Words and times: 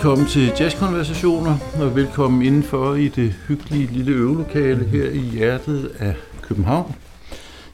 Velkommen 0.00 0.26
til 0.26 0.52
Jazzkonversationer, 0.60 1.56
og 1.80 1.96
velkommen 1.96 2.42
indenfor 2.42 2.94
i 2.94 3.08
det 3.08 3.32
hyggelige 3.48 3.86
lille 3.92 4.12
øvelokale 4.12 4.84
her 4.84 5.10
i 5.10 5.18
hjertet 5.18 5.90
af 5.98 6.14
København. 6.42 6.94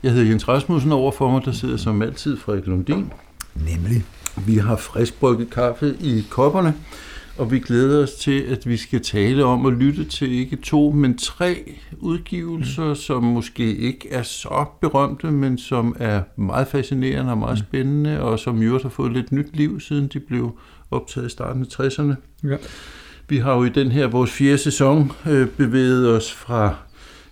Jeg 0.02 0.12
hedder 0.12 0.28
Jens 0.28 0.48
Rasmussen, 0.48 0.92
overfor 0.92 1.30
mig 1.30 1.44
der 1.44 1.52
sidder 1.52 1.76
som 1.76 2.02
altid 2.02 2.36
Frederik 2.36 2.66
Lundin. 2.66 3.12
Nemlig. 3.54 4.04
Vi 4.46 4.56
har 4.56 4.76
friskbrygget 4.76 5.50
kaffe 5.50 5.96
i 6.00 6.24
kopperne, 6.30 6.74
og 7.38 7.50
vi 7.50 7.58
glæder 7.58 8.02
os 8.02 8.12
til, 8.12 8.40
at 8.40 8.68
vi 8.68 8.76
skal 8.76 9.02
tale 9.02 9.45
om 9.45 9.66
at 9.66 9.72
lytte 9.72 10.04
til 10.04 10.32
ikke 10.32 10.56
to, 10.56 10.90
men 10.90 11.18
tre 11.18 11.74
udgivelser, 11.98 12.88
mm. 12.88 12.95
som 12.95 13.22
måske 13.22 13.76
ikke 13.76 14.08
er 14.10 14.22
så 14.22 14.64
berømte, 14.80 15.30
men 15.30 15.58
som 15.58 15.96
er 15.98 16.22
meget 16.36 16.68
fascinerende 16.68 17.32
og 17.32 17.38
meget 17.38 17.58
mm. 17.58 17.64
spændende, 17.66 18.20
og 18.20 18.38
som 18.38 18.62
jo 18.62 18.78
har 18.82 18.88
fået 18.88 19.12
lidt 19.12 19.32
nyt 19.32 19.56
liv, 19.56 19.80
siden 19.80 20.08
de 20.08 20.20
blev 20.20 20.58
optaget 20.90 21.26
i 21.26 21.30
starten 21.30 21.62
af 21.62 21.80
60'erne. 21.80 22.14
Ja. 22.48 22.56
Vi 23.28 23.38
har 23.38 23.54
jo 23.54 23.64
i 23.64 23.68
den 23.68 23.90
her, 23.90 24.06
vores 24.06 24.30
fjerde 24.30 24.58
sæson, 24.58 25.12
øh, 25.26 25.48
bevæget 25.48 26.09
os 26.16 26.32
fra 26.32 26.74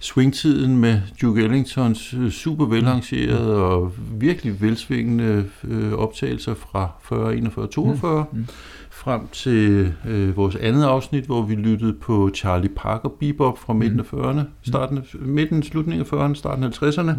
swingtiden 0.05 0.79
med 0.79 1.01
Duke 1.23 1.43
Ellingtons 1.43 2.15
øh, 2.15 2.31
super 2.31 2.67
velarrangerede 2.67 3.57
og 3.57 3.93
virkelig 4.11 4.61
velsvingende 4.61 5.45
øh, 5.65 5.93
optagelser 5.93 6.55
fra 6.55 6.91
40, 7.03 7.37
41, 7.37 7.67
42, 7.67 8.27
mm. 8.33 8.39
Mm. 8.39 8.47
frem 8.91 9.29
til 9.33 9.93
øh, 10.07 10.37
vores 10.37 10.57
andet 10.57 10.85
afsnit, 10.85 11.25
hvor 11.25 11.43
vi 11.43 11.55
lyttede 11.55 11.93
på 11.93 12.31
Charlie 12.35 12.71
Parker 12.77 13.09
bebop 13.09 13.59
fra 13.59 13.73
midten 13.73 14.01
af 14.01 14.05
40'erne, 14.15 14.41
starten 14.63 14.99
af, 14.99 15.05
midten, 15.21 15.63
slutningen 15.63 16.07
af 16.07 16.13
40'erne, 16.13 16.35
starten 16.35 16.65
af 16.65 16.83
50'erne. 16.83 17.13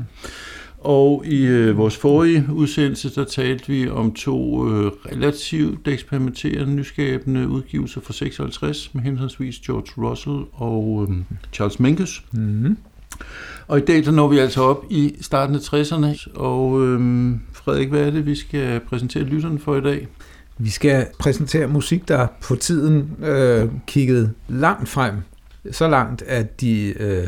Og 0.86 1.26
i 1.26 1.46
øh, 1.46 1.78
vores 1.78 1.98
forrige 1.98 2.46
udsendelse, 2.54 3.16
der 3.16 3.24
talte 3.24 3.68
vi 3.68 3.90
om 3.90 4.14
to 4.14 4.70
øh, 4.70 4.92
relativt 5.12 5.88
eksperimenterende, 5.88 6.76
nyskabende 6.76 7.48
udgivelser 7.48 8.02
fra 8.02 8.14
56 8.14 8.94
med 8.94 9.04
henholdsvis 9.04 9.60
George 9.60 10.10
Russell 10.10 10.46
og 10.54 11.08
øh, 11.10 11.18
Charles 11.54 11.80
Mingus. 11.80 12.24
Mm-hmm. 12.32 12.78
Og 13.68 13.78
i 13.78 13.82
dag 13.82 14.06
der 14.06 14.12
når 14.12 14.28
vi 14.28 14.38
altså 14.38 14.62
op 14.62 14.86
i 14.90 15.16
starten 15.22 15.56
af 15.56 15.60
60'erne, 15.60 16.34
og 16.36 16.88
øh, 16.88 17.32
Frederik, 17.54 17.90
hvad 17.90 18.02
er 18.02 18.12
det, 18.12 18.26
vi 18.26 18.36
skal 18.36 18.80
præsentere 18.80 19.24
lytterne 19.24 19.60
for 19.60 19.76
i 19.76 19.82
dag? 19.82 20.08
Vi 20.58 20.70
skal 20.70 21.08
præsentere 21.20 21.68
musik, 21.68 22.08
der 22.08 22.28
på 22.42 22.56
tiden 22.56 23.12
øh, 23.24 23.70
kiggede 23.88 24.32
langt 24.48 24.90
frem. 24.90 25.14
Så 25.72 25.88
langt, 25.88 26.22
at 26.22 26.62
de 26.62 26.94
øh, 27.00 27.28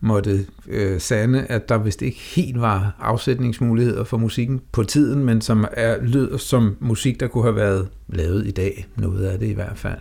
måtte 0.00 0.46
øh, 0.68 1.00
sande, 1.00 1.46
at 1.46 1.68
der 1.68 1.78
vist 1.78 2.02
ikke 2.02 2.18
helt 2.18 2.60
var 2.60 2.96
afsætningsmuligheder 3.00 4.04
for 4.04 4.16
musikken 4.16 4.60
på 4.72 4.82
tiden, 4.82 5.24
men 5.24 5.40
som 5.40 5.66
er 5.72 5.96
lød 6.00 6.38
som 6.38 6.76
musik, 6.80 7.20
der 7.20 7.26
kunne 7.26 7.44
have 7.44 7.56
været 7.56 7.88
lavet 8.08 8.46
i 8.46 8.50
dag, 8.50 8.86
noget 8.96 9.26
af 9.26 9.38
det 9.38 9.46
i 9.46 9.52
hvert 9.52 9.78
fald, 9.78 9.98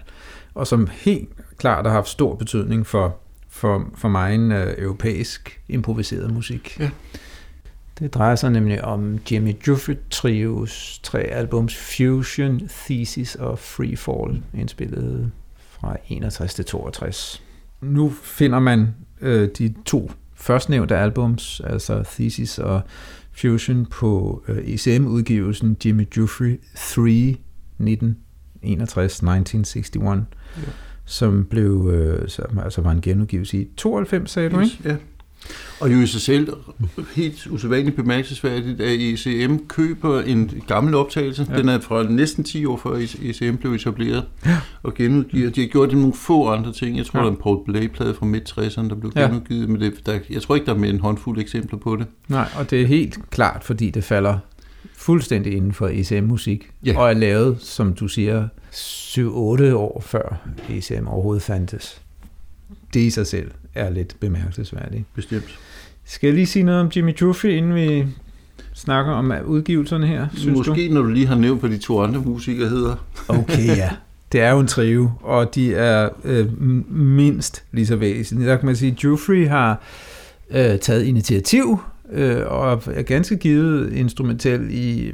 og 0.53 0.67
som 0.67 0.87
helt 0.91 1.29
klart 1.57 1.85
har 1.85 1.93
haft 1.93 2.09
stor 2.09 2.35
betydning 2.35 2.87
for, 2.87 3.17
for, 3.49 3.89
for 3.97 4.07
mig 4.07 4.35
en 4.35 4.51
øh, 4.51 4.73
europæisk 4.77 5.61
improviseret 5.67 6.33
musik. 6.33 6.79
Ja. 6.79 6.89
Det 7.99 8.13
drejer 8.13 8.35
sig 8.35 8.51
nemlig 8.51 8.83
om 8.83 9.19
Jimmy 9.31 9.53
Jufrey 9.67 9.97
Trios 10.09 10.99
tre 11.03 11.19
albums 11.19 11.75
Fusion, 11.75 12.69
Thesis 12.87 13.35
og 13.35 13.59
Free 13.59 13.97
Fall, 13.97 14.43
indspillet 14.53 15.31
fra 15.69 15.97
61 16.09 16.53
til 16.53 16.65
62. 16.65 17.44
Nu 17.85 18.09
finder 18.09 18.59
man 18.59 18.87
øh, 19.21 19.49
de 19.57 19.73
to 19.85 20.11
førstnævnte 20.35 20.97
albums, 20.97 21.61
altså 21.63 22.03
Thesis 22.11 22.59
og 22.59 22.81
Fusion, 23.31 23.85
på 23.85 24.43
øh, 24.47 24.57
ECM-udgivelsen 24.57 25.77
Jimmy 25.85 26.07
Jufrey 26.17 26.59
3 26.75 27.37
1961, 27.79 29.13
1961, 29.13 29.95
ja. 30.57 30.61
som 31.05 31.45
blev, 31.45 31.89
øh, 31.93 32.29
som, 32.29 32.59
altså 32.59 32.81
var 32.81 32.91
en 32.91 33.01
genudgivelse 33.01 33.57
i 33.57 33.67
92, 33.77 34.31
sagde 34.31 34.49
du, 34.49 34.59
ikke? 34.59 34.79
Ja. 34.85 34.95
Og 35.79 35.93
jo 35.93 36.01
i 36.01 36.07
sig 36.07 36.21
selv 36.21 36.53
helt 37.15 37.47
usædvanligt 37.47 37.95
bemærkelsesværdigt, 37.95 38.81
at 38.81 38.91
ECM 38.99 39.55
køber 39.67 40.21
en 40.21 40.51
gammel 40.67 40.95
optagelse. 40.95 41.47
Ja. 41.49 41.57
Den 41.57 41.69
er 41.69 41.79
fra 41.79 42.03
næsten 42.03 42.43
10 42.43 42.65
år 42.65 42.77
før 42.77 42.95
ECM 43.21 43.55
blev 43.55 43.73
etableret 43.73 44.25
Ja. 44.45 44.57
og 44.83 44.93
genudgiver. 44.93 45.49
De 45.49 45.61
har 45.61 45.67
gjort 45.67 45.89
det 45.89 45.97
nogle 45.97 46.13
få 46.13 46.47
andre 46.47 46.71
ting. 46.73 46.97
Jeg 46.97 47.05
tror, 47.05 47.19
Ja. 47.19 47.23
der 47.25 47.31
er 47.31 47.35
en 47.35 47.41
Paul 47.43 47.65
Blay-plade 47.65 48.13
fra 48.13 48.25
midt-60'erne, 48.25 48.89
der 48.89 48.95
blev 48.95 49.11
Ja. 49.15 49.21
genudgivet. 49.21 49.69
Men 49.69 49.81
det, 49.81 49.93
der, 50.05 50.19
jeg 50.29 50.41
tror 50.41 50.55
ikke, 50.55 50.65
der 50.65 50.73
er 50.73 50.77
mere 50.77 50.89
en 50.89 50.99
håndfuld 50.99 51.39
eksempler 51.39 51.79
på 51.79 51.95
det. 51.95 52.05
Nej, 52.27 52.47
og 52.57 52.69
det 52.71 52.81
er 52.81 52.87
helt 52.87 53.29
klart, 53.29 53.63
fordi 53.63 53.89
det 53.89 54.03
falder 54.03 54.37
fuldstændig 54.97 55.53
inden 55.55 55.73
for 55.73 55.89
ECM-musik, 55.93 56.71
Ja. 56.85 56.97
og 56.99 57.09
er 57.09 57.13
lavet, 57.13 57.57
som 57.61 57.93
du 57.93 58.07
siger, 58.07 58.47
7-8 58.71 59.73
år 59.75 60.03
før 60.05 60.47
ECM 60.69 61.07
overhovedet 61.07 61.43
fandtes. 61.43 62.01
Det 62.95 63.01
i 63.01 63.09
sig 63.09 63.27
selv 63.27 63.51
er 63.73 63.89
lidt 63.89 64.15
bemærkelsesværdigt. 64.19 65.03
Bestemt. 65.15 65.59
Skal 66.05 66.27
jeg 66.27 66.33
lige 66.35 66.45
sige 66.45 66.63
noget 66.63 66.81
om 66.81 66.91
Jimmy 66.95 67.11
Jufrey, 67.21 67.49
inden 67.49 67.75
vi 67.75 68.05
snakker 68.73 69.11
om 69.13 69.31
udgivelserne 69.45 70.07
her, 70.07 70.27
synes 70.33 70.57
Måske 70.57 70.89
når 70.89 71.01
du 71.01 71.07
lige 71.09 71.27
har 71.27 71.35
nævnt, 71.35 71.59
hvad 71.59 71.69
de 71.69 71.77
to 71.77 72.01
andre 72.03 72.21
musikere 72.21 72.69
hedder. 72.69 72.95
du? 73.27 73.33
Okay, 73.33 73.65
ja. 73.77 73.89
Det 74.31 74.41
er 74.41 74.51
jo 74.51 74.59
en 74.59 74.67
trio, 74.67 75.11
og 75.21 75.55
de 75.55 75.73
er 75.75 76.09
øh, 76.23 76.61
mindst 76.91 77.63
lige 77.71 77.85
så 77.87 77.95
væsentlige. 77.95 78.49
Der 78.49 78.57
kan 78.57 78.65
man 78.65 78.75
sige, 78.75 78.91
at 78.91 79.03
Jufrey 79.03 79.47
har 79.47 79.81
øh, 80.51 80.79
taget 80.79 81.03
initiativ 81.03 81.79
øh, 82.11 82.41
og 82.47 82.83
er 82.93 83.01
ganske 83.01 83.37
givet 83.37 83.93
instrumentel 83.93 84.67
i, 84.71 85.13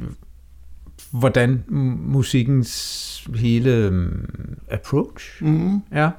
hvordan 1.10 1.64
musikkens 2.06 3.28
hele 3.34 3.88
um, 3.88 4.24
approach 4.70 5.24
Mm. 5.44 5.80
er. 5.90 6.10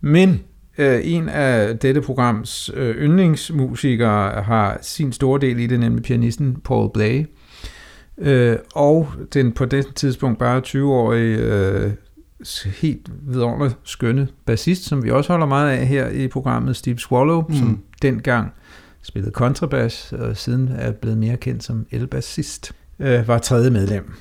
Men 0.00 0.40
øh, 0.78 1.00
en 1.04 1.28
af 1.28 1.78
dette 1.78 2.00
programs 2.00 2.70
øh, 2.74 2.96
yndlingsmusikere 2.96 4.42
har 4.42 4.78
sin 4.82 5.12
store 5.12 5.40
del 5.40 5.58
i 5.60 5.66
det, 5.66 5.80
nemlig 5.80 6.02
pianisten 6.02 6.56
Paul 6.64 6.90
Blay. 6.94 7.26
Øh, 8.18 8.56
og 8.74 9.08
den 9.34 9.52
på 9.52 9.64
det 9.64 9.94
tidspunkt 9.94 10.38
bare 10.38 10.62
20-årige 10.66 11.36
øh, 11.38 11.90
helt 12.80 13.10
vidunderligt 13.22 13.76
skønne 13.84 14.28
bassist, 14.46 14.84
som 14.84 15.04
vi 15.04 15.10
også 15.10 15.32
holder 15.32 15.46
meget 15.46 15.70
af 15.70 15.86
her 15.86 16.08
i 16.08 16.28
programmet, 16.28 16.76
Steve 16.76 16.98
Swallow, 16.98 17.44
mm. 17.48 17.54
Som 17.54 17.78
dengang 18.02 18.52
spillede 19.02 19.32
kontrabas, 19.32 20.12
og 20.12 20.36
siden 20.36 20.70
er 20.78 20.92
blevet 20.92 21.18
mere 21.18 21.36
kendt 21.36 21.64
som 21.64 21.86
elbassist, 21.90 22.72
øh, 23.00 23.28
var 23.28 23.38
tredje 23.38 23.70
medlem. 23.70 24.14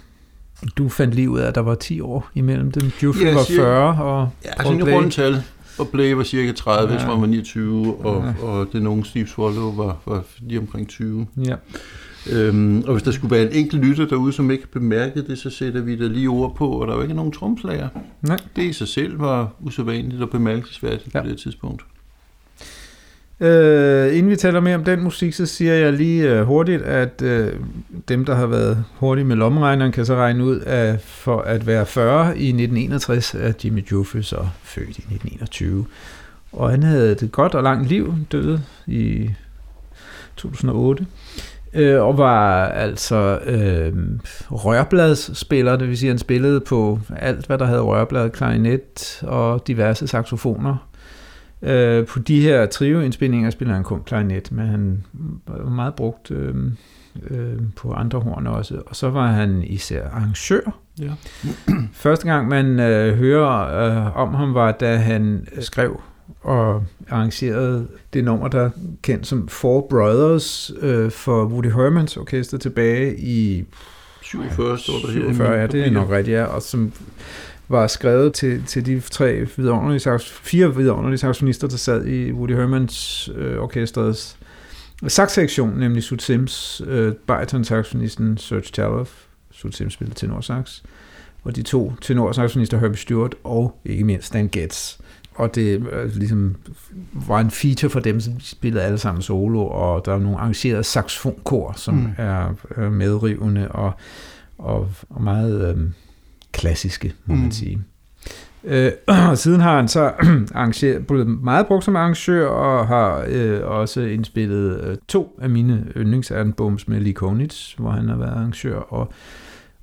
Du 0.77 0.89
fandt 0.89 1.15
lige 1.15 1.29
ud 1.29 1.39
af, 1.39 1.47
at 1.47 1.55
der 1.55 1.61
var 1.61 1.75
10 1.75 2.01
år 2.01 2.29
imellem 2.33 2.71
dem. 2.71 2.91
Jufrey 3.03 3.25
Ja, 3.25 3.33
var 3.33 3.43
cirka. 3.43 3.61
40, 3.61 4.03
og 4.03 4.29
Ja, 4.45 4.49
altså 4.49 4.73
en 4.73 4.93
rundtal. 4.93 5.43
Og 5.79 5.87
Blay 5.87 6.11
var 6.13 6.23
cirka 6.23 6.51
30, 6.51 6.93
Ja. 6.93 6.99
som 6.99 7.21
var 7.21 7.27
29, 7.27 7.95
og, 8.05 8.23
Ja. 8.41 8.45
og 8.45 8.67
den 8.73 8.87
unge 8.87 9.05
Steve 9.05 9.27
Swallow 9.27 9.75
var, 9.75 10.01
var 10.05 10.23
lige 10.39 10.59
omkring 10.59 10.87
20. 10.87 11.27
Ja. 11.45 11.55
Øhm, 12.31 12.83
og 12.87 12.91
hvis 12.93 13.03
der 13.03 13.11
skulle 13.11 13.35
være 13.35 13.45
en 13.51 13.51
enkelt 13.51 13.85
lytter 13.85 14.05
derude, 14.07 14.33
som 14.33 14.51
ikke 14.51 14.63
har 14.63 14.79
bemærket 14.79 15.27
det, 15.27 15.37
så 15.39 15.49
sætter 15.49 15.81
vi 15.81 15.95
der 15.95 16.09
lige 16.09 16.27
ord 16.27 16.55
på, 16.55 16.67
og 16.69 16.87
der 16.87 16.93
er 16.93 16.97
jo 16.97 17.01
ikke 17.03 17.13
nogen 17.13 17.31
tromslager. 17.31 17.87
Nej. 18.21 18.37
Det 18.55 18.63
i 18.63 18.73
sig 18.73 18.87
selv 18.87 19.19
var 19.19 19.51
usædvanligt 19.61 20.21
og 20.21 20.29
bemærkelsesværdigt 20.29 21.15
ja. 21.15 21.21
på 21.21 21.27
det 21.27 21.37
tidspunkt. 21.37 21.81
Øh, 23.39 24.17
inden 24.17 24.29
vi 24.29 24.35
taler 24.35 24.59
mere 24.59 24.75
om 24.75 24.83
den 24.83 25.03
musik, 25.03 25.33
så 25.33 25.45
siger 25.45 25.73
jeg 25.73 25.93
lige 25.93 26.29
øh, 26.29 26.43
hurtigt, 26.43 26.81
at 26.81 27.21
øh, 27.21 27.53
dem, 28.07 28.25
der 28.25 28.35
har 28.35 28.47
været 28.47 28.83
hurtige 28.95 29.25
med 29.25 29.35
lommeregneren, 29.35 29.91
kan 29.91 30.05
så 30.05 30.15
regne 30.15 30.43
ud, 30.43 30.59
at 30.59 31.01
for 31.01 31.41
at 31.41 31.67
være 31.67 31.85
40 31.85 32.25
i 32.25 32.47
1961, 32.47 33.35
er 33.35 33.53
Jimmy 33.63 33.91
Joffe 33.91 34.23
så 34.23 34.47
født 34.63 34.87
i 34.87 35.01
1921. 35.01 35.85
Og 36.51 36.69
han 36.69 36.83
havde 36.83 37.11
et 37.11 37.29
godt 37.31 37.55
og 37.55 37.63
langt 37.63 37.89
liv, 37.89 38.15
døde 38.31 38.61
i 38.87 39.29
2008, 40.35 41.05
øh, 41.73 42.01
og 42.01 42.17
var 42.17 42.67
altså 42.67 43.39
øh, 43.45 43.93
rørbladsspiller, 44.51 45.75
det 45.75 45.89
vil 45.89 45.97
sige, 45.97 46.09
han 46.09 46.19
spillede 46.19 46.59
på 46.59 46.99
alt, 47.15 47.47
hvad 47.47 47.57
der 47.57 47.65
havde 47.65 47.81
rørblad, 47.81 48.29
klarinet 48.29 49.19
og 49.23 49.67
diverse 49.67 50.07
saxofoner. 50.07 50.92
Øh, 51.63 52.05
på 52.05 52.19
de 52.19 52.41
her 52.41 52.65
trio-indspilninger 52.65 53.49
spiller 53.49 53.73
han 53.73 53.83
kun 53.83 54.03
klarinet, 54.05 54.51
men 54.51 54.67
han 54.67 55.03
var 55.47 55.69
meget 55.69 55.95
brugt 55.95 56.31
øh, 56.31 56.55
øh, 57.29 57.59
på 57.75 57.93
andre 57.93 58.19
horn 58.19 58.47
også. 58.47 58.81
Og 58.85 58.95
så 58.95 59.09
var 59.09 59.27
han 59.27 59.63
især 59.63 60.07
arrangør. 60.09 60.79
Ja. 60.99 61.11
Første 61.93 62.27
gang 62.27 62.47
man 62.47 62.79
øh, 62.79 63.17
hører 63.17 63.85
øh, 63.85 64.17
om 64.17 64.33
ham 64.33 64.53
var, 64.53 64.71
da 64.71 64.95
han 64.95 65.47
skrev 65.59 66.01
og 66.41 66.83
arrangerede 67.09 67.87
det 68.13 68.23
nummer, 68.23 68.47
der 68.47 68.61
er 68.61 68.69
kendt 69.01 69.27
som 69.27 69.47
Four 69.47 69.87
Brothers 69.89 70.71
øh, 70.81 71.11
for 71.11 71.45
Woody 71.45 71.71
Hermans 71.71 72.17
orkester 72.17 72.57
tilbage 72.57 73.19
i 73.19 73.65
47 74.21 74.77
står 74.77 74.93
der 74.93 75.11
her. 75.11 75.19
i 75.19 75.21
47, 75.21 75.49
mine 75.49 75.61
ja, 75.61 75.67
det 75.67 75.87
er 75.87 75.91
nok 75.91 76.09
rigtigt, 76.09 76.37
ja, 76.37 76.43
og 76.43 76.61
som 76.61 76.91
var 77.73 77.87
skrevet 77.87 78.33
til, 78.33 78.63
til 78.65 78.85
de 78.85 78.99
tre 78.99 79.47
vidunderlige, 79.57 80.19
fire 80.19 80.75
vidunderlige 80.75 81.17
saxofonister, 81.17 81.67
der 81.67 81.77
sad 81.77 82.05
i 82.05 82.31
Woody 82.31 82.51
Hermans 82.51 83.29
øh, 83.35 83.57
orkestrets 83.57 84.37
saxsektion, 85.07 85.69
nemlig 85.69 86.03
Sud 86.03 86.17
Sims, 86.17 86.81
øh, 86.87 87.13
bariton-saxofonisten 87.27 88.37
Serge 88.37 88.61
Taloff, 88.73 89.11
Sud 89.51 89.71
Sims 89.71 89.93
spillede 89.93 90.19
tenor 90.19 90.41
sax, 90.41 90.81
og 91.43 91.55
de 91.55 91.61
to 91.61 91.93
tenorsaxofonister 92.01 92.79
Herbie 92.79 92.97
Stewart 92.97 93.35
og 93.43 93.79
ikke 93.85 94.03
mindst 94.03 94.27
Stan 94.27 94.47
Getz. 94.47 94.97
Og 95.35 95.55
det 95.55 95.87
øh, 95.91 96.15
ligesom 96.15 96.55
var 97.13 97.39
en 97.39 97.51
feature 97.51 97.89
for 97.89 97.99
dem, 97.99 98.19
som 98.19 98.39
spillede 98.39 98.83
alle 98.83 98.97
sammen 98.97 99.21
solo, 99.21 99.67
og 99.67 100.05
der 100.05 100.13
er 100.13 100.19
nogle 100.19 100.37
arrangerede 100.37 100.83
saxofonkor, 100.83 101.73
som 101.77 101.93
mm. 101.93 102.09
er 102.17 102.53
øh, 102.77 102.91
medrivende 102.91 103.67
og, 103.67 103.93
og, 104.57 104.89
og 105.09 105.23
meget 105.23 105.75
øh, 105.75 105.77
klassiske, 106.53 107.13
må 107.25 107.35
mm. 107.35 107.41
man 107.41 107.51
sige. 107.51 107.81
Øh, 108.63 108.91
og 109.29 109.37
siden 109.37 109.61
har 109.61 109.75
han 109.75 109.87
så 109.87 110.11
arrangeret, 110.55 111.07
blevet 111.07 111.27
meget 111.27 111.67
brugt 111.67 111.85
som 111.85 111.95
arrangør, 111.95 112.47
og 112.47 112.87
har 112.87 113.25
øh, 113.27 113.61
også 113.63 114.01
indspillet 114.01 114.83
øh, 114.83 114.97
to 115.07 115.39
af 115.41 115.49
mine 115.49 115.85
yndlingsalbums 115.97 116.87
med 116.87 116.99
Lee 116.99 117.13
Konitz, 117.13 117.73
hvor 117.73 117.89
han 117.89 118.09
har 118.09 118.15
været 118.15 118.31
arrangør, 118.31 118.75
og 118.75 119.13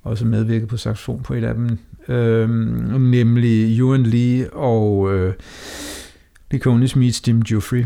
også 0.03 0.25
medvirket 0.25 0.67
på 0.67 0.77
saxofon 0.77 1.23
på 1.23 1.33
et 1.33 1.43
af 1.43 1.53
dem, 1.53 1.77
øh, 2.07 2.49
nemlig 2.99 3.79
Ewan 3.79 4.03
Lee 4.03 4.53
og 4.53 5.13
øh, 5.13 5.33
Lee 6.51 6.59
Konitz 6.59 6.95
meets 6.95 7.27
Jim 7.27 7.43
Jeffrey. 7.51 7.85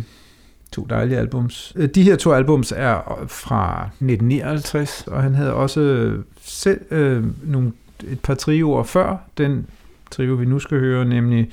To 0.72 0.88
dejlige 0.90 1.18
albums. 1.18 1.74
Øh, 1.76 1.90
de 1.90 2.04
her 2.04 2.16
to 2.16 2.34
albums 2.34 2.74
er 2.76 3.26
fra 3.28 3.82
1959, 3.82 5.04
og 5.08 5.24
han 5.24 5.36
havde 5.36 5.54
også 5.54 6.12
selv 6.42 6.82
øh, 6.92 7.24
nogle, 7.44 7.72
et 8.04 8.20
par 8.20 8.34
trioer 8.34 8.84
før 8.84 9.18
den 9.38 9.66
trio, 10.12 10.34
vi 10.34 10.46
nu 10.46 10.60
skal 10.60 10.80
høre, 10.80 11.06
nemlig 11.06 11.50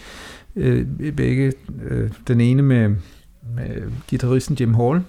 øh, 0.56 0.86
begge, 1.16 1.52
øh, 1.88 2.10
den 2.28 2.40
ene 2.40 2.62
med, 2.62 2.88
med 3.56 3.90
gitarristen 4.08 4.56
Jim 4.60 4.74
Hall, 4.74 5.00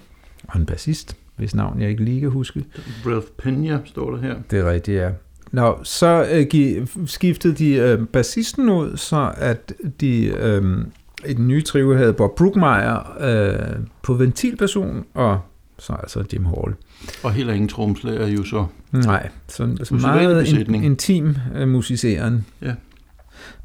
og 0.48 0.60
en 0.60 0.66
bassist, 0.66 1.16
hvis 1.36 1.54
navn 1.54 1.80
jeg 1.80 1.90
ikke 1.90 2.04
lige 2.04 2.20
kan 2.20 2.30
huske. 2.30 2.64
Ralph 3.06 3.26
Pena 3.38 3.78
står 3.84 4.10
der 4.10 4.18
her. 4.22 4.34
Det 4.50 4.58
er 4.58 4.70
rigtigt, 4.70 4.96
ja. 4.96 5.10
Nå, 5.52 5.78
så 5.82 6.26
øh, 6.32 6.46
gi, 6.50 6.76
skiftede 7.06 7.54
de 7.54 7.74
øh, 7.74 8.06
bassisten 8.06 8.68
ud, 8.68 8.96
så 8.96 9.32
at 9.36 9.72
de 10.00 10.26
øh, 10.26 10.78
i 11.26 11.32
den 11.32 11.48
nye 11.48 11.62
trio 11.62 11.96
havde 11.96 12.12
Bob 12.12 12.36
Brookmeyer 12.36 13.16
øh, 13.20 13.76
på 14.02 14.14
ventilperson, 14.14 15.04
og 15.14 15.40
så 15.84 15.92
altså 15.92 16.24
Jim 16.32 16.44
Hall. 16.44 16.74
Og 17.22 17.32
heller 17.32 17.52
ingen 17.52 17.68
tromslager 17.68 18.26
jo 18.26 18.44
så. 18.44 18.66
Nej, 18.92 19.28
så, 19.48 19.76
så 19.82 19.94
meget 19.94 20.48
in, 20.48 20.74
intim 20.74 21.36
uh, 21.60 21.68
musiceren. 21.68 22.46
Ja. 22.62 22.74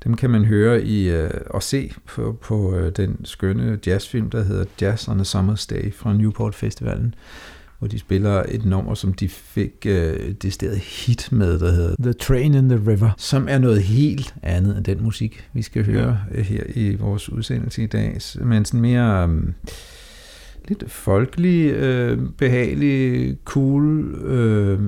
Dem 0.04 0.16
kan 0.16 0.30
man 0.30 0.45
høre 0.45 0.83
i 0.83 1.24
uh, 1.24 1.30
og 1.50 1.63
se 1.63 1.94
på, 2.06 2.38
på 2.42 2.77
uh, 2.77 2.89
den 2.89 3.25
skønne 3.25 3.80
jazzfilm, 3.88 4.30
der 4.30 4.44
hedder 4.44 4.66
Jazz 4.81 5.07
on 5.07 5.19
a 5.19 5.24
Summer's 5.24 5.68
Day 5.69 5.94
fra 5.94 6.13
Newport 6.13 6.56
Festivalen, 6.56 7.16
hvor 7.80 7.88
de 7.88 8.00
spiller 8.00 8.44
et 8.48 8.65
nummer, 8.65 8.94
som 8.94 9.13
de 9.13 9.30
fik 9.30 9.86
uh, 9.86 9.92
det 10.42 10.54
sted 10.54 10.77
hit 10.77 11.31
med, 11.31 11.60
der 11.60 11.72
hedder 11.72 11.95
The 12.00 12.13
Train 12.13 12.54
in 12.54 12.69
the 12.69 12.80
River, 12.88 13.10
som 13.18 13.48
er 13.50 13.57
noget 13.57 13.83
helt 13.83 14.33
andet 14.44 14.77
end 14.77 14.86
den 14.86 15.04
musik, 15.04 15.50
vi 15.54 15.62
skal 15.62 15.86
høre 15.86 16.19
ja. 16.36 16.42
her 16.42 16.63
i 16.75 16.95
vores 16.95 17.30
udsendelse 17.30 17.83
i 17.83 17.88
dag, 17.88 18.18
men 18.42 18.65
sådan 18.65 18.81
mere... 18.81 19.24
Um, 19.24 19.54
lidt 20.69 20.92
folkelig, 20.92 21.71
øh, 21.71 22.19
behagelig, 22.38 23.38
cool 23.45 24.16
øh, 24.25 24.80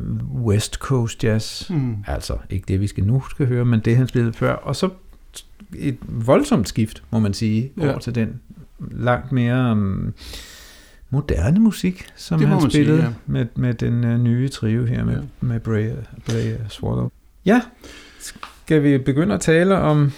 West 0.43 0.75
Coast 0.75 1.23
jazz. 1.23 1.69
Mm. 1.69 1.95
Altså 2.07 2.37
ikke 2.49 2.65
det, 2.67 2.81
vi 2.81 2.87
skal 2.87 3.03
nu 3.03 3.23
skal 3.29 3.47
høre, 3.47 3.65
men 3.65 3.79
det, 3.79 3.97
han 3.97 4.07
spillede 4.07 4.33
før. 4.33 4.53
Og 4.53 4.75
så 4.75 4.89
et 5.75 5.97
voldsomt 6.07 6.67
skift, 6.67 7.03
må 7.11 7.19
man 7.19 7.33
sige, 7.33 7.71
ja. 7.77 7.89
over 7.89 7.99
til 7.99 8.15
den 8.15 8.41
langt 8.91 9.31
mere 9.31 9.71
um, 9.71 10.13
moderne 11.09 11.59
musik, 11.59 12.05
som 12.15 12.39
det 12.39 12.47
han 12.47 12.71
spillede 12.71 12.97
sige, 12.97 13.07
ja. 13.07 13.13
med, 13.25 13.45
med 13.55 13.73
den 13.73 14.03
uh, 14.03 14.19
nye 14.19 14.49
trio 14.49 14.85
her 14.85 15.05
med, 15.05 15.15
ja. 15.15 15.21
med 15.41 15.59
Bray, 15.59 15.89
Bray 16.25 16.55
Swallow. 16.69 17.09
Ja, 17.45 17.61
skal 18.63 18.83
vi 18.83 18.97
begynde 18.97 19.33
at 19.35 19.41
tale 19.41 19.77
om, 19.77 20.11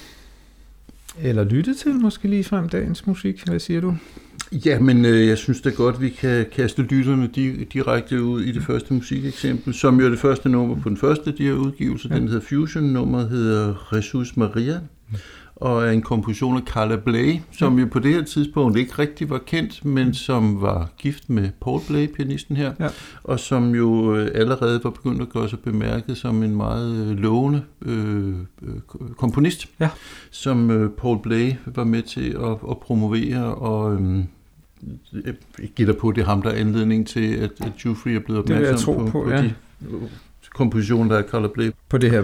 eller 1.20 1.44
lytte 1.44 1.76
til 1.76 1.96
måske 1.96 2.28
lige 2.28 2.44
frem 2.44 2.70
dagens 2.70 3.08
musik? 3.08 3.48
Hvad 3.48 3.60
siger 3.60 3.82
du? 3.82 3.96
Ja, 4.66 4.80
men 4.80 5.06
øh, 5.06 5.28
jeg 5.28 5.38
synes 5.38 5.62
det 5.62 5.72
er 5.72 5.76
godt, 5.76 5.96
at 5.96 6.02
vi 6.02 6.10
kan 6.10 6.46
kaste 6.52 6.82
lytterne 6.82 7.30
di- 7.36 7.64
direkte 7.74 8.24
ud 8.24 8.42
i 8.42 8.52
det 8.52 8.64
første 8.64 8.94
musikeksempel, 8.94 9.74
som 9.74 10.00
jo 10.00 10.06
er 10.06 10.10
det 10.10 10.20
første 10.20 10.50
nummer 10.50 10.76
på 10.82 10.90
den 10.90 10.98
første 10.98 11.32
de 11.32 11.44
her 11.44 11.54
udgivelser. 11.54 12.10
Ja. 12.12 12.16
Den 12.16 12.28
hedder 12.28 12.42
Fusion, 12.50 12.84
nummeret 12.84 13.30
hedder 13.30 13.94
Jesus 13.96 14.38
Maria, 14.38 14.80
og 15.64 15.88
er 15.88 15.92
en 15.92 16.02
komposition 16.02 16.58
af 16.58 16.64
Carla 16.64 16.96
Bley, 16.96 17.40
som 17.52 17.80
jo 17.80 17.88
på 17.92 18.00
det 18.00 18.14
her 18.14 18.24
tidspunkt 18.24 18.78
ikke 18.78 18.94
rigtig 19.00 19.30
var 19.30 19.38
kendt, 19.38 19.86
men 19.86 20.14
som 20.14 20.62
var 20.62 20.90
gift 20.98 21.30
med 21.30 21.50
Paul 21.62 21.82
Bley, 21.88 22.08
pianisten 22.08 22.56
her, 22.56 22.74
ja. 22.80 22.88
og 23.24 23.40
som 23.40 23.76
jo 23.76 24.16
øh, 24.16 24.32
allerede 24.36 24.84
var 24.84 24.90
begyndt 24.90 25.22
at 25.22 25.30
gøre 25.30 25.50
sig 25.50 25.60
bemærket 25.60 26.18
som 26.18 26.44
en 26.44 26.56
meget 26.56 27.08
øh, 27.08 27.18
lovende 27.18 27.64
øh, 27.82 28.36
øh, 28.62 28.76
komponist, 29.18 29.68
ja. 29.80 29.90
som 30.32 30.72
øh, 30.72 30.90
Paul 30.92 31.22
Bley 31.22 31.54
var 31.66 31.84
med 31.84 32.02
til 32.02 32.30
at, 32.30 32.58
at 32.70 32.78
promovere 32.78 33.56
og... 33.56 33.94
Øh, 33.94 34.20
jeg 35.24 35.70
gætter 35.76 35.94
på, 35.94 36.10
at 36.10 36.16
det 36.16 36.22
er 36.22 36.26
ham, 36.26 36.42
der 36.42 36.50
er 36.50 36.56
anledning 36.56 37.08
til, 37.08 37.34
at, 37.34 37.52
at 37.62 37.86
Jufrey 37.86 38.12
er 38.12 38.20
blevet 38.20 38.40
opmærksom 38.42 38.96
på, 38.96 39.06
på, 39.06 39.12
på 39.12 39.30
ja. 39.30 39.42
de 39.42 39.54
kompositioner, 40.54 41.16
der 41.16 41.24
er 41.24 41.28
Carla 41.28 41.48
Bley. 41.48 41.72
På 41.90 41.98
det 41.98 42.12
her 42.12 42.22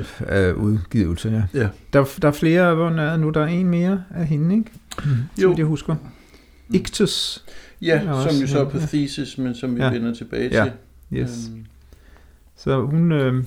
uh, 0.56 0.64
udgivelse, 0.64 1.30
ja. 1.30 1.60
ja. 1.60 1.70
Der, 1.94 2.06
der 2.22 2.28
er 2.28 2.31
flere, 2.31 2.76
hvor 2.76 2.90
er 2.90 3.18
nu 3.18 3.30
der 3.30 3.42
er 3.42 3.48
en 3.48 3.68
mere 3.68 4.04
af 4.16 4.28
hende, 4.28 4.56
ikke? 4.56 4.72
Mm. 5.06 5.12
Jo. 5.42 5.50
Som 5.52 5.58
jeg 5.58 5.66
husker. 5.66 5.96
Ictus. 6.70 7.46
Ja, 7.81 8.14
også, 8.14 8.30
som 8.30 8.42
jo 8.42 8.48
så 8.48 8.60
er 8.60 8.70
på 8.70 8.78
ja. 8.78 8.86
Thesis, 8.86 9.38
men 9.38 9.56
som 9.56 9.76
vi 9.76 9.81
ja. 9.81 9.90
vender 9.90 10.14
tilbage 10.14 10.50
ja. 10.52 10.64
til. 10.64 10.74
Yes. 11.20 11.50
Um. 11.54 11.66
Så 12.56 12.86
hun, 12.86 13.12
øh, 13.12 13.44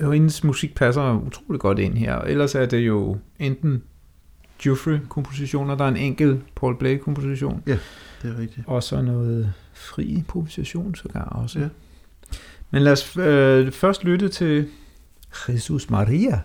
hendes 0.00 0.44
musik 0.44 0.74
passer 0.74 1.26
utrolig 1.26 1.60
godt 1.60 1.78
ind 1.78 1.94
her. 1.94 2.18
Ellers 2.18 2.54
er 2.54 2.66
det 2.66 2.78
jo 2.78 3.18
enten 3.38 3.82
Jeffrey-kompositioner, 4.66 5.74
der 5.76 5.84
er 5.84 5.88
en 5.88 5.96
enkelt 5.96 6.40
Paul 6.54 6.78
Blake-komposition. 6.78 7.62
Ja, 7.66 7.78
det 8.22 8.30
er 8.30 8.38
rigtigt. 8.38 8.66
Og 8.66 8.82
så 8.82 9.02
noget 9.02 9.52
fri 9.72 10.04
improvisation 10.04 10.94
sågar 10.94 11.24
også. 11.24 11.58
Ja. 11.58 11.68
Men 12.76 12.82
lad 12.82 12.92
os 12.92 13.16
øh, 13.16 13.72
først 13.72 14.04
lytte 14.04 14.28
til 14.28 14.68
Jesus 15.48 15.90
Maria. 15.90 16.40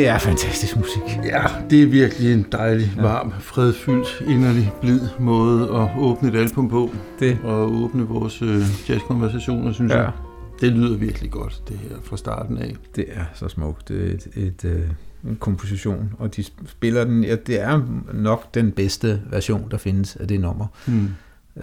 Det 0.00 0.08
er 0.08 0.18
fantastisk 0.18 0.76
musik. 0.76 1.02
Ja, 1.24 1.42
det 1.70 1.82
er 1.82 1.86
virkelig 1.86 2.32
en 2.32 2.46
dejlig, 2.52 2.92
varm, 2.96 3.32
fredfyldt, 3.40 4.22
inderlig, 4.26 4.72
blid 4.80 5.00
måde 5.18 5.62
at 5.62 5.88
åbne 5.98 6.28
et 6.28 6.34
album 6.34 6.68
på. 6.68 6.90
Det. 7.18 7.38
Og 7.44 7.72
åbne 7.72 8.02
vores 8.02 8.42
øh, 8.42 8.60
jazzkonversationer, 8.88 9.72
synes 9.72 9.92
Ja. 9.92 10.00
jeg. 10.02 10.12
Det 10.60 10.72
lyder 10.72 10.96
virkelig 10.96 11.30
godt, 11.30 11.62
det 11.68 11.76
her, 11.78 11.96
fra 12.04 12.16
starten 12.16 12.58
af. 12.58 12.76
Det 12.96 13.04
er 13.08 13.24
så 13.34 13.48
smukt. 13.48 13.88
Det 13.88 14.08
er 14.10 14.14
et, 14.14 14.28
et, 14.46 14.64
øh, 14.64 14.80
en 15.24 15.36
komposition, 15.40 16.12
og 16.18 16.36
de 16.36 16.44
spiller 16.66 17.04
den. 17.04 17.24
Ja, 17.24 17.36
det 17.36 17.60
er 17.60 17.80
nok 18.14 18.54
den 18.54 18.72
bedste 18.72 19.22
version, 19.30 19.68
der 19.70 19.76
findes 19.76 20.16
af 20.16 20.28
det 20.28 20.40
nummer. 20.40 20.66
Hmm. 20.86 21.08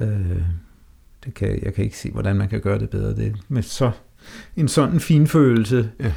Øh, 0.01 0.10
det 1.25 1.34
kan, 1.34 1.60
jeg 1.63 1.74
kan 1.74 1.84
ikke 1.84 1.98
se, 1.98 2.12
hvordan 2.12 2.36
man 2.36 2.50
kan 2.50 2.62
gøre 2.62 2.79
det 2.79 2.89
bedre. 2.89 3.15
Det 3.15 3.36
med 3.48 3.63
så 3.63 3.91
en 4.56 4.67
sådan 4.67 5.00
fin 5.00 5.27
følelse. 5.27 5.89
Ja. 6.00 6.12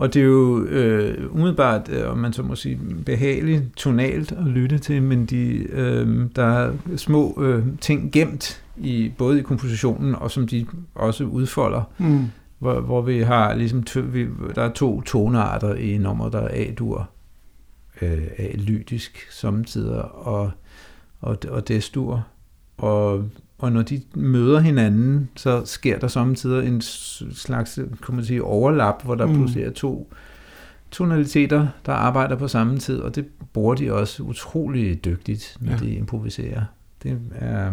Og 0.00 0.14
det 0.14 0.22
er 0.22 0.26
jo 0.26 0.62
øh, 0.62 1.34
umiddelbart, 1.34 1.88
øh, 1.88 2.10
om 2.10 2.18
man 2.18 2.32
så 2.32 2.42
må 2.42 2.54
sige, 2.54 2.78
behageligt, 3.06 3.62
tonalt 3.76 4.32
at 4.32 4.44
lytte 4.44 4.78
til, 4.78 5.02
men 5.02 5.26
de, 5.26 5.66
øh, 5.72 6.26
der 6.36 6.44
er 6.44 6.72
små 6.96 7.42
øh, 7.42 7.64
ting 7.80 8.12
gemt, 8.12 8.62
i 8.76 9.12
både 9.18 9.38
i 9.38 9.42
kompositionen, 9.42 10.14
og 10.14 10.30
som 10.30 10.46
de 10.46 10.66
også 10.94 11.24
udfolder, 11.24 11.82
Hmm. 11.98 12.24
hvor, 12.58 12.80
hvor 12.80 13.02
vi 13.02 13.18
har 13.18 13.54
ligesom, 13.54 13.82
to, 13.82 14.00
vi, 14.00 14.26
der 14.54 14.62
er 14.62 14.72
to 14.72 15.00
tonearter 15.00 15.74
i 15.74 15.98
nummeret, 15.98 16.32
der 16.32 16.40
er 16.40 16.48
A-dur, 16.52 17.10
øh, 18.02 18.28
A-lydisk 18.38 19.26
samtidig, 19.30 20.02
og, 20.02 20.50
og, 21.20 21.38
og 21.48 21.68
D-dur, 21.68 22.26
og, 22.78 23.24
og 23.60 23.72
når 23.72 23.82
de 23.82 24.00
møder 24.14 24.60
hinanden, 24.60 25.28
så 25.36 25.62
sker 25.64 25.98
der 25.98 26.08
samtidig 26.08 26.68
en 26.68 26.80
slags, 27.34 27.78
kan 28.06 28.14
man 28.14 28.24
sige, 28.24 28.42
overlap, 28.44 29.04
hvor 29.04 29.14
der 29.14 29.26
Mm. 29.26 29.34
pludselig 29.34 29.64
er 29.64 29.70
to 29.70 30.12
tonaliteter, 30.90 31.66
der 31.86 31.92
arbejder 31.92 32.36
på 32.36 32.48
samme 32.48 32.78
tid, 32.78 32.98
og 33.00 33.14
det 33.16 33.24
bruger 33.52 33.74
de 33.74 33.92
også 33.92 34.22
utrolig 34.22 35.04
dygtigt, 35.04 35.56
når 35.60 35.72
Ja. 35.72 35.78
de 35.78 35.90
improviserer. 35.90 36.62
Det 37.02 37.18
er, 37.34 37.70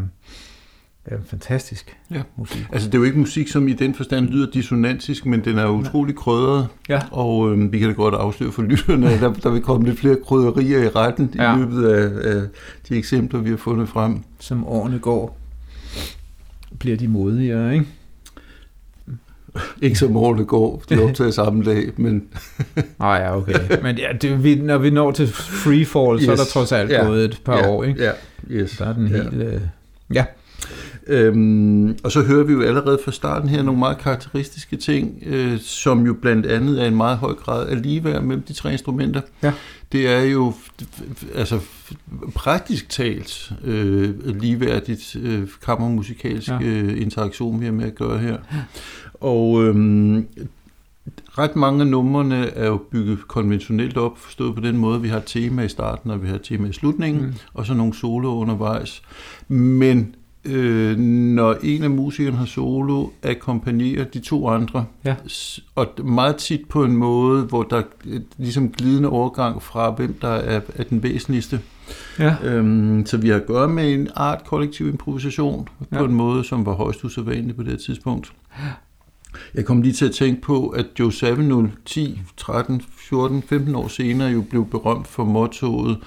er 1.05 1.17
fantastisk 1.25 1.97
Ja. 2.11 2.21
musik. 2.35 2.67
Altså, 2.71 2.87
det 2.87 2.93
er 2.95 2.97
jo 2.99 3.03
ikke 3.03 3.19
musik, 3.19 3.47
som 3.47 3.67
i 3.67 3.73
den 3.73 3.95
forstand 3.95 4.27
lyder 4.27 4.51
dissonantisk, 4.51 5.25
men 5.25 5.45
den 5.45 5.57
er 5.57 5.63
jo 5.63 5.69
utrolig 5.71 6.15
krydret. 6.15 6.67
Ja. 6.89 7.01
Og 7.11 7.51
øh, 7.51 7.71
vi 7.71 7.79
kan 7.79 7.87
da 7.87 7.93
godt 7.93 8.13
afsløre 8.15 8.51
for 8.51 8.61
lytterne, 8.61 9.09
at 9.09 9.21
der, 9.21 9.33
der 9.33 9.49
vil 9.49 9.61
komme 9.61 9.85
lidt 9.87 9.99
flere 9.99 10.17
krydderier 10.25 10.83
i 10.83 10.87
retten. 10.87 11.31
Ja. 11.35 11.55
i 11.55 11.59
løbet 11.59 11.85
af, 11.87 12.35
af 12.35 12.41
de 12.89 12.95
eksempler, 12.95 13.39
vi 13.39 13.49
har 13.49 13.57
fundet 13.57 13.89
frem. 13.89 14.19
som 14.39 14.67
årene 14.67 14.99
går, 14.99 15.37
bliver 16.79 16.97
de 16.97 17.07
modigere, 17.07 17.73
ikke? 17.73 17.85
Ikke 19.81 19.95
som 19.99 20.17
årene 20.17 20.45
går, 20.45 20.83
de 20.89 20.93
er 21.03 21.07
optaget 21.09 21.33
samme 21.33 21.63
dag, 21.63 21.91
men 21.97 22.23
Nej, 22.99 23.09
ja, 23.15 23.37
okay. 23.37 23.81
Men 23.83 23.97
ja, 23.97 24.07
det, 24.21 24.43
vi, 24.43 24.55
når 24.55 24.77
vi 24.77 24.89
når 24.89 25.11
til 25.11 25.27
freefall, 25.27 26.15
yes. 26.17 26.25
så 26.25 26.31
er 26.31 26.35
der 26.35 26.45
trods 26.45 26.71
alt 26.71 26.91
Ja. 26.91 27.05
gået 27.05 27.25
et 27.25 27.41
par 27.45 27.57
ja, 27.57 27.69
år, 27.69 27.83
ikke? 27.83 28.03
Ja, 28.03 28.11
yes. 28.51 28.77
Der 28.77 28.85
er 28.85 28.93
den 28.93 29.07
Ja. 29.07 29.21
helt... 29.23 29.33
Øh, 29.33 29.61
ja. 30.13 30.25
Øhm, 31.07 31.97
og 32.03 32.11
så 32.11 32.21
hører 32.21 32.43
vi 32.43 32.53
jo 32.53 32.61
allerede 32.61 32.99
fra 33.05 33.11
starten 33.11 33.49
her 33.49 33.63
nogle 33.63 33.79
meget 33.79 33.97
karakteristiske 33.97 34.75
ting, 34.75 35.23
øh, 35.25 35.59
som 35.59 36.05
jo 36.05 36.13
blandt 36.13 36.45
andet 36.45 36.81
er 36.83 36.87
en 36.87 36.95
meget 36.95 37.17
høj 37.17 37.33
grad 37.33 37.67
af 37.67 37.81
ligeværd 37.81 38.23
mellem 38.23 38.43
de 38.43 38.53
tre 38.53 38.71
instrumenter. 38.71 39.21
Ja. 39.43 39.51
Det 39.91 40.07
er 40.07 40.21
jo 40.21 40.53
altså 41.35 41.59
praktisk 42.35 42.89
talt 42.89 43.51
øh, 43.63 44.35
ligeværdigt 44.39 45.15
øh, 45.21 45.47
kammermusikalsk 45.65 46.49
Ja. 46.49 46.59
øh, 46.61 47.01
interaktion, 47.01 47.59
vi 47.59 47.65
har 47.65 47.71
med 47.71 47.85
at 47.85 47.95
gøre 47.95 48.17
her. 48.19 48.37
Og 49.13 49.63
øhm, 49.63 50.27
ret 51.37 51.55
mange 51.55 51.81
af 51.81 51.87
numrene 51.87 52.47
er 52.47 52.67
jo 52.67 52.77
bygget 52.91 53.27
konventionelt 53.27 53.97
op, 53.97 54.17
forstået 54.17 54.55
på 54.55 54.61
den 54.61 54.77
måde, 54.77 55.01
vi 55.01 55.07
har 55.07 55.17
et 55.17 55.25
tema 55.25 55.61
i 55.63 55.69
starten, 55.69 56.11
og 56.11 56.23
vi 56.23 56.27
har 56.27 56.35
et 56.35 56.43
tema 56.43 56.67
i 56.67 56.73
slutningen, 56.73 57.25
mm. 57.25 57.33
og 57.53 57.65
så 57.65 57.73
nogle 57.73 57.93
solo 57.93 58.35
undervejs. 58.39 59.01
Men 59.47 60.15
øh, 60.45 60.97
når 60.97 61.55
en 61.63 61.83
af 61.83 61.89
musikerne 61.89 62.37
har 62.37 62.45
solo, 62.45 63.07
akkompagnerer 63.23 64.03
de 64.03 64.19
to 64.19 64.47
andre, 64.47 64.85
Ja. 65.05 65.15
Og 65.75 65.87
meget 66.05 66.35
tit 66.35 66.61
på 66.69 66.83
en 66.83 66.97
måde, 66.97 67.43
hvor 67.43 67.63
der 67.63 67.77
er 67.77 67.83
ligesom 68.37 68.69
glidende 68.71 69.09
overgang 69.09 69.61
fra, 69.63 69.91
hvem 69.91 70.13
der 70.21 70.27
er, 70.27 70.61
er 70.75 70.83
den 70.83 71.03
væsentligste. 71.03 71.59
Ja. 72.19 72.35
Øhm, 72.43 73.05
så 73.05 73.17
vi 73.17 73.29
har 73.29 73.35
at 73.35 73.45
gøre 73.45 73.67
med 73.67 73.93
en 73.93 74.07
art 74.15 74.43
kollektiv 74.45 74.87
improvisation 74.87 75.67
Ja. 75.91 75.97
på 75.97 76.05
en 76.05 76.13
måde, 76.13 76.43
som 76.43 76.65
var 76.65 76.73
højst 76.73 77.03
usædvanlig 77.03 77.55
på 77.55 77.63
det 77.63 77.71
her 77.71 77.77
tidspunkt. 77.77 78.33
Jeg 79.53 79.65
kom 79.65 79.81
lige 79.81 79.93
til 79.93 80.05
at 80.05 80.11
tænke 80.11 80.41
på, 80.41 80.67
at 80.67 80.85
Joe 80.99 81.13
Savino 81.13 81.67
10, 81.85 82.19
13, 82.37 82.81
14, 82.97 83.41
15 83.41 83.75
år 83.75 83.87
senere 83.87 84.27
jo 84.29 84.41
blev 84.49 84.65
berømt 84.65 85.07
for 85.07 85.23
mottoet 85.25 85.97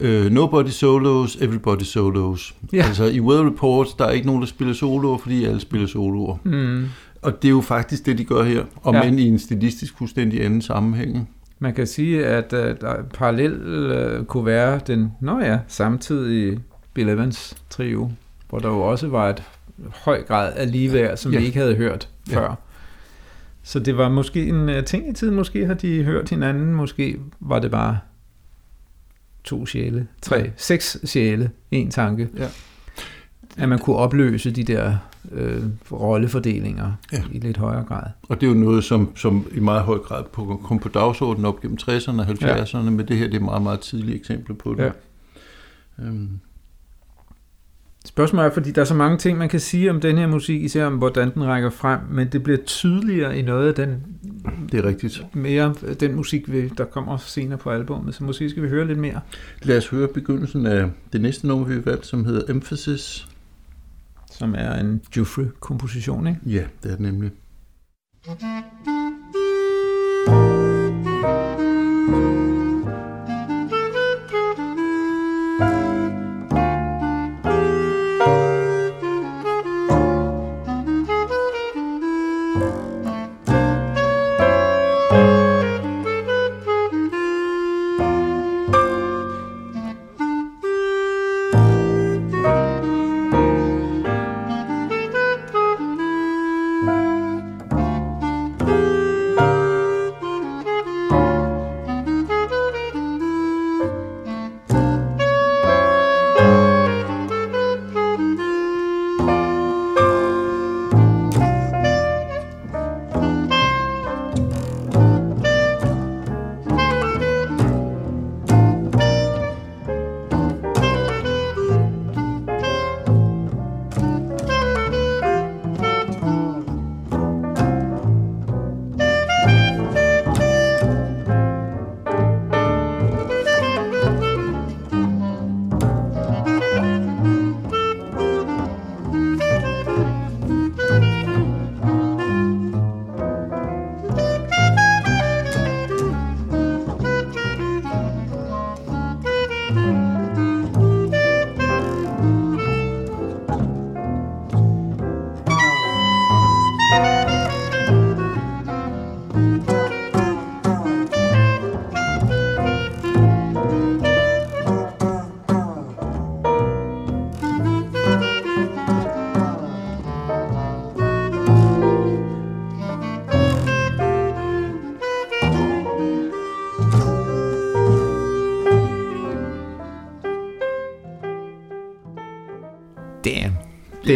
uh, 0.00 0.30
Nobody 0.32 0.68
solos, 0.68 1.36
everybody 1.36 1.82
solos. 1.82 2.54
Ja. 2.72 2.82
Altså 2.86 3.04
i 3.04 3.20
Weather 3.20 3.46
Report, 3.46 3.86
der 3.98 4.04
er 4.04 4.10
ikke 4.10 4.26
nogen, 4.26 4.42
der 4.42 4.46
spiller 4.48 4.74
soloer, 4.74 5.18
fordi 5.18 5.44
alle 5.44 5.60
spiller 5.60 5.86
soloer. 5.86 6.36
Mm. 6.44 6.84
Og 7.22 7.42
det 7.42 7.48
er 7.48 7.52
jo 7.52 7.60
faktisk 7.60 8.06
det, 8.06 8.18
de 8.18 8.24
gør 8.24 8.42
her, 8.42 8.64
og 8.82 8.94
Ja. 8.94 9.04
men 9.04 9.18
i 9.18 9.22
en 9.28 9.38
stilistisk 9.38 9.98
fuldstændig 9.98 10.44
anden 10.44 10.62
sammenhæng. 10.62 11.30
Man 11.58 11.74
kan 11.74 11.86
sige, 11.86 12.26
at 12.26 12.52
uh, 12.52 12.58
der 12.58 13.02
parallel 13.14 13.52
uh, 14.20 14.24
kunne 14.24 14.46
være 14.46 14.80
den, 14.86 15.12
nå 15.20 15.38
ja, 15.40 15.58
samtidige 15.68 16.60
Bill 16.94 17.08
Evans 17.08 17.56
trio, 17.70 18.10
hvor 18.48 18.58
der 18.58 18.68
jo 18.68 18.80
også 18.80 19.08
var 19.08 19.28
et 19.30 19.42
høj 20.04 20.22
grad 20.22 20.52
af 20.56 20.72
ligeværd, 20.72 21.16
som 21.16 21.32
Ja. 21.32 21.38
vi 21.38 21.44
ikke 21.46 21.58
havde 21.58 21.74
hørt 21.74 22.08
Ja. 22.30 22.36
før. 22.40 22.54
Så 23.62 23.78
det 23.78 23.96
var 23.96 24.08
måske 24.08 24.46
en 24.48 24.68
uh, 24.68 24.84
ting 24.86 25.08
i 25.08 25.12
tiden, 25.12 25.34
måske 25.34 25.66
har 25.66 25.74
de 25.74 26.02
hørt 26.02 26.30
hinanden, 26.30 26.74
måske 26.74 27.16
var 27.40 27.58
det 27.58 27.70
bare 27.70 27.98
to 29.44 29.66
sjæle, 29.66 30.06
tre, 30.22 30.36
Ja. 30.36 30.46
seks 30.56 30.98
sjæle, 31.04 31.50
en 31.70 31.90
tanke. 31.90 32.28
Ja. 32.36 32.48
At 33.56 33.68
man 33.68 33.78
kunne 33.78 33.96
opløse 33.96 34.50
de 34.50 34.64
der 34.64 34.96
øh, 35.32 35.62
rollefordelinger 35.92 36.92
Ja. 37.12 37.22
i 37.32 37.38
lidt 37.38 37.56
højere 37.56 37.84
grad. 37.84 38.02
Og 38.28 38.40
det 38.40 38.46
er 38.46 38.50
jo 38.50 38.58
noget, 38.58 38.84
som, 38.84 39.16
som 39.16 39.46
i 39.54 39.60
meget 39.60 39.82
høj 39.82 39.98
grad 39.98 40.24
på, 40.32 40.60
kom 40.64 40.78
på 40.78 40.88
dagsordenen 40.88 41.44
op 41.46 41.60
gennem 41.60 41.78
60'erne 41.82 42.20
og 42.20 42.26
70'erne, 42.26 42.76
ja. 42.76 42.82
men 42.90 43.08
det 43.08 43.16
her 43.16 43.26
det 43.26 43.34
er 43.36 43.40
meget, 43.44 43.62
meget 43.62 43.80
tidlige 43.80 44.16
eksempler 44.18 44.56
på 44.56 44.74
det. 44.74 44.82
Ja. 44.82 44.90
Øhm, 46.04 46.28
Spørgsmålet 48.06 48.46
er, 48.46 48.50
fordi 48.54 48.70
der 48.70 48.80
er 48.80 48.84
så 48.84 48.94
mange 48.94 49.18
ting, 49.18 49.38
man 49.38 49.48
kan 49.48 49.60
sige 49.60 49.90
om 49.90 50.00
den 50.00 50.18
her 50.18 50.26
musik, 50.26 50.62
især 50.62 50.86
om 50.86 50.96
hvordan 50.96 51.34
den 51.34 51.44
rækker 51.44 51.70
frem, 51.70 52.00
men 52.10 52.28
det 52.28 52.42
bliver 52.42 52.58
tydeligere 52.66 53.38
i 53.38 53.42
noget 53.42 53.68
af 53.68 53.74
den... 53.74 54.02
Det 54.72 54.80
er 54.80 54.84
rigtigt. 54.84 55.26
Mere 55.34 55.74
den 56.00 56.14
musik, 56.14 56.46
der 56.78 56.84
kommer 56.84 57.16
senere 57.16 57.58
på 57.58 57.70
albumet, 57.70 58.14
så 58.14 58.24
måske 58.24 58.50
skal 58.50 58.62
vi 58.62 58.68
høre 58.68 58.86
lidt 58.86 58.98
mere. 58.98 59.20
Lad 59.62 59.76
os 59.76 59.88
høre 59.88 60.08
begyndelsen 60.08 60.66
af 60.66 60.90
det 61.12 61.20
næste 61.20 61.46
nummer, 61.46 61.66
vi 61.66 61.86
valgte, 61.86 62.08
som 62.08 62.24
hedder 62.24 62.52
Emphasis. 62.52 63.26
Som 64.30 64.54
er 64.58 64.74
en 64.74 65.02
Jufre-komposition, 65.16 66.26
ikke? 66.26 66.40
Ja, 66.46 66.64
det 66.82 66.90
er 66.92 66.96
det 66.96 67.00
nemlig. 67.00 67.30
thank 71.24 72.38
you 72.38 72.43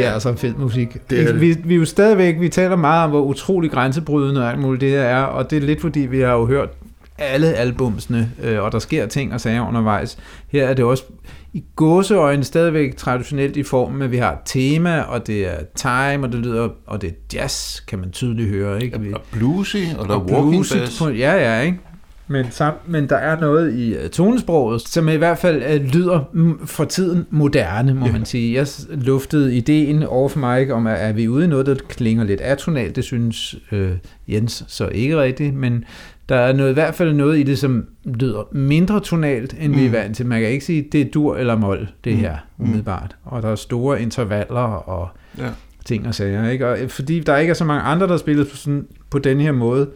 er 0.08 0.12
altså 0.12 0.34
fed 0.34 0.54
musik. 0.54 0.96
Det 1.10 1.28
er. 1.28 1.32
Vi, 1.32 1.56
vi 1.64 1.74
er 1.74 1.78
jo 1.78 1.84
stadigvæk, 1.84 2.40
vi 2.40 2.48
taler 2.48 2.76
meget 2.76 3.04
om, 3.04 3.10
hvor 3.10 3.22
utrolig 3.22 3.70
grænsebrydende 3.70 4.42
og 4.42 4.50
alt 4.50 4.58
muligt 4.58 4.80
det 4.80 4.90
her 4.90 5.00
er, 5.00 5.22
og 5.22 5.50
det 5.50 5.56
er 5.56 5.60
lidt 5.60 5.80
fordi, 5.80 6.00
vi 6.00 6.20
har 6.20 6.32
jo 6.32 6.46
hørt 6.46 6.68
alle 7.18 7.54
albumsene, 7.54 8.30
øh, 8.42 8.62
og 8.62 8.72
der 8.72 8.78
sker 8.78 9.06
ting 9.06 9.34
og 9.34 9.40
sager 9.40 9.68
undervejs. 9.68 10.18
Her 10.48 10.68
er 10.68 10.74
det 10.74 10.84
også 10.84 11.04
i 11.52 11.64
gåseøjne 11.76 12.44
stadigvæk 12.44 12.96
traditionelt 12.96 13.56
i 13.56 13.62
form, 13.62 14.02
at 14.02 14.10
vi 14.10 14.16
har 14.16 14.32
et 14.32 14.38
tema, 14.44 15.00
og 15.00 15.26
det 15.26 15.46
er 15.46 15.56
time, 15.74 16.26
og 16.26 16.32
det 16.32 16.40
lyder, 16.40 16.68
og 16.86 17.02
det 17.02 17.08
er 17.08 17.14
jazz, 17.34 17.80
kan 17.80 17.98
man 17.98 18.10
tydeligt 18.10 18.48
høre. 18.48 18.82
Ikke? 18.82 18.96
Og 19.14 19.20
bluesy, 19.32 19.76
og 19.98 20.08
der 20.08 20.14
er 20.14 20.18
walking 20.18 20.64
bass. 20.72 20.98
På, 20.98 21.08
ja, 21.08 21.34
ja, 21.34 21.60
ikke? 21.60 21.78
Men, 22.28 22.46
sam, 22.50 22.74
men 22.86 23.08
der 23.08 23.16
er 23.16 23.40
noget 23.40 23.74
i 23.74 23.96
uh, 24.04 24.10
tonesproget, 24.10 24.80
som 24.80 25.08
i 25.08 25.14
hvert 25.16 25.38
fald 25.38 25.80
uh, 25.80 25.86
lyder 25.86 26.20
for 26.64 26.84
tiden 26.84 27.26
moderne, 27.30 27.94
må 27.94 28.06
Ja. 28.06 28.12
man 28.12 28.24
sige. 28.24 28.54
Jeg 28.54 28.66
luftede 28.90 29.56
ideen 29.56 30.02
over 30.02 30.28
for 30.28 30.38
mig 30.38 30.72
om, 30.72 30.86
at 30.86 31.08
er 31.08 31.12
vi 31.12 31.28
ude 31.28 31.44
i 31.44 31.48
noget, 31.48 31.66
der 31.66 31.74
klinger 31.88 32.24
lidt 32.24 32.40
atonalt. 32.40 32.96
Det 32.96 33.04
synes 33.04 33.56
uh, 33.72 33.88
Jens 34.28 34.64
så 34.68 34.88
ikke 34.88 35.20
rigtigt, 35.22 35.54
men 35.54 35.84
der 36.28 36.36
er 36.36 36.52
noget, 36.52 36.70
i 36.70 36.74
hvert 36.74 36.94
fald 36.94 37.12
noget 37.14 37.38
i 37.38 37.42
det, 37.42 37.58
som 37.58 37.86
lyder 38.04 38.48
mindre 38.52 39.00
tonalt, 39.00 39.56
end 39.60 39.72
mm. 39.72 39.78
vi 39.78 39.84
er 39.84 39.88
Mm. 39.88 39.92
vant 39.92 40.16
til. 40.16 40.26
Man 40.26 40.40
kan 40.40 40.48
ikke 40.50 40.64
sige, 40.64 40.88
det 40.92 41.00
er 41.00 41.04
dur 41.14 41.36
eller 41.36 41.56
mol, 41.56 41.88
det 42.04 42.12
Mm. 42.12 42.18
her, 42.18 42.36
Mm. 42.58 42.64
umiddelbart. 42.64 43.16
Og 43.24 43.42
der 43.42 43.48
er 43.48 43.54
store 43.54 44.02
intervaller 44.02 44.60
og 44.60 45.08
Ja. 45.38 45.48
ting 45.84 46.06
og 46.06 46.14
sager. 46.14 46.48
Ikke? 46.50 46.68
Og 46.68 46.80
øh, 46.80 46.88
fordi 46.88 47.20
der 47.20 47.36
ikke 47.36 47.50
er 47.50 47.54
så 47.54 47.64
mange 47.64 47.82
andre, 47.82 48.06
der 48.06 48.16
spiller 48.16 48.44
på, 48.44 48.56
sådan, 48.56 48.86
på 49.10 49.18
den 49.18 49.40
her 49.40 49.52
måde, 49.52 49.88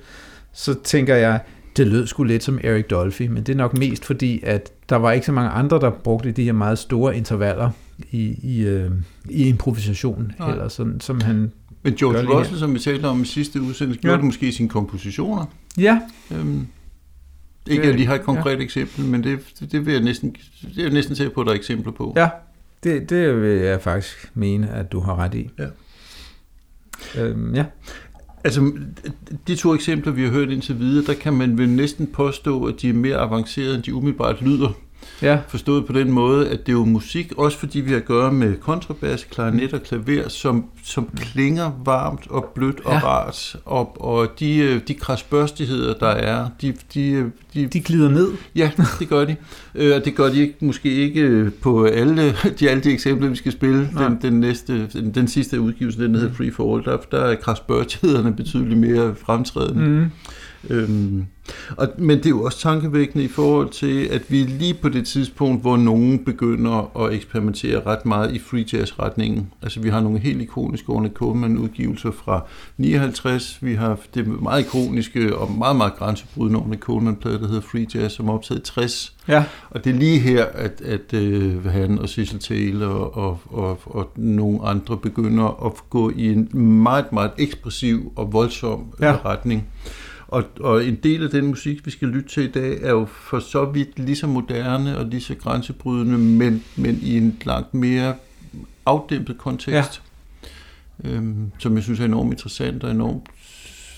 så 0.53 0.75
tænker 0.85 1.15
jeg, 1.15 1.41
det 1.77 1.87
lød 1.87 2.07
sgu 2.07 2.23
lidt 2.25 2.43
som 2.43 2.59
Eric 2.65 2.85
Dolphy, 2.91 3.23
men 3.27 3.43
det 3.43 3.53
er 3.53 3.57
nok 3.57 3.79
mest 3.79 4.05
fordi, 4.05 4.41
at 4.43 4.73
der 4.89 4.97
var 4.97 5.13
ikke 5.13 5.27
så 5.27 5.33
mange 5.33 5.51
andre, 5.51 5.81
der 5.81 5.91
brugte 5.91 6.31
de 6.31 6.45
her 6.45 6.53
meget 6.53 6.79
store 6.79 7.17
intervaller 7.17 7.71
i, 8.11 8.39
i, 8.43 8.61
øh, 8.67 8.91
i 9.31 9.49
improvisation, 9.49 10.33
Nej. 10.39 10.51
eller 10.53 10.69
sådan, 10.69 11.01
som 11.01 11.21
han... 11.21 11.53
Men 11.83 11.95
George 11.95 12.39
Russell, 12.39 12.59
som 12.59 12.75
vi 12.75 12.79
talte 12.79 13.07
om 13.07 13.23
i 13.23 13.25
sidste 13.25 13.61
udsendelse, 13.63 14.01
gjorde 14.01 14.13
Ja. 14.13 14.17
det 14.17 14.25
måske 14.25 14.49
i 14.49 14.53
sine 14.53 14.69
kompositioner. 14.69 15.45
Ja, 15.79 16.01
Øhm, 16.31 16.67
ikke 17.67 17.83
at 17.83 17.89
jeg 17.89 17.97
lige 17.97 18.07
har 18.07 18.15
et 18.15 18.23
konkret 18.23 18.59
ja. 18.59 18.63
eksempel, 18.65 19.05
men 19.05 19.25
det, 19.25 19.39
det, 19.61 19.73
det 19.73 19.87
vil 19.87 19.93
jeg 19.95 20.03
næsten, 20.03 20.37
det 20.63 20.79
er 20.79 20.83
jeg 20.83 20.93
næsten 20.93 21.17
sikker 21.17 21.35
på, 21.35 21.41
at 21.41 21.47
der 21.47 21.53
er 21.53 21.57
eksempler 21.57 21.93
på. 21.93 22.13
ja 22.17 22.29
det, 22.85 23.11
det 23.11 23.43
vil 23.43 23.59
jeg 23.61 23.81
faktisk 23.83 24.31
mene, 24.35 24.71
at 24.71 24.93
du 24.93 25.01
har 25.01 25.17
ret 25.17 25.35
i. 25.35 25.51
Ja. 25.59 25.67
Øhm, 27.23 27.55
ja. 27.55 27.65
Altså, 28.45 28.73
de 29.47 29.57
to 29.57 29.75
eksempler, 29.75 30.13
vi 30.13 30.23
har 30.23 30.31
hørt 30.31 30.51
indtil 30.51 30.79
videre, 30.79 31.07
der 31.07 31.15
kan 31.15 31.33
man 31.33 31.59
vel 31.59 31.69
næsten 31.69 32.07
påstå, 32.07 32.65
at 32.65 32.75
de 32.83 32.89
er 32.89 32.93
mere 32.95 33.17
avancerede, 33.17 33.75
end 33.75 33.83
de 33.83 33.95
umiddelbart 33.95 34.43
lyder 34.43 34.69
ja, 35.23 35.39
Forstået 35.49 35.87
på 35.87 35.93
den 35.93 36.11
måde, 36.13 36.49
at 36.49 36.67
det 36.67 36.69
er 36.69 36.77
jo 36.77 36.85
musik, 36.85 37.33
også 37.37 37.59
fordi 37.59 37.81
vi 37.81 37.91
har 37.91 37.97
at 37.97 38.05
gøre 38.05 38.33
med 38.33 38.55
kontrabas, 38.57 39.25
klarinet 39.31 39.73
og 39.75 39.83
klaver, 39.83 40.29
som, 40.29 40.65
som 40.85 41.09
klinger 41.17 41.71
varmt 41.85 42.27
og 42.31 42.45
blødt 42.55 42.81
og 42.85 42.93
Ja. 42.93 42.99
rart. 42.99 43.57
Og, 43.65 44.01
og 44.01 44.29
de, 44.41 44.57
øh, 44.59 44.81
de 44.89 44.95
krasbørstigheder, 44.95 45.95
der 45.95 46.07
er, 46.09 46.49
de, 46.63 46.75
de, 46.95 47.11
øh, 47.11 47.25
de, 47.55 47.67
de 47.67 47.81
glider 47.81 48.09
ned. 48.11 48.29
Ja, 48.57 48.71
det 48.99 49.09
gør 49.09 49.25
de. 49.25 49.37
Øh, 49.75 49.97
Og 49.97 50.05
det 50.05 50.15
gør 50.15 50.29
de 50.29 50.41
ikke, 50.41 50.55
måske 50.61 50.89
ikke 50.95 51.51
på 51.63 51.85
alle 51.85 52.35
de, 52.61 52.71
alle 52.71 52.83
de 52.83 52.91
eksempler, 52.93 53.29
vi 53.29 53.37
skal 53.37 53.53
spille. 53.53 53.89
Nej. 53.93 54.09
Den, 54.09 54.19
den, 54.23 54.33
næste, 54.41 54.87
den, 54.93 55.11
den 55.15 55.29
sidste 55.29 55.61
udgivelse, 55.61 56.03
den 56.03 56.15
der 56.15 56.21
hedder 56.21 56.35
Free 56.35 56.53
for 56.53 56.75
All, 56.77 56.85
der, 56.85 56.97
der 57.11 57.19
er 57.25 57.35
krasbørtighederne 57.35 58.33
betydeligt 58.37 58.81
mere 58.81 59.15
fremtrædende. 59.27 59.89
Mm. 59.89 60.07
Øhm, 60.71 61.27
og, 61.77 61.89
men 61.99 62.19
det 62.19 62.27
er 62.27 62.31
jo 62.31 62.43
også 62.43 62.59
tankevækkende 62.59 63.25
i 63.25 63.29
forhold 63.29 63.71
til, 63.71 64.05
at 64.05 64.23
vi 64.29 64.43
er 64.43 64.47
lige 64.47 64.75
på 64.75 64.89
det 64.89 65.07
tidspunkt, 65.07 65.61
hvor 65.61 65.77
nogen 65.77 66.25
begynder 66.25 67.05
at 67.05 67.15
eksperimentere 67.15 67.83
ret 67.87 68.07
meget 68.07 68.35
i 68.35 68.39
free 68.39 68.65
jazz-retningen. 68.73 69.53
Altså 69.63 69.81
vi 69.81 69.89
har 69.89 70.01
nogle 70.01 70.19
helt 70.19 70.43
ikoniske 70.43 70.91
Ornette 70.91 71.17
Coleman-udgivelser 71.17 72.11
fra 72.11 72.45
59. 72.79 73.59
Vi 73.61 73.75
har 73.75 73.99
det 74.15 74.43
meget 74.43 74.61
ikoniske 74.65 75.37
og 75.37 75.53
meget, 75.53 75.77
meget 75.77 75.95
grænsebrydende 75.97 76.61
Ornette 76.61 76.79
Coleman-plade, 76.83 77.39
der 77.39 77.47
hedder 77.47 77.61
Free 77.61 77.87
Jazz, 77.95 78.15
som 78.15 78.29
er 78.29 78.33
optaget 78.33 78.61
i 78.61 78.63
60. 78.63 79.17
Ja, 79.29 79.45
Og 79.71 79.85
det 79.85 79.95
er 79.95 79.99
lige 79.99 80.19
her, 80.19 80.45
at, 80.45 80.81
at 80.85 81.15
øh, 81.15 81.65
han 81.65 81.99
og 81.99 82.09
Cecil 82.09 82.39
Taylor 82.39 82.87
og, 82.89 83.41
og, 83.51 83.79
og 83.85 84.13
nogle 84.17 84.59
andre 84.65 84.97
begynder 84.97 85.67
at 85.67 85.73
gå 85.91 86.11
i 86.17 86.33
en 86.33 86.49
meget, 86.83 87.13
meget 87.13 87.31
ekspressiv 87.39 88.13
og 88.17 88.33
voldsom 88.33 88.85
Ja. 89.01 89.07
ja. 89.11 89.17
retning. 89.25 89.69
Og, 90.33 90.45
og 90.61 90.85
en 90.85 90.95
del 91.03 91.25
af 91.25 91.31
den 91.31 91.47
musik, 91.47 91.87
vi 91.87 91.91
skal 91.91 92.09
lytte 92.09 92.29
til 92.29 92.43
i 92.43 92.51
dag, 92.51 92.79
er 92.83 92.91
jo 92.91 93.05
for 93.05 93.39
så 93.39 93.65
vidt 93.65 93.99
lige 93.99 94.17
så 94.17 94.27
moderne 94.27 94.99
og 94.99 95.07
lige 95.07 95.21
så 95.21 95.35
grænsebrydende, 95.35 96.19
men, 96.19 96.65
men 96.77 96.99
i 97.03 97.17
en 97.17 97.39
langt 97.45 97.75
mere 97.75 98.15
afdæmpet 98.87 99.39
kontekst, 99.39 100.03
ja. 101.05 101.11
øhm, 101.11 101.51
som 101.59 101.75
jeg 101.75 101.83
synes 101.83 102.01
er 102.01 102.05
enormt 102.05 102.33
interessant 102.33 102.85
og 102.85 102.91
enormt 102.91 103.29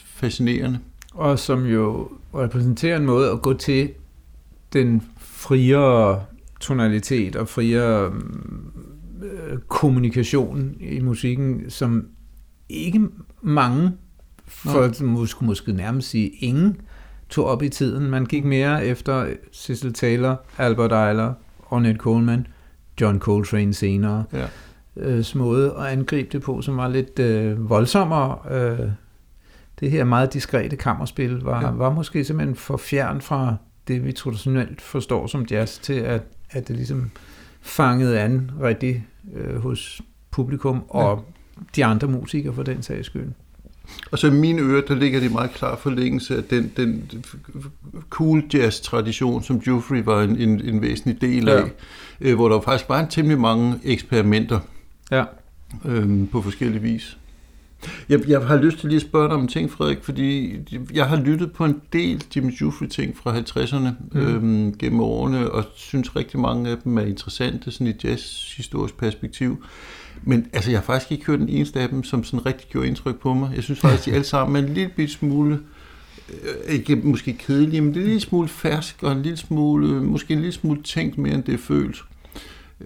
fascinerende. 0.05 0.79
og 1.13 1.39
som 1.39 1.67
jo 1.67 2.09
repræsenterer 2.35 2.97
en 2.97 3.07
måde 3.07 3.31
at 3.31 3.43
gå 3.43 3.53
til 3.53 3.91
den 4.73 5.03
friere 5.19 6.25
tonalitet 6.61 7.37
og 7.37 7.49
friere 7.49 8.13
øh, 9.23 9.59
kommunikation 9.69 10.75
i 10.81 11.01
musikken, 11.01 11.71
som 11.71 12.07
ikke 12.69 13.09
mange, 13.43 13.93
for 14.47 15.05
måske, 15.05 15.45
måske 15.45 15.73
nærmest 15.73 16.11
sige 16.11 16.29
ingen, 16.29 16.81
tog 17.29 17.47
op 17.47 17.63
i 17.63 17.69
tiden. 17.69 18.11
Man 18.11 18.25
gik 18.27 18.45
mere 18.45 18.87
efter 18.87 19.27
Cecil 19.53 19.93
Taylor, 19.93 20.43
Albert 20.59 20.93
Eiler, 21.09 21.33
Ornette 21.71 21.99
Coleman, 22.01 22.47
John 23.01 23.19
Coltrane 23.19 23.75
senere 23.75 24.25
Ja. 24.33 24.47
øh, 24.97 25.25
måde 25.35 25.75
at 25.79 25.87
angribe 25.87 26.29
det 26.33 26.43
på, 26.43 26.63
som 26.63 26.77
var 26.77 26.89
lidt 26.89 27.19
øh, 27.19 27.71
voldsommere. 27.71 28.39
Øh, 28.51 28.89
det 29.81 29.91
her 29.91 30.05
meget 30.05 30.33
diskrete 30.33 30.77
kammerspil 30.77 31.31
var, 31.41 31.61
Ja. 31.61 31.67
ja. 31.67 31.73
var 31.73 31.91
måske 31.93 32.25
simpelthen 32.25 32.57
for 32.57 32.77
fjern 32.77 33.21
fra 33.21 33.57
det, 33.89 34.05
vi 34.05 34.13
traditionelt 34.13 34.81
forstår 34.81 35.27
som 35.27 35.47
jazz, 35.51 35.79
til 35.79 35.93
at, 35.93 36.23
at 36.51 36.69
det 36.69 36.77
ligesom 36.77 37.11
fangede 37.61 38.21
an 38.21 38.51
rigtigt 38.63 39.01
øh, 39.35 39.63
hos 39.63 40.01
publikum 40.31 40.85
og 40.89 41.25
de 41.77 41.85
andre 41.85 42.09
musikere 42.09 42.55
for 42.55 42.63
den 42.63 42.83
sags 42.83 43.07
skyld. 43.07 43.29
Og 44.11 44.19
så 44.19 44.27
i 44.27 44.31
mine 44.31 44.63
ører, 44.63 44.83
der 44.83 44.95
ligger 44.95 45.21
det 45.21 45.31
i 45.31 45.33
meget 45.33 45.51
klar 45.51 45.77
forlængelse 45.77 46.37
af 46.37 46.45
den, 46.45 46.73
den 46.77 47.11
cool 48.11 48.43
jazz-tradition, 48.55 49.43
som 49.43 49.63
Jeffrey 49.67 50.03
var 50.03 50.23
en, 50.23 50.37
en, 50.37 50.61
en 50.61 50.83
væsentlig 50.83 51.21
del 51.21 51.49
af, 51.49 51.63
Ja. 51.63 51.69
øh, 52.21 52.35
hvor 52.35 52.49
der 52.49 52.61
faktisk 52.61 52.89
var 52.89 53.01
en 53.01 53.09
temmelig 53.09 53.41
mange 53.41 53.75
eksperimenter 53.85 54.61
Ja. 55.11 55.25
øh, 55.85 56.29
på 56.33 56.43
forskellige 56.43 56.83
vis. 56.83 57.17
Jeg, 58.09 58.29
jeg 58.29 58.41
har 58.41 58.57
lyst 58.57 58.79
til 58.79 58.89
lige 58.89 58.97
at 58.97 59.03
spørge 59.03 59.29
dig 59.29 59.35
om 59.35 59.43
en 59.43 59.49
ting, 59.49 59.71
Frederik, 59.71 59.99
fordi 60.03 60.57
jeg 60.95 61.07
har 61.07 61.17
lyttet 61.21 61.53
på 61.53 61.65
en 61.65 61.81
del 61.93 62.25
Jimmy 62.37 62.53
Jeffrey-ting 62.63 63.17
fra 63.17 63.39
50'erne 63.39 63.89
Mm. 64.13 64.21
mm. 64.21 64.67
øh, 64.67 64.77
gennem 64.79 65.01
årene, 65.01 65.51
og 65.51 65.65
synes 65.77 66.17
rigtig 66.17 66.41
mange 66.41 66.71
af 66.71 66.77
dem 66.85 66.99
er 66.99 67.03
interessante 67.03 67.71
sådan 67.71 67.87
i 67.87 67.93
jazz-historisk 68.05 68.97
perspektiv. 68.97 69.65
Men 70.23 70.47
altså, 70.53 70.71
jeg 70.71 70.81
har 70.81 70.85
faktisk 70.85 71.13
ikke 71.13 71.27
hørt 71.27 71.39
den 71.39 71.49
eneste 71.49 71.81
af 71.81 71.89
dem, 71.89 72.05
som 72.05 72.25
sådan 72.25 72.47
rigtig 72.47 72.69
gjorde 72.69 72.87
indtryk 72.89 73.17
på 73.21 73.35
mig. 73.35 73.51
Jeg 73.55 73.63
synes 73.63 73.81
faktisk, 73.85 74.05
de 74.05 74.13
alle 74.13 74.25
sammen 74.25 74.57
er 74.65 74.69
en 74.69 74.75
lille 74.75 74.91
bitte 74.97 75.15
smule, 75.15 75.61
øh, 76.31 76.75
ikke 76.75 76.97
måske 76.97 77.33
kedelige, 77.33 77.81
men 77.81 77.91
det 77.95 77.97
er 77.97 78.01
en 78.01 78.07
lille 78.07 78.21
smule 78.21 78.49
fersk, 78.49 79.03
og 79.03 79.13
en 79.13 79.23
lille 79.23 79.37
smule, 79.37 80.03
måske 80.03 80.33
en 80.33 80.41
lille 80.41 80.53
smule 80.53 80.83
tænkt 80.83 81.19
mere, 81.19 81.35
end 81.35 81.43
det 81.43 81.55
er 81.55 81.59
følt. 81.59 82.05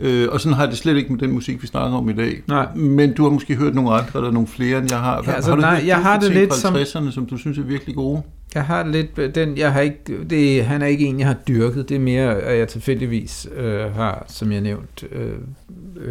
Øh, 0.01 0.29
og 0.33 0.41
sådan 0.41 0.55
har 0.57 0.63
jeg 0.63 0.71
det 0.71 0.79
slet 0.79 0.97
ikke 0.97 1.13
med 1.13 1.21
den 1.21 1.31
musik, 1.33 1.63
vi 1.63 1.67
snakker 1.67 1.99
om 1.99 2.09
i 2.09 2.13
dag. 2.13 2.43
Nej. 2.49 2.75
Men 2.75 3.15
du 3.15 3.23
har 3.23 3.31
måske 3.31 3.55
hørt 3.55 3.75
nogle 3.75 3.91
andre, 3.91 4.19
eller 4.21 4.31
nogle 4.31 4.49
flere, 4.49 4.79
end 4.79 4.87
jeg 4.91 4.99
har. 4.99 5.23
Ja, 5.27 5.33
altså, 5.33 5.51
har 5.51 5.57
du 5.57 5.61
nej, 5.61 5.83
jeg 5.87 5.97
har 6.03 6.19
det 6.21 6.33
lidt 6.33 6.51
fra 6.51 6.57
som- 6.57 6.75
50'erne, 7.05 7.11
som 7.11 7.27
du 7.27 7.37
synes 7.37 7.59
er 7.59 7.63
virkelig 7.63 7.95
gode? 7.95 8.23
Jeg 8.55 8.65
har 8.65 8.87
lidt 8.87 9.35
den, 9.35 9.57
jeg 9.59 9.73
har 9.73 9.81
ikke, 9.81 9.99
det, 10.31 10.65
han 10.65 10.83
er 10.83 10.87
ikke 10.87 11.07
en, 11.07 11.19
jeg 11.19 11.27
har 11.27 11.37
dyrket. 11.49 11.89
Det 11.89 11.95
er 11.95 12.01
mere, 12.01 12.35
at 12.37 12.59
jeg 12.59 12.69
tilfældigvis 12.69 13.49
øh, 13.57 13.81
har, 13.95 14.25
som 14.29 14.53
jeg 14.53 14.61
nævnt, 14.61 15.05
øh, 15.13 15.33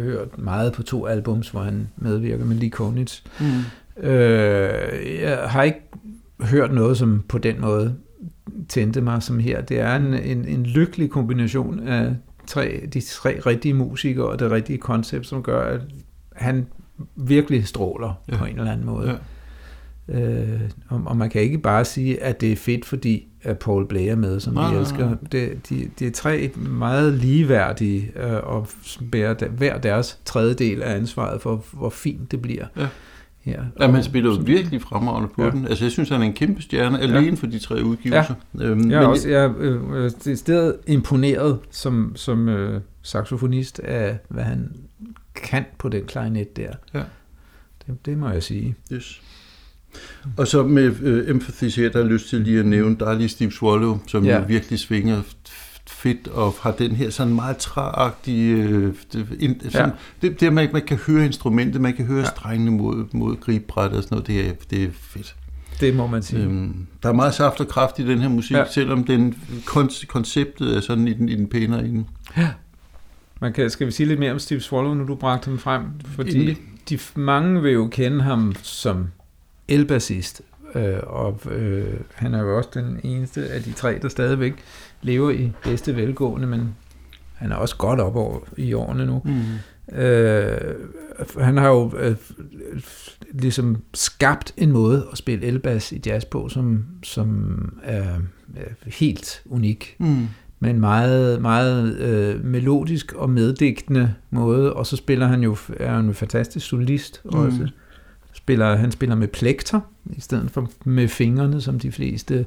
hørt 0.04 0.38
meget 0.38 0.72
på 0.72 0.82
to 0.82 1.06
albums, 1.06 1.48
hvor 1.48 1.60
han 1.60 1.88
medvirker 1.96 2.44
med 2.44 2.56
Lee 2.56 2.70
Konitz. 2.70 3.20
Mm. 3.40 3.46
Øh, 4.08 4.70
jeg 5.22 5.38
har 5.46 5.62
ikke 5.62 5.80
hørt 6.40 6.72
noget, 6.74 6.96
som 6.98 7.22
på 7.28 7.38
den 7.38 7.60
måde 7.60 7.94
tændte 8.68 9.00
mig 9.00 9.22
som 9.22 9.38
her. 9.38 9.60
Det 9.60 9.80
er 9.80 9.96
en, 9.96 10.14
en, 10.14 10.44
en 10.48 10.62
lykkelig 10.66 11.10
kombination 11.10 11.80
af 11.88 12.14
tre, 12.48 12.86
de 12.94 13.00
tre 13.00 13.40
rigtige 13.46 13.74
musikere 13.74 14.26
og 14.26 14.38
det 14.38 14.50
rigtige 14.50 14.78
koncept, 14.78 15.26
som 15.26 15.42
gør, 15.42 15.60
at 15.74 15.80
han 16.32 16.66
virkelig 17.16 17.66
stråler 17.66 18.12
Ja. 18.32 18.36
på 18.36 18.44
en 18.44 18.58
eller 18.58 18.72
anden 18.72 18.86
måde. 18.86 19.08
Ja. 19.08 19.14
Øh, 20.20 20.60
og, 20.88 21.02
og 21.06 21.16
man 21.16 21.30
kan 21.30 21.42
ikke 21.42 21.58
bare 21.58 21.84
sige, 21.84 22.22
at 22.22 22.40
det 22.40 22.52
er 22.52 22.56
fedt, 22.56 22.84
fordi 22.84 23.28
at 23.42 23.58
Paul 23.58 23.86
Blay 23.86 24.06
er 24.08 24.16
med, 24.16 24.40
som 24.40 24.54
Nej, 24.54 24.66
vi 24.68 24.72
nej, 24.72 24.80
elsker. 24.80 25.04
nej. 25.08 25.14
Det, 25.32 25.68
de, 25.68 25.90
de 25.98 26.06
er 26.06 26.10
tre 26.10 26.50
meget 26.56 27.12
ligeværdige, 27.14 28.12
øh, 28.16 28.32
og 28.42 28.68
bærer 29.12 29.34
der, 29.34 29.48
hver 29.48 29.78
deres 29.78 30.18
tredjedel 30.24 30.82
af 30.82 30.96
ansvaret 30.96 31.42
for, 31.42 31.64
hvor 31.72 31.90
fint 31.90 32.30
det 32.30 32.42
bliver. 32.42 32.66
Ja. 32.76 32.86
Her. 33.40 33.64
Ja, 33.80 33.90
man 33.90 34.02
spiller 34.04 34.30
jo 34.34 34.42
virkelig 34.44 34.82
fremragende 34.82 35.28
på 35.34 35.42
Ja. 35.42 35.48
ja. 35.48 35.54
den. 35.54 35.66
Altså, 35.68 35.84
jeg 35.84 35.92
synes, 35.92 36.08
han 36.08 36.20
er 36.20 36.24
en 36.24 36.32
kæmpe 36.32 36.62
stjerne, 36.62 37.00
alene 37.00 37.36
for 37.36 37.46
de 37.46 37.58
tre 37.58 37.84
udgivelser. 37.84 38.34
Ja. 38.58 38.64
Øhm, 38.64 38.90
Jeg 38.90 39.02
er 39.02 39.06
også 39.06 39.28
jeg 39.28 39.44
er, 39.44 39.52
øh, 39.58 40.04
øh, 40.26 40.36
stedet 40.36 40.76
imponeret 40.86 41.58
som, 41.70 42.12
som 42.16 42.48
øh, 42.48 42.80
saxofonist 43.02 43.78
af, 43.80 44.18
hvad 44.28 44.44
han 44.44 44.72
kan 45.34 45.64
på 45.78 45.88
den 45.88 46.04
klarinet 46.04 46.56
der. 46.56 46.70
Ja. 46.94 47.02
Det, 47.86 48.06
det 48.06 48.18
må 48.18 48.28
jeg 48.28 48.42
sige. 48.42 48.74
Yes. 48.92 49.20
Og 50.36 50.46
så 50.48 50.62
med 50.62 50.94
øh, 51.02 51.30
Empathy 51.30 51.64
her, 51.80 51.88
der 51.90 52.02
har 52.02 52.08
lyst 52.10 52.28
til 52.28 52.40
lige 52.40 52.58
at 52.60 52.66
nævne 52.66 52.96
dejlig 53.00 53.30
Steve 53.30 53.52
Swallow, 53.52 53.98
som 54.06 54.24
Ja. 54.24 54.38
ja. 54.38 54.44
virkelig 54.46 54.78
svinger 54.78 55.22
fedt 55.98 56.28
og 56.28 56.54
har 56.60 56.70
den 56.72 56.90
her 56.92 57.10
sådan 57.10 57.34
meget 57.34 57.56
træagtige... 57.56 58.56
Øh, 58.56 58.94
sådan, 59.12 59.60
ja. 59.74 59.86
det, 60.22 60.40
det 60.40 60.52
man, 60.52 60.68
man 60.72 60.82
kan 60.86 60.96
høre 61.06 61.26
instrumentet, 61.26 61.80
man 61.80 61.94
kan 61.94 62.04
høre 62.06 62.18
Ja. 62.18 62.24
ja. 62.24 62.30
strengene 62.30 62.70
mod, 62.70 63.04
mod 63.12 63.36
gribebræt 63.40 63.90
og 63.92 64.02
sådan 64.02 64.16
noget, 64.16 64.26
det 64.26 64.48
er, 64.48 64.52
det 64.70 64.82
er 64.84 64.88
fedt. 64.92 65.36
Det 65.80 65.96
må 65.96 66.06
man 66.06 66.22
sige. 66.22 66.42
Øhm, 66.42 66.86
der 67.02 67.08
er 67.08 67.12
meget 67.12 67.34
saft 67.34 67.60
og 67.60 67.68
kraft 67.68 67.98
i 67.98 68.06
den 68.06 68.18
her 68.18 68.28
musik, 68.28 68.52
Ja. 68.56 68.58
ja. 68.58 68.64
selvom 68.70 69.04
den 69.04 69.34
kon- 69.66 70.06
konceptet 70.06 70.76
er 70.76 70.80
sådan 70.80 71.08
i 71.08 71.12
den, 71.12 71.28
i 71.28 71.34
den 71.34 71.46
pænere 71.48 71.84
ende. 71.86 72.04
Man 73.40 73.52
kan, 73.52 73.70
skal 73.70 73.86
vi 73.86 73.92
sige 73.92 74.06
lidt 74.06 74.18
mere 74.20 74.32
om 74.32 74.38
Steve 74.38 74.60
Swallow, 74.60 74.94
nu 74.94 75.06
du 75.06 75.14
bragte 75.14 75.48
ham 75.48 75.58
frem? 75.58 75.82
Fordi 76.04 76.30
Endelig. 76.34 76.56
de 76.88 76.98
mange 77.14 77.62
vil 77.62 77.72
jo 77.72 77.86
kende 77.88 78.22
ham 78.22 78.54
som 78.62 79.06
elbassist, 79.68 80.42
øh, 80.74 80.98
og 81.02 81.40
øh, 81.50 81.94
han 82.14 82.34
er 82.34 82.40
jo 82.42 82.56
også 82.56 82.70
den 82.74 83.00
eneste 83.02 83.48
af 83.48 83.62
de 83.62 83.72
tre, 83.72 83.98
der 84.02 84.08
stadigvæk 84.08 84.54
lever 85.02 85.30
i 85.30 85.52
bedste 85.64 85.96
velgående, 85.96 86.46
men 86.46 86.74
han 87.34 87.52
er 87.52 87.56
også 87.56 87.76
godt 87.76 88.00
op 88.00 88.16
over 88.16 88.38
i 88.56 88.72
årene 88.72 89.06
nu. 89.06 89.22
Mm. 89.24 89.98
Øh, 89.98 90.74
han 91.40 91.56
har 91.56 91.68
jo 91.68 91.92
øh, 91.98 92.16
ligesom 93.32 93.76
skabt 93.94 94.54
en 94.56 94.72
måde 94.72 95.06
at 95.12 95.18
spille 95.18 95.46
elbas 95.46 95.92
i 95.92 96.00
jazz 96.06 96.24
på, 96.24 96.48
som, 96.48 96.84
som 97.02 97.58
er, 97.82 98.02
er 98.56 98.70
helt 98.86 99.42
unik 99.46 99.96
Mm. 99.98 100.26
med 100.60 100.70
en 100.70 100.80
meget, 100.80 101.42
meget 101.42 101.96
øh, 101.98 102.44
melodisk 102.44 103.12
og 103.12 103.30
meddigtende 103.30 104.14
måde, 104.30 104.72
og 104.72 104.86
så 104.86 104.96
spiller 104.96 105.26
han 105.26 105.42
jo, 105.42 105.56
er 105.76 105.90
han 105.94 106.02
jo 106.04 106.08
en 106.08 106.14
fantastisk 106.14 106.66
solist 106.66 107.20
Mm. 107.24 107.30
også. 107.38 107.68
Spiller, 108.48 108.76
han 108.76 108.92
spiller 108.92 109.16
med 109.16 109.28
plekter, 109.28 109.80
i 110.16 110.20
stedet 110.20 110.50
for 110.50 110.70
med 110.84 111.08
fingrene, 111.08 111.60
som 111.60 111.78
de 111.78 111.92
fleste 111.92 112.46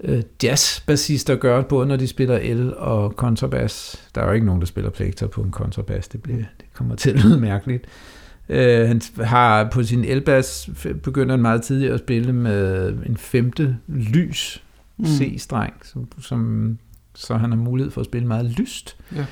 øh, 0.00 0.22
jazzbassister 0.42 1.36
gør, 1.36 1.62
både 1.62 1.86
når 1.86 1.96
de 1.96 2.06
spiller 2.06 2.38
el 2.42 2.74
og 2.76 3.16
kontrabas. 3.16 4.06
Der 4.14 4.20
er 4.20 4.26
jo 4.26 4.32
ikke 4.32 4.46
nogen, 4.46 4.60
der 4.60 4.66
spiller 4.66 4.90
plekter 4.90 5.26
på 5.26 5.42
en 5.42 5.50
kontrabas, 5.50 6.08
det, 6.08 6.22
bliver, 6.22 6.38
det 6.38 6.66
kommer 6.72 6.94
til 6.94 7.10
at 7.10 7.24
lyde 7.24 7.40
mærkeligt. 7.40 7.84
Øh, 8.48 8.88
han 8.88 9.00
har 9.20 9.70
på 9.70 9.82
sin 9.82 10.04
elbas 10.04 10.70
begynder 11.02 11.32
han 11.32 11.42
meget 11.42 11.62
tidligt 11.62 11.92
at 11.92 12.00
spille 12.00 12.32
med 12.32 12.88
en 13.06 13.16
femte 13.16 13.76
lys 13.86 14.62
Mm. 14.98 15.06
C-streng, 15.06 15.74
som, 15.82 16.08
som, 16.20 16.78
så 17.14 17.36
han 17.36 17.50
har 17.50 17.58
mulighed 17.58 17.90
for 17.90 18.00
at 18.00 18.04
spille 18.04 18.28
meget 18.28 18.44
lyst. 18.44 18.96
Ja. 19.16 19.26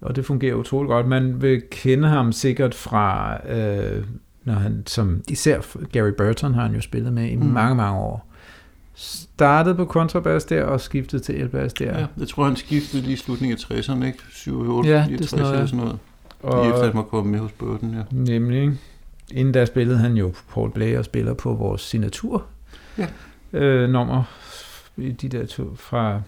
Og 0.00 0.16
det 0.16 0.24
fungerer 0.24 0.54
utroligt 0.54 0.88
godt. 0.88 1.06
Man 1.06 1.42
vil 1.42 1.62
kende 1.70 2.08
ham 2.08 2.32
sikkert 2.32 2.74
fra, 2.74 3.36
øh, 3.48 4.04
når 4.44 4.54
han, 4.54 4.82
som 4.86 5.22
især 5.28 5.60
Gary 5.92 6.10
Burton 6.18 6.54
har 6.54 6.62
han 6.62 6.74
jo 6.74 6.80
spillet 6.80 7.12
med 7.12 7.30
i 7.30 7.36
mm. 7.36 7.44
Mange, 7.46 7.74
mange 7.74 7.98
år. 8.00 8.26
Startede 8.94 9.74
på 9.74 9.84
kontrabas 9.84 10.44
der 10.44 10.64
og 10.64 10.80
skiftede 10.80 11.22
til 11.22 11.34
elbas 11.40 11.72
der. 11.72 11.98
Ja, 11.98 12.06
jeg 12.18 12.28
tror, 12.28 12.44
han 12.44 12.56
skiftede 12.56 13.02
lige 13.02 13.12
i 13.12 13.16
slutningen 13.16 13.58
af 13.70 13.76
60'erne, 13.78 14.04
ikke? 14.04 14.18
78, 14.48 14.86
Ja, 14.86 14.92
ja, 14.92 14.96
det 14.98 15.02
er 15.02 15.08
69 15.18 15.30
sådan 15.30 15.38
noget. 15.44 15.54
eller 15.54 15.66
sådan 15.66 15.78
noget. 15.78 15.98
og, 16.42 16.64
Lige 16.64 16.74
efter 16.74 16.86
han 16.86 16.96
var 16.96 17.02
kommet 17.02 17.32
med 17.32 17.40
hos 17.40 17.52
Burton, 17.52 17.90
ja. 17.94 18.02
Nemlig. 18.10 18.70
Inden 19.32 19.52
da 19.54 19.64
spillede 19.64 19.98
han 19.98 20.14
jo 20.16 20.32
Paul 20.54 20.70
Blay 20.72 20.96
og 20.98 21.04
spiller 21.04 21.34
på 21.34 21.54
vores 21.54 21.82
signatur 21.82 22.44
Ja. 22.98 23.06
øh, 23.52 23.90
nummer. 23.90 24.22
i 24.96 25.12
De 25.12 25.28
der 25.28 25.46
to 25.46 25.74
fra... 25.76 26.20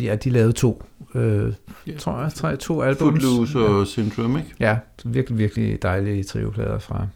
Ja, 0.00 0.16
de 0.16 0.30
lavede 0.30 0.52
to, 0.52 0.84
øh, 1.14 1.52
Ja. 1.86 1.96
tror 1.98 2.22
jeg, 2.22 2.32
tre, 2.32 2.56
to 2.56 2.82
albums. 2.82 2.98
Footloose 3.24 3.58
og 3.58 3.86
Syndrome, 3.86 4.38
ikke? 4.38 4.54
Ja, 4.60 4.78
virkelig, 5.04 5.38
virkelig 5.38 5.82
dejlige 5.82 6.24
trioplader 6.24 6.78
fra 6.78 7.06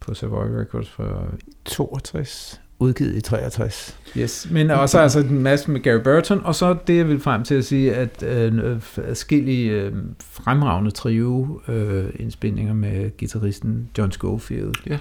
på 0.00 0.14
Savoy 0.14 0.46
Records 0.46 0.88
fra 0.90 1.22
62, 1.64 2.60
udgivet 2.78 3.16
i 3.16 3.20
63. 3.20 3.98
Yes, 4.18 4.48
men 4.50 4.70
også 4.70 4.98
altså 4.98 5.20
en 5.20 5.38
masse 5.42 5.70
med 5.70 5.80
Gary 5.80 6.00
Burton, 6.02 6.40
og 6.44 6.54
så 6.54 6.76
det, 6.86 6.96
jeg 6.96 7.08
vil 7.08 7.20
frem 7.20 7.44
til 7.44 7.54
at 7.54 7.64
sige, 7.64 7.94
at 7.94 8.22
øh, 8.22 8.80
forskellige 8.80 9.70
øh, 9.70 9.92
fremragende 10.20 10.90
trio 10.90 11.60
øh, 11.68 12.04
indspilninger 12.16 12.74
med 12.74 13.16
gitarristen 13.16 13.90
John 13.98 14.12
Schofield. 14.12 14.74
Ja. 14.86 14.98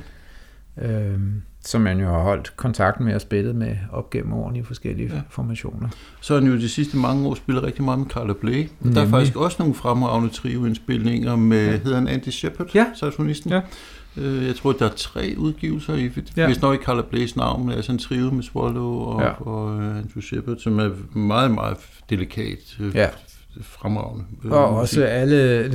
Øh, 0.90 1.20
som 1.66 1.82
man 1.82 2.00
jo 2.00 2.06
har 2.06 2.20
holdt 2.20 2.54
kontakt 2.58 3.00
med 3.00 3.16
og 3.16 3.22
spillet 3.22 3.56
med 3.56 3.76
op 3.92 4.10
gennem 4.10 4.34
årene 4.34 4.60
i 4.60 4.64
forskellige 4.64 5.10
ja. 5.14 5.22
Formationer. 5.30 5.90
Så 6.22 6.34
har 6.34 6.42
han 6.42 6.52
jo 6.52 6.58
de 6.58 6.70
sidste 6.70 6.98
mange 6.98 7.28
år 7.28 7.36
spillet 7.36 7.64
rigtig 7.64 7.84
meget 7.84 8.00
med 8.00 8.08
Carla 8.08 8.34
Bley. 8.34 8.54
Der 8.54 8.60
er 8.64 8.68
Nemlig. 8.86 9.08
faktisk 9.10 9.36
også 9.36 9.56
nogle 9.60 9.74
fremragende 9.76 10.30
trioindspilninger 10.30 11.36
med, 11.36 11.66
Ja. 11.66 11.78
hedder 11.78 11.96
han 11.98 12.08
Andy 12.08 12.30
Shepard, 12.30 12.68
Ja. 12.76 12.86
saxofonisten. 12.96 13.52
Ja. 13.52 13.62
Øh, 14.18 14.46
Jeg 14.46 14.56
tror, 14.56 14.72
der 14.72 14.86
er 14.86 14.94
tre 14.96 15.34
udgivelser 15.38 15.96
i, 15.96 16.10
Ja. 16.38 16.46
hvis 16.46 16.62
nok 16.62 16.76
i 16.82 16.84
Carla 16.84 17.02
Blays 17.02 17.36
navn, 17.36 17.66
men 17.66 17.76
altså 17.76 17.92
en 17.92 17.98
trio 17.98 18.32
med 18.32 18.44
Swallow 18.44 18.94
og, 19.00 19.22
Ja. 19.22 19.28
ja. 19.28 19.34
og 19.34 19.66
uh, 19.76 19.86
Andrew 19.98 20.22
Shepard, 20.22 20.58
som 20.58 20.80
er 20.80 20.90
meget, 21.18 21.52
meget 21.52 21.78
delikat, 22.10 22.78
øh, 22.80 22.96
Ja. 22.96 23.08
Fremragende. 23.62 24.26
øh, 24.46 24.52
Og 24.52 24.72
musik. 24.74 24.82
også 24.82 25.04
alle, 25.06 25.68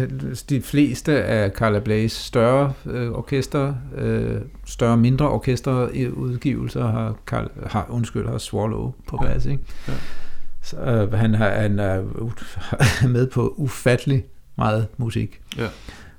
de 0.48 0.60
fleste 0.62 1.22
af 1.22 1.50
Carla 1.50 1.78
Blays 1.78 2.12
større 2.12 2.72
øh, 2.86 3.10
orkester, 3.10 3.74
øh, 3.96 4.40
større 4.66 4.96
mindre 4.96 5.28
orkester 5.28 5.88
i 5.94 6.08
udgivelser 6.08 6.86
har, 6.86 7.14
Carl, 7.26 7.50
har 7.66 7.86
undskyld, 7.90 8.28
har 8.28 8.38
Swallow 8.38 8.92
på 9.08 9.16
bas, 9.22 9.46
ikke? 9.46 9.62
Ja. 9.88 9.92
Så, 10.62 10.76
øh, 10.76 11.12
han, 11.12 11.34
har, 11.34 11.50
han 11.50 11.78
er 11.78 12.02
med 13.08 13.26
på 13.26 13.54
ufattelig 13.56 14.24
meget 14.56 14.86
musik, 14.96 15.40
Ja. 15.58 15.66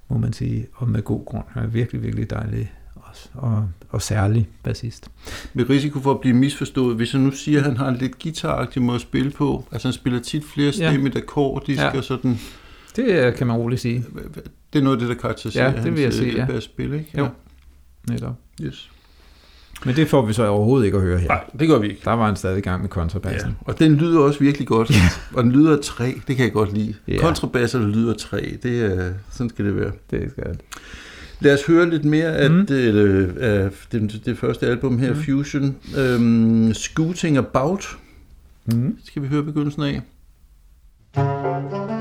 må 0.09 0.17
man 0.17 0.33
sige, 0.33 0.67
og 0.73 0.89
med 0.89 1.01
god 1.01 1.25
grund. 1.25 1.43
Han 1.49 1.63
er 1.63 1.67
virkelig, 1.67 2.03
virkelig 2.03 2.29
dejlig 2.29 2.73
og, 2.95 3.01
og, 3.33 3.69
og 3.89 4.01
særlig 4.01 4.49
bassist. 4.63 5.11
Med 5.53 5.69
risiko 5.69 5.99
for 5.99 6.11
at 6.11 6.19
blive 6.19 6.35
misforstået, 6.35 6.95
hvis 6.95 7.13
jeg 7.13 7.21
nu 7.21 7.31
siger, 7.31 7.59
at 7.59 7.65
han 7.65 7.77
har 7.77 7.87
en 7.87 7.95
lidt 7.95 8.19
guitaragtig 8.23 8.81
måde 8.81 8.95
at 8.95 9.01
spille 9.01 9.31
på, 9.31 9.65
altså 9.71 9.87
han 9.87 9.93
spiller 9.93 10.19
tit 10.19 10.43
flere 10.53 10.73
Ja. 10.79 10.89
stemmigt 10.91 11.15
akkordisk 11.17 11.81
Ja. 11.81 11.97
og 11.97 12.03
sådan, 12.03 12.39
Det 12.95 13.05
øh, 13.05 13.35
kan 13.35 13.47
man 13.47 13.55
roligt 13.55 13.81
sige, 13.81 14.05
det 14.73 14.79
er 14.79 14.83
noget 14.83 14.97
af 14.97 14.99
det, 14.99 15.09
der 15.09 15.21
karakteriserer 15.21 15.71
Ja, 15.77 15.83
det 15.83 15.91
vil 15.91 15.99
jeg 15.99 16.07
hans 16.07 16.15
sige, 16.15 16.35
ja. 16.35 16.53
øh, 16.53 16.61
spil, 16.61 16.93
ikke? 16.93 17.11
Jo. 17.17 17.27
netop. 18.09 18.35
Ja. 18.59 18.65
Yes. 18.65 18.89
Men 19.85 19.95
det 19.95 20.07
får 20.07 20.25
vi 20.25 20.33
så 20.33 20.47
overhovedet 20.47 20.85
ikke 20.85 20.97
at 20.97 21.03
høre 21.03 21.17
her. 21.19 21.27
Nej, 21.27 21.43
det 21.59 21.67
gør 21.67 21.79
vi 21.79 21.87
ikke. 21.89 22.01
Der 22.05 22.11
var 22.11 22.25
han 22.25 22.35
stadig 22.35 22.57
i 22.57 22.61
gang 22.61 22.81
med 22.81 22.89
kontrabassen. 22.89 23.49
Ja. 23.49 23.55
Og 23.71 23.79
den 23.79 23.95
lyder 23.95 24.19
også 24.19 24.39
virkelig 24.39 24.67
godt. 24.67 24.91
og 25.33 25.43
den 25.43 25.51
lyder 25.51 25.77
af 25.77 25.83
træ, 25.83 26.11
det 26.27 26.35
kan 26.35 26.45
jeg 26.45 26.53
godt 26.53 26.73
lide. 26.73 26.93
Ja. 27.07 27.13
Ja. 27.13 27.19
Kontrabasser, 27.21 27.79
der 27.79 27.87
lyder 27.87 28.13
af 28.13 28.17
træ, 28.19 28.41
det 28.63 28.81
er, 28.81 29.13
sådan 29.31 29.49
skal 29.49 29.65
det 29.65 29.75
være. 29.75 29.91
Det 30.11 30.31
skal 30.31 30.43
det. 30.43 30.59
Lad 31.41 31.53
os 31.53 31.65
høre 31.65 31.89
lidt 31.89 32.05
mere 32.05 32.37
af, 32.37 32.51
mm. 32.51 32.65
det, 32.65 32.93
øh, 32.93 33.29
af 33.39 33.69
det, 33.91 34.21
det 34.25 34.37
første 34.37 34.67
album 34.67 34.99
her, 34.99 35.13
mm. 35.13 35.23
Fusion. 35.23 35.75
Øhm, 35.97 36.73
Scooting 36.73 37.37
About, 37.37 37.97
Mm. 38.73 38.97
skal 39.03 39.21
vi 39.21 39.27
høre 39.27 39.43
begyndelsen 39.43 39.83
af. 39.83 40.01
blev 41.13 41.98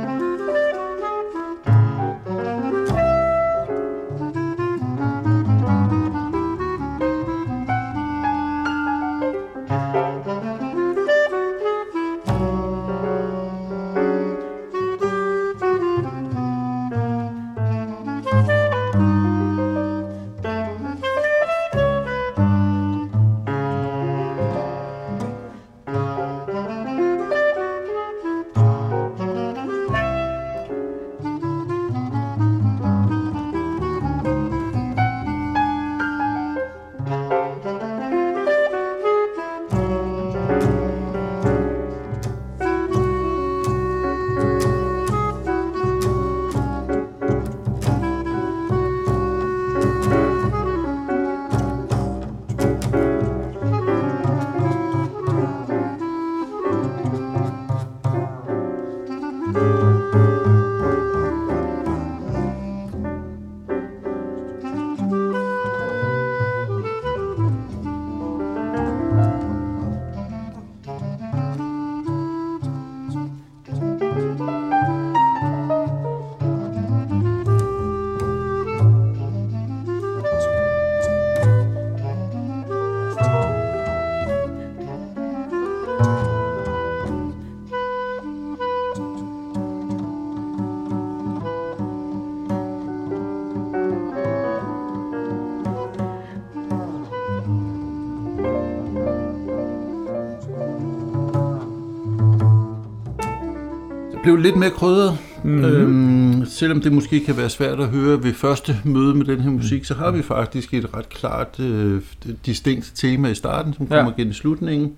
lidt 104.49 104.57
mere 104.57 104.71
krydret. 104.71 105.19
Mm-hmm. 105.45 105.65
Øhm, 105.65 106.47
selvom 106.47 106.81
det 106.81 106.93
måske 106.93 107.21
kan 107.21 107.37
være 107.37 107.51
svært 107.51 107.81
at 107.81 107.89
høre 107.89 108.23
ved 108.23 108.35
første 108.35 108.77
møde 108.85 109.15
med 109.15 109.27
den 109.27 109.41
her 109.41 109.51
musik, 109.51 109.85
så 109.85 109.95
har 109.95 110.11
vi 110.11 110.23
faktisk 110.23 110.75
et 110.75 110.95
ret 110.97 111.09
klart 111.09 111.61
øh, 111.61 112.03
distinkt 112.47 112.93
tema 112.95 113.29
i 113.29 113.35
starten, 113.35 113.75
som 113.75 113.87
kommer 113.87 114.11
ja. 114.11 114.17
gennem 114.17 114.33
slutningen. 114.33 114.93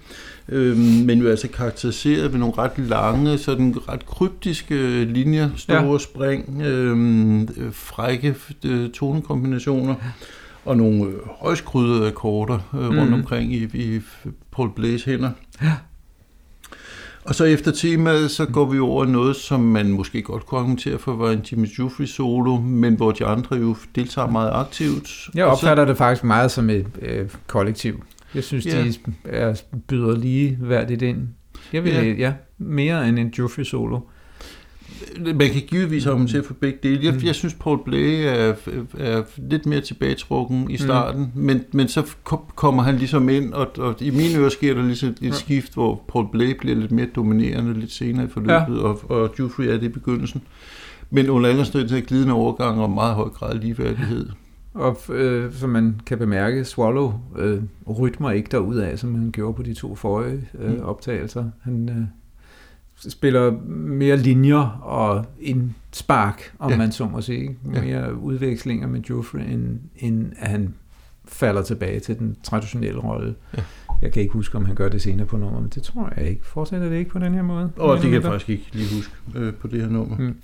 Øhm, 0.49 0.79
men 0.79 1.19
jo 1.19 1.29
altså 1.29 1.49
karakteriseret 1.49 2.33
ved 2.33 2.39
nogle 2.39 2.55
ret 2.59 2.79
lange, 2.79 3.39
sådan 3.39 3.75
ret 3.89 4.07
kryptiske 4.07 5.05
linjer, 5.05 5.51
store 5.57 5.93
ja. 5.93 5.99
spring, 5.99 6.63
øhm, 6.63 7.49
frække 7.73 8.35
øh, 8.65 8.91
tonekombinationer. 8.91 9.95
Og 10.65 10.77
nogle 10.77 11.05
øh, 11.05 11.13
højskrydede 11.41 12.07
akkorder 12.07 12.59
øh, 12.75 12.89
rundt 12.89 13.09
mm. 13.09 13.15
omkring 13.15 13.55
i, 13.55 13.65
i 13.75 14.01
Paul 14.53 14.71
Blaze 14.77 15.11
hænder. 15.11 15.31
Ja. 15.63 15.73
Og 17.25 17.35
så 17.35 17.45
efter 17.45 17.71
temaet, 17.73 18.31
så 18.31 18.47
går 18.47 18.65
vi 18.65 18.79
over 18.79 19.05
noget, 19.05 19.37
som 19.37 19.61
man 19.61 19.93
måske 19.93 20.23
godt 20.23 20.47
kunne 20.47 20.59
argumentere 20.59 20.99
for, 20.99 21.13
var 21.13 21.31
en 21.31 21.41
Jimmy 21.53 21.67
Jufrey 21.79 22.07
solo, 22.07 22.57
men 22.57 22.95
hvor 22.95 23.11
de 23.11 23.27
andre 23.27 23.57
jo 23.57 23.77
deltager 23.95 24.29
meget 24.29 24.51
aktivt. 24.55 25.11
Jeg 25.35 25.45
opfatter 25.45 25.85
så, 25.85 25.89
det 25.89 25.97
faktisk 25.97 26.25
meget 26.25 26.51
som 26.51 26.71
et 26.71 26.87
øh, 27.03 27.29
kollektiv. 27.47 28.03
Jeg 28.35 28.45
synes, 28.45 28.67
ja. 28.67 28.83
de 28.83 28.95
er, 29.25 29.63
byder 29.89 30.17
lige 30.17 30.59
værdigt 30.61 31.03
ind. 31.03 31.29
Jeg 31.73 31.85
vil, 31.85 31.93
ja. 31.93 32.03
ja, 32.03 32.33
mere 32.59 33.09
end 33.09 33.19
en 33.19 33.35
Jufrey 33.39 33.65
solo 33.65 34.01
man 35.19 35.51
kan 35.51 35.63
givetvis 35.67 36.07
argumentere 36.07 36.43
for 36.43 36.55
begge 36.55 36.79
dele. 36.83 37.05
Jeg, 37.05 37.15
mm. 37.15 37.21
jeg 37.25 37.35
synes, 37.35 37.55
Paul 37.55 37.85
Blay 37.85 38.25
er, 38.25 38.55
er 38.99 39.23
lidt 39.51 39.67
mere 39.67 39.81
tilbagetrukken 39.81 40.71
i 40.71 40.73
mm. 40.73 40.79
starten, 40.79 41.33
mm. 41.35 41.43
men, 41.43 41.65
men 41.73 41.89
så 41.89 42.15
kommer 42.55 42.83
han 42.83 42.97
ligesom 42.97 43.29
ind, 43.29 43.53
og, 43.53 43.69
og 43.79 44.03
i 44.03 44.11
mine 44.11 44.39
ører 44.39 44.49
sker 44.49 44.75
der 44.75 44.83
ligesom 44.83 45.09
et 45.09 45.23
ja. 45.23 45.31
skift, 45.31 45.75
hvor 45.75 46.05
Paul 46.09 46.27
Blay 46.33 46.57
bliver 46.59 46.77
lidt 46.77 46.93
mere 46.93 47.07
dominerende 47.17 47.81
lidt 47.81 47.93
senere 47.93 48.25
i 48.25 48.29
forløbet, 48.29 48.77
ja. 48.77 48.83
og, 48.83 49.11
og 49.11 49.35
Jeffrey 49.41 49.65
er 49.65 49.73
det 49.73 49.83
i 49.83 49.89
begyndelsen. 49.89 50.43
Men 51.11 51.31
under 51.31 51.49
alle 51.49 51.61
omstændigheder 51.61 52.07
glidende 52.07 52.35
overgang 52.35 52.81
og 52.81 52.91
meget 52.91 53.15
høj 53.15 53.29
grad 53.29 53.59
ligeværdighed. 53.59 54.29
Og 54.75 54.97
øh, 55.09 55.53
som 55.53 55.71
man 55.71 56.01
kan 56.07 56.19
bemærke, 56.19 56.65
Swallow 56.65 57.13
øh, 57.39 57.63
rytmer 57.99 58.31
ikke 58.31 58.57
af, 58.57 58.99
som 58.99 59.15
han 59.15 59.31
gjorde 59.33 59.55
på 59.55 59.63
de 59.63 59.75
to 59.75 59.95
forrige 59.95 60.49
øh, 60.59 60.73
mm. 60.73 60.81
optagelser. 60.81 61.45
Han, 61.63 61.89
øh, 61.89 62.05
spiller 63.09 63.51
mere 63.69 64.17
linjer 64.17 64.81
og 64.83 65.27
indspark, 65.41 66.53
om 66.59 66.71
ja. 66.71 66.77
man 66.77 66.93
så 66.93 67.09
må 67.09 67.21
sige. 67.21 67.57
Mere 67.63 67.85
ja. 67.85 68.11
udvekslinger 68.11 68.87
med 68.87 69.01
Joffrey, 69.01 69.41
end, 69.41 69.79
end 69.97 70.33
at 70.39 70.51
han 70.51 70.75
falder 71.25 71.63
tilbage 71.63 72.01
til 72.01 72.19
den 72.19 72.37
traditionelle 72.43 73.01
rolle. 73.01 73.35
Ja. 73.57 73.63
Jeg 74.03 74.13
kan 74.13 74.23
ikke 74.23 74.33
huske, 74.33 74.57
om 74.57 74.65
han 74.65 74.75
gør 74.75 74.89
det 74.89 75.03
senere 75.03 75.27
på 75.27 75.37
nummer, 75.37 75.61
men 75.61 75.71
det 75.75 75.83
tror 75.83 76.13
jeg 76.17 76.29
ikke. 76.29 76.47
Fortsætter 76.47 76.89
det 76.89 76.97
ikke 76.97 77.11
på 77.11 77.19
den 77.19 77.35
her 77.35 77.43
måde? 77.43 77.71
Og 77.77 77.97
det 77.97 78.03
kan 78.03 78.13
jeg 78.13 78.23
faktisk 78.23 78.51
ikke 78.51 78.69
lige 78.73 78.95
huske 78.95 79.15
øh, 79.35 79.55
på 79.55 79.69
det 79.69 79.81
her 79.81 79.89
nummer. 79.89 80.17
Mm. 80.17 80.37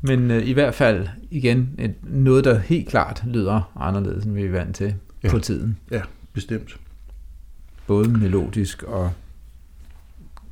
Men 0.00 0.30
øh, 0.30 0.48
i 0.48 0.52
hvert 0.52 0.74
fald, 0.74 1.08
igen, 1.30 1.70
et, 1.78 1.94
noget, 2.02 2.44
der 2.44 2.58
helt 2.58 2.88
klart 2.88 3.24
lyder 3.26 3.72
anderledes, 3.76 4.24
end 4.24 4.34
vi 4.34 4.44
er 4.44 4.50
vant 4.50 4.76
til 4.76 4.94
ja. 5.22 5.30
på 5.30 5.38
tiden. 5.38 5.78
Ja, 5.90 6.02
bestemt. 6.32 6.76
Både 7.86 8.08
melodisk 8.08 8.82
og 8.82 9.12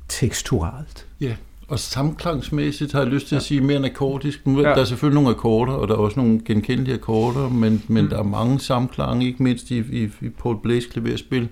teksturalt. 0.08 1.06
Ja, 1.20 1.34
og 1.68 1.78
samklangsmæssigt 1.78 2.92
har 2.92 3.00
jeg 3.00 3.08
lyst 3.08 3.28
til 3.28 3.36
at 3.36 3.42
sige 3.42 3.60
mere 3.60 3.76
end 3.76 3.86
akkordisk. 3.86 4.40
Ja. 4.46 4.52
Der 4.52 4.74
er 4.74 4.84
selvfølgelig 4.84 5.14
nogle 5.14 5.30
akkorder, 5.30 5.72
og 5.72 5.88
der 5.88 5.94
er 5.94 5.98
også 5.98 6.20
nogle 6.20 6.40
genkendelige 6.44 6.94
akkorder, 6.94 7.48
men, 7.48 7.82
men 7.88 8.04
mm. 8.04 8.10
der 8.10 8.18
er 8.18 8.22
mange 8.22 8.60
samklange, 8.60 9.26
ikke 9.26 9.42
mindst 9.42 9.70
i, 9.70 9.78
i, 9.78 10.10
i 10.20 10.28
Paul 10.28 10.62
Blaze 10.62 10.88
klaverspil, 10.88 11.48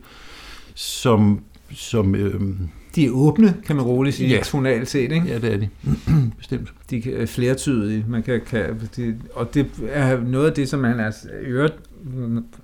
som... 0.74 1.40
som 1.70 2.14
øhm, 2.14 2.68
de 2.94 3.06
er 3.06 3.10
åbne, 3.10 3.54
kan 3.66 3.76
man 3.76 3.84
roligt 3.84 4.16
sige, 4.16 4.28
ja. 4.28 4.42
tonalt 4.42 4.88
set, 4.88 5.12
ikke? 5.12 5.26
Ja, 5.26 5.38
det 5.38 5.52
er 5.52 5.56
de. 5.56 5.68
Bestemt. 6.38 6.72
De 6.90 7.14
er 7.14 7.26
flertydige, 7.26 8.04
man 8.08 8.22
kan, 8.22 8.40
kan 8.46 8.80
de, 8.96 9.16
og 9.34 9.54
det 9.54 9.66
er 9.88 10.20
noget 10.20 10.46
af 10.46 10.52
det, 10.52 10.68
som 10.68 10.80
man 10.80 11.00
er 11.00 11.12
øvrigt, 11.40 11.74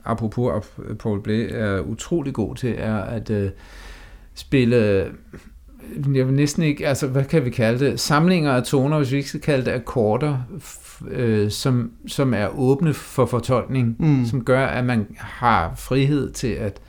apropos 0.05 0.65
Paul 0.99 1.23
Blay, 1.23 1.49
er 1.51 1.81
utrolig 1.81 2.33
god 2.33 2.57
til, 2.57 2.75
er 2.79 2.97
at 2.97 3.31
uh, 3.31 3.49
spille 4.35 5.07
jeg 6.15 6.27
vil 6.27 6.35
næsten 6.35 6.63
ikke, 6.63 6.89
altså 6.89 7.07
hvad 7.07 7.25
kan 7.25 7.45
vi 7.45 7.51
kalde 7.51 7.85
det, 7.85 8.01
samlinger 8.01 8.53
af 8.53 8.63
toner, 8.63 8.99
hvis 8.99 9.13
vi 9.13 9.17
ikke 9.17 9.29
skal 9.29 9.41
kalde 9.41 9.65
det 9.65 9.71
akkorder, 9.71 10.39
øh, 11.11 11.51
som, 11.51 11.91
som 12.07 12.35
er 12.35 12.59
åbne 12.59 12.95
for 12.95 13.27
fortolkning, 13.27 13.97
mm. 13.99 14.25
som 14.25 14.45
gør, 14.45 14.67
at 14.67 14.85
man 14.85 15.07
har 15.19 15.75
frihed 15.77 16.31
til 16.31 16.49
at 16.49 16.81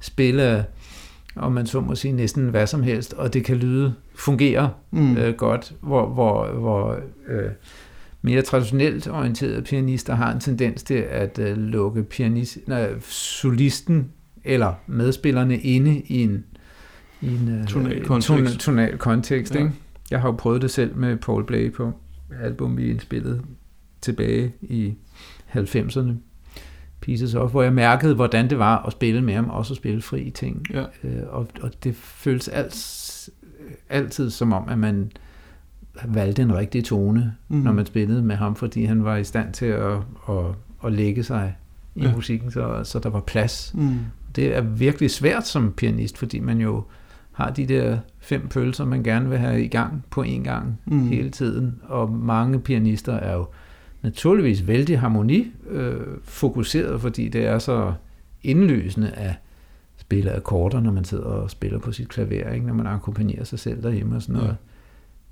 spille, 0.00 0.64
om 1.36 1.52
man 1.52 1.66
så 1.66 1.80
må 1.80 1.94
sige, 1.94 2.12
næsten 2.12 2.48
hvad 2.48 2.66
som 2.66 2.82
helst, 2.82 3.14
og 3.14 3.34
det 3.34 3.44
kan 3.44 3.56
lyde, 3.56 3.94
fungere 4.14 4.70
mm. 4.90 5.16
øh, 5.16 5.34
godt, 5.34 5.72
hvor, 5.80 6.06
hvor, 6.06 6.46
hvor 6.46 6.96
øh, 7.28 7.50
mere 8.22 8.42
traditionelt 8.42 9.08
orienterede 9.08 9.62
pianister 9.62 10.14
har 10.14 10.32
en 10.32 10.40
tendens 10.40 10.82
til 10.82 11.04
at 11.10 11.38
øh, 11.38 11.56
lukke 11.56 12.02
pianist, 12.02 12.58
nej, 12.66 12.90
solisten 13.08 14.10
eller 14.44 14.74
medspillerne 14.86 15.58
inde 15.58 16.02
i 16.06 16.22
en 16.22 16.44
i 17.20 17.34
en 17.34 17.60
uh, 17.60 17.66
tonal 17.66 18.04
kontekst. 18.04 18.60
tonal 18.60 18.98
kontekst 18.98 19.54
ja. 19.54 19.58
ikke? 19.58 19.72
Jeg 20.10 20.20
har 20.20 20.28
jo 20.28 20.34
prøvet 20.34 20.62
det 20.62 20.70
selv 20.70 20.96
med 20.96 21.16
Paul 21.16 21.44
Blay 21.44 21.72
på 21.72 21.92
album, 22.42 22.76
vi 22.76 22.90
indspillede 22.90 23.42
tilbage 24.00 24.52
i 24.62 24.94
90'erne. 25.54 26.12
Pieces 27.00 27.34
of, 27.34 27.50
hvor 27.50 27.62
jeg 27.62 27.72
mærkede, 27.72 28.14
hvordan 28.14 28.50
det 28.50 28.58
var 28.58 28.86
at 28.86 28.92
spille 28.92 29.22
med 29.22 29.34
ham, 29.34 29.50
også 29.50 29.72
at 29.72 29.76
spille 29.76 30.02
fri 30.02 30.30
ting. 30.30 30.66
Ja. 30.72 30.84
Øh, 31.04 31.22
og, 31.28 31.48
og 31.60 31.70
det 31.84 31.96
føles 31.96 32.48
alt, 32.48 33.28
altid 33.88 34.30
som 34.30 34.52
om, 34.52 34.68
at 34.68 34.78
man 34.78 35.12
valgte 36.04 36.42
en 36.42 36.54
rigtig 36.54 36.84
tone, 36.84 37.34
mm. 37.48 37.56
når 37.56 37.72
man 37.72 37.86
spillede 37.86 38.22
med 38.22 38.36
ham, 38.36 38.56
fordi 38.56 38.84
han 38.84 39.04
var 39.04 39.16
i 39.16 39.24
stand 39.24 39.52
til 39.52 39.66
at, 39.66 39.96
at, 40.28 40.44
at 40.84 40.92
lægge 40.92 41.22
sig 41.22 41.56
i 41.94 42.02
ja. 42.02 42.14
musikken, 42.14 42.50
så, 42.50 42.80
så 42.84 42.98
der 42.98 43.08
var 43.08 43.20
plads. 43.20 43.72
Mm. 43.74 43.98
Det 44.36 44.56
er 44.56 44.60
virkelig 44.60 45.10
svært 45.10 45.46
som 45.46 45.72
pianist, 45.72 46.18
fordi 46.18 46.40
man 46.40 46.58
jo 46.58 46.84
har 47.38 47.50
de 47.50 47.66
der 47.66 47.98
fem 48.18 48.48
pølser, 48.48 48.84
man 48.84 49.02
gerne 49.02 49.28
vil 49.28 49.38
have 49.38 49.64
i 49.64 49.68
gang 49.68 50.04
på 50.10 50.22
en 50.22 50.44
gang 50.44 50.80
mm. 50.86 51.08
hele 51.08 51.30
tiden. 51.30 51.80
Og 51.82 52.12
mange 52.12 52.60
pianister 52.60 53.12
er 53.12 53.34
jo 53.34 53.46
naturligvis 54.02 54.66
vældig 54.66 55.00
harmoni 55.00 55.52
øh, 55.70 56.00
fokuseret, 56.22 57.00
fordi 57.00 57.28
det 57.28 57.46
er 57.46 57.58
så 57.58 57.92
indlysende 58.42 59.10
at 59.10 59.34
spille 59.96 60.32
akkorder, 60.32 60.80
når 60.80 60.92
man 60.92 61.04
sidder 61.04 61.24
og 61.24 61.50
spiller 61.50 61.78
på 61.78 61.92
sit 61.92 62.08
klaver, 62.08 62.52
ikke? 62.52 62.66
når 62.66 62.74
man 62.74 62.86
akkompagnerer 62.86 63.44
sig 63.44 63.58
selv 63.58 63.82
derhjemme 63.82 64.16
og 64.16 64.22
sådan 64.22 64.34
noget. 64.34 64.56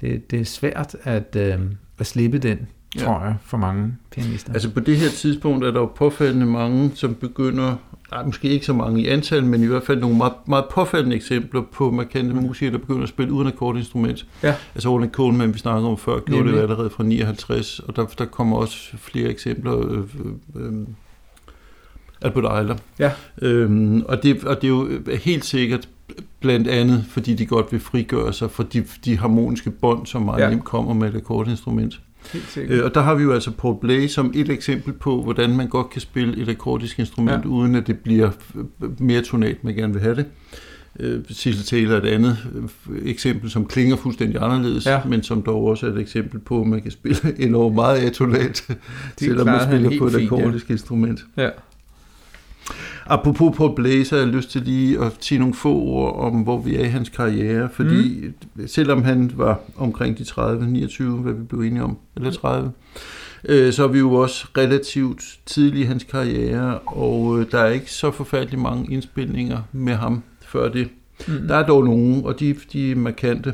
Ja. 0.03 0.09
Det, 0.09 0.31
det 0.31 0.41
er 0.41 0.45
svært 0.45 0.97
at, 1.03 1.37
øh, 1.37 1.61
at 1.99 2.07
slippe 2.07 2.39
den, 2.39 2.59
tror 2.99 3.13
ja. 3.13 3.25
jeg, 3.25 3.37
for 3.43 3.57
mange 3.57 3.97
pianister. 4.11 4.53
Altså 4.53 4.71
på 4.71 4.81
det 4.81 4.97
her 4.97 5.09
tidspunkt 5.09 5.65
er 5.65 5.71
der 5.71 5.81
jo 5.81 5.87
påfaldende 5.87 6.47
mange, 6.47 6.91
som 6.95 7.15
begynder 7.15 7.77
nej, 8.11 8.25
måske 8.25 8.49
ikke 8.49 8.67
så 8.67 8.73
mange 8.73 9.03
i 9.03 9.09
antal, 9.09 9.45
men 9.45 9.63
i 9.63 9.67
hvert 9.67 9.83
fald 9.83 10.01
nogle 10.01 10.17
meget, 10.17 10.33
meget 10.47 10.65
påfaldende 10.71 11.17
eksempler 11.17 11.63
på 11.73 11.91
markante 11.91 12.35
musikere, 12.35 12.73
der 12.73 12.79
begynder 12.79 13.03
at 13.03 13.09
spille 13.09 13.33
uden 13.33 13.49
akkordinstrument. 13.49 14.27
Ja. 14.43 14.55
Altså 14.75 14.89
Orland 14.89 15.11
Coleman, 15.11 15.55
vi 15.55 15.59
snakkede 15.59 15.89
om 15.89 15.99
før, 15.99 16.21
gjorde 16.21 16.33
Nemlig. 16.33 16.55
det 16.55 16.61
allerede 16.61 16.91
fra 16.91 17.05
59, 17.05 17.79
og 17.79 17.97
der, 17.97 18.05
der 18.05 18.25
kommer 18.25 18.57
også 18.57 18.97
flere 18.97 19.29
eksempler. 19.29 19.79
Øh, 19.79 19.99
øh, 19.99 20.67
øh, 20.67 20.87
Albert 22.23 22.59
Eiler. 22.59 22.77
Ja. 22.99 23.13
Øhm, 23.43 24.03
og, 24.09 24.23
det, 24.23 24.45
og 24.45 24.57
det 24.57 24.65
er 24.65 24.69
jo 24.69 24.89
helt 25.25 25.45
sikkert 25.45 25.89
blandt 26.41 26.69
andet, 26.69 27.05
fordi 27.09 27.35
de 27.35 27.47
godt 27.47 27.73
vil 27.73 27.81
frigøre 27.81 28.33
sig 28.33 28.51
fra 28.51 28.65
de, 28.73 28.85
de 29.05 29.19
harmoniske 29.19 29.71
bånd, 29.71 30.07
som 30.07 30.23
meget 30.23 30.43
ja. 30.43 30.51
nemt 30.51 30.65
kommer 30.65 30.95
med 30.95 31.09
et 31.09 31.17
akkordinstrument. 31.17 32.01
Øh, 32.57 32.85
og 32.85 32.95
der 32.95 33.01
har 33.01 33.15
vi 33.15 33.23
jo 33.23 33.33
altså 33.33 33.51
Paul 33.51 33.81
Blay 33.81 34.07
som 34.07 34.33
et 34.35 34.51
eksempel 34.51 34.93
på, 34.93 35.23
hvordan 35.23 35.57
man 35.57 35.69
godt 35.69 35.91
kan 35.91 36.01
spille 36.01 36.37
et 36.37 36.49
akkordisk 36.49 36.99
instrument, 36.99 37.45
ja. 37.45 37.49
uden 37.49 37.75
at 37.75 37.87
det 37.87 37.99
bliver 37.99 38.31
mere 38.99 39.23
tonalt, 39.23 39.65
man 39.65 39.75
gerne 39.75 39.93
vil 39.93 40.03
have 40.03 40.15
det. 40.15 40.27
Øh, 41.01 41.25
Cecil 41.33 41.65
Taylor 41.65 41.95
er 41.95 42.01
et 42.01 42.09
andet 42.09 42.39
øh, 42.55 42.99
eksempel, 43.05 43.51
som 43.51 43.67
klinger 43.67 43.97
fuldstændig 43.97 44.43
anderledes, 44.43 44.87
ja. 44.87 45.01
men 45.05 45.23
som 45.23 45.43
dog 45.43 45.65
også 45.65 45.87
er 45.87 45.91
et 45.91 45.99
eksempel 45.99 46.39
på, 46.41 46.61
at 46.61 46.67
man 46.67 46.83
kan 46.83 46.91
spille 46.91 47.19
enormt 47.47 47.75
meget 47.75 47.99
atonalt, 47.99 48.71
selvom 49.19 49.47
man 49.47 49.61
spiller 49.61 49.99
på 49.99 50.07
et 50.07 50.15
akordisk 50.15 50.69
ja. 50.69 50.75
instrument. 50.75 51.25
Ja. 51.37 51.49
Apropos 53.07 53.57
Paul 53.57 53.75
Blazer, 53.75 54.17
jeg 54.17 54.27
har 54.27 54.33
lyst 54.33 54.51
til 54.51 54.63
lige 54.63 55.05
at 55.05 55.13
sige 55.21 55.39
nogle 55.39 55.55
få 55.55 55.75
ord 55.75 56.17
om, 56.17 56.43
hvor 56.43 56.59
vi 56.59 56.77
er 56.77 56.85
i 56.85 56.89
hans 56.89 57.09
karriere, 57.09 57.69
fordi 57.73 58.25
mm. 58.55 58.69
selvom 58.69 59.03
han 59.03 59.33
var 59.35 59.61
omkring 59.77 60.19
de 60.19 60.25
30, 60.25 60.67
29, 60.67 61.19
hvad 61.19 61.33
vi 61.33 61.43
blev 61.43 61.61
enige 61.61 61.83
om, 61.83 61.99
eller 62.17 62.31
30, 62.31 62.73
øh, 63.45 63.73
så 63.73 63.85
er 63.85 63.89
vi 63.89 63.99
jo 63.99 64.13
også 64.13 64.47
relativt 64.59 65.23
tidlige 65.47 65.85
i 65.85 65.87
hans 65.87 66.05
karriere, 66.05 66.79
og 66.79 67.41
øh, 67.41 67.47
der 67.51 67.59
er 67.59 67.71
ikke 67.71 67.93
så 67.93 68.11
forfærdeligt 68.11 68.63
mange 68.63 68.93
indspilninger 68.93 69.63
med 69.73 69.95
ham 69.95 70.23
før 70.41 70.69
det. 70.69 70.89
Mm. 71.29 71.49
Der 71.49 71.55
er 71.55 71.67
dog 71.67 71.85
nogen, 71.85 72.25
og 72.25 72.41
de, 72.41 72.57
de 72.73 72.91
er 72.91 72.97
markante. 72.97 73.53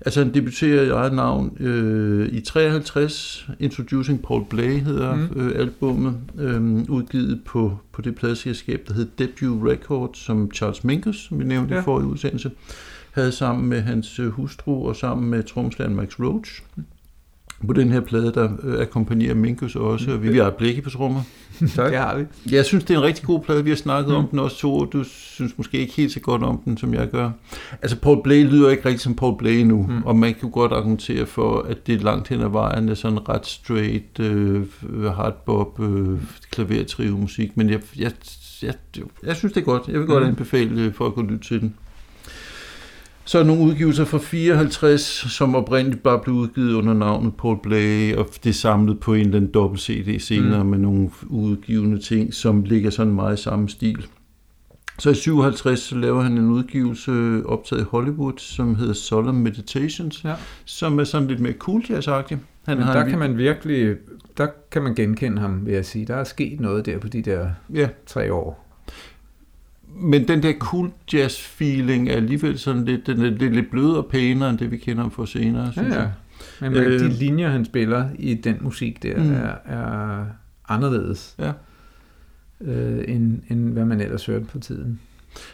Altså 0.00 0.24
han 0.24 0.34
debuterer 0.34 0.82
i 0.82 0.88
eget 0.88 1.12
navn 1.12 1.56
øh, 1.60 2.28
i 2.32 2.40
53, 2.40 3.48
Introducing 3.60 4.22
Paul 4.22 4.44
Blay 4.50 4.80
hedder 4.80 5.14
mm. 5.14 5.40
øh, 5.40 5.58
albummet, 5.60 6.16
øh, 6.38 6.62
udgivet 6.88 7.40
på, 7.44 7.78
på 7.92 8.02
det 8.02 8.14
pladselskab, 8.14 8.84
der 8.88 8.94
hed 8.94 9.08
Debut 9.18 9.68
Records, 9.68 10.18
som 10.18 10.50
Charles 10.54 10.84
Mingus, 10.84 11.26
som 11.28 11.38
vi 11.38 11.44
nævnte 11.44 11.74
ja. 11.74 11.80
i 11.80 11.84
forrige 11.84 12.06
udsendelse, 12.06 12.50
havde 13.10 13.32
sammen 13.32 13.68
med 13.68 13.80
hans 13.80 14.18
øh, 14.18 14.28
hustru 14.28 14.88
og 14.88 14.96
sammen 14.96 15.30
med 15.30 15.42
tromslæren 15.42 15.96
Max 15.96 16.20
Roach. 16.20 16.62
På 17.66 17.72
den 17.72 17.88
her 17.88 18.00
plade, 18.00 18.32
der 18.32 18.48
øh, 18.62 18.80
akkompagnerer 18.80 19.34
Minkus 19.34 19.76
også, 19.76 20.12
og 20.12 20.22
vi 20.22 20.38
har 20.38 20.50
blikke 20.50 20.82
på 20.82 20.90
trommer. 20.90 21.22
tak. 21.76 21.90
Det 21.90 21.98
har 21.98 22.16
vi. 22.16 22.24
Jeg 22.54 22.64
synes, 22.64 22.84
det 22.84 22.94
er 22.94 22.98
en 22.98 23.04
rigtig 23.04 23.24
god 23.24 23.40
plade. 23.40 23.64
Vi 23.64 23.70
har 23.70 23.76
snakket 23.76 24.08
mm. 24.10 24.16
om 24.16 24.28
den 24.28 24.38
også 24.38 24.56
to, 24.56 24.76
og 24.78 24.88
du 24.92 25.04
synes 25.04 25.58
måske 25.58 25.78
ikke 25.78 25.92
helt 25.92 26.12
så 26.12 26.20
godt 26.20 26.42
om 26.42 26.60
den, 26.64 26.76
som 26.76 26.94
jeg 26.94 27.08
gør. 27.08 27.30
Altså, 27.82 27.96
Paul 27.96 28.22
Blay 28.22 28.44
lyder 28.44 28.70
ikke 28.70 28.86
rigtig 28.86 29.00
som 29.00 29.14
Paul 29.14 29.38
Blay 29.38 29.62
nu, 29.62 29.86
mm. 29.88 30.02
og 30.02 30.16
man 30.16 30.34
kan 30.34 30.50
godt 30.50 30.72
argumentere 30.72 31.26
for, 31.26 31.62
at 31.62 31.86
det 31.86 31.94
er 31.94 31.98
langt 31.98 32.28
hen 32.28 32.40
ad 32.40 32.48
vejen 32.48 32.88
er 32.88 32.94
sådan 32.94 33.28
ret 33.28 33.46
straight, 33.46 34.20
øh, 34.20 34.66
hardbop, 35.16 35.80
øh, 35.80 36.18
klavertrio 36.50 37.16
musik, 37.16 37.56
men 37.56 37.70
jeg, 37.70 37.80
jeg, 37.98 38.12
jeg, 38.62 38.74
jeg 39.26 39.36
synes, 39.36 39.52
det 39.52 39.60
er 39.60 39.64
godt. 39.64 39.82
Jeg 39.88 39.98
vil 39.98 40.06
godt 40.06 40.22
mm. 40.22 40.28
anbefale 40.28 40.82
øh, 40.82 40.92
folk 40.94 41.14
at 41.18 41.24
lytte 41.24 41.44
til 41.48 41.60
den. 41.60 41.74
Så 43.24 43.38
er 43.38 43.44
nogle 43.44 43.62
udgivelser 43.62 44.04
fra 44.04 44.18
54, 44.18 45.00
som 45.28 45.54
oprindeligt 45.54 46.02
bare 46.02 46.18
blev 46.18 46.34
udgivet 46.34 46.74
under 46.74 46.94
navnet 46.94 47.36
Paul 47.36 47.58
Blay, 47.62 48.14
og 48.14 48.26
det 48.44 48.50
er 48.50 48.54
samlet 48.54 49.00
på 49.00 49.14
en 49.14 49.20
eller 49.20 49.36
anden 49.36 49.50
dobbelt 49.50 49.82
CD 49.82 50.20
senere 50.20 50.64
mm. 50.64 50.70
med 50.70 50.78
nogle 50.78 51.10
udgivende 51.28 51.98
ting, 51.98 52.34
som 52.34 52.62
ligger 52.62 52.90
sådan 52.90 53.12
meget 53.12 53.38
i 53.38 53.42
samme 53.42 53.68
stil. 53.68 54.06
Så 54.98 55.10
i 55.10 55.14
57 55.14 55.80
så 55.80 55.96
laver 55.96 56.22
han 56.22 56.32
en 56.32 56.50
udgivelse 56.50 57.42
optaget 57.46 57.82
i 57.82 57.84
Hollywood, 57.84 58.32
som 58.38 58.74
hedder 58.74 58.92
Solemn 58.92 59.42
Meditations, 59.42 60.24
ja. 60.24 60.34
som 60.64 60.98
er 60.98 61.04
sådan 61.04 61.28
lidt 61.28 61.40
mere 61.40 61.52
cool 61.52 61.84
jazz 61.88 62.06
Han 62.06 62.38
Men 62.66 62.78
har 62.82 62.92
der 62.92 63.04
en... 63.04 63.10
kan 63.10 63.18
man 63.18 63.38
virkelig, 63.38 63.96
der 64.38 64.46
kan 64.70 64.82
man 64.82 64.94
genkende 64.94 65.38
ham, 65.40 65.66
vil 65.66 65.74
jeg 65.74 65.86
sige. 65.86 66.06
Der 66.06 66.16
er 66.16 66.24
sket 66.24 66.60
noget 66.60 66.86
der 66.86 66.98
på 66.98 67.08
de 67.08 67.22
der 67.22 67.50
ja. 67.74 67.88
tre 68.06 68.32
år 68.32 68.69
men 69.94 70.28
den 70.28 70.42
der 70.42 70.52
cool 70.52 70.90
jazz 71.12 71.40
feeling 71.40 72.08
er 72.08 72.16
alligevel 72.16 72.58
sådan 72.58 72.84
lidt, 72.84 73.06
den 73.06 73.20
er, 73.20 73.30
lidt, 73.30 73.54
lidt 73.54 73.70
blødere 73.70 73.96
og 73.96 74.06
pænere 74.06 74.50
end 74.50 74.58
det, 74.58 74.70
vi 74.70 74.76
kender 74.76 75.02
ham 75.02 75.10
for 75.10 75.24
senere, 75.24 75.72
synes 75.72 75.94
ja, 75.94 76.00
ja. 76.00 76.08
Men 76.60 76.72
man, 76.72 76.82
øh, 76.82 77.00
de 77.00 77.08
linjer, 77.08 77.48
han 77.48 77.64
spiller 77.64 78.08
i 78.18 78.34
den 78.34 78.56
musik 78.60 79.02
der, 79.02 79.16
mm. 79.16 79.32
er, 79.32 79.54
er 79.64 80.24
anderledes, 80.68 81.34
ja. 81.38 81.52
øh, 82.60 83.04
end, 83.08 83.38
end 83.48 83.72
hvad 83.72 83.84
man 83.84 84.00
ellers 84.00 84.26
hørte 84.26 84.44
på 84.44 84.58
tiden. 84.58 85.00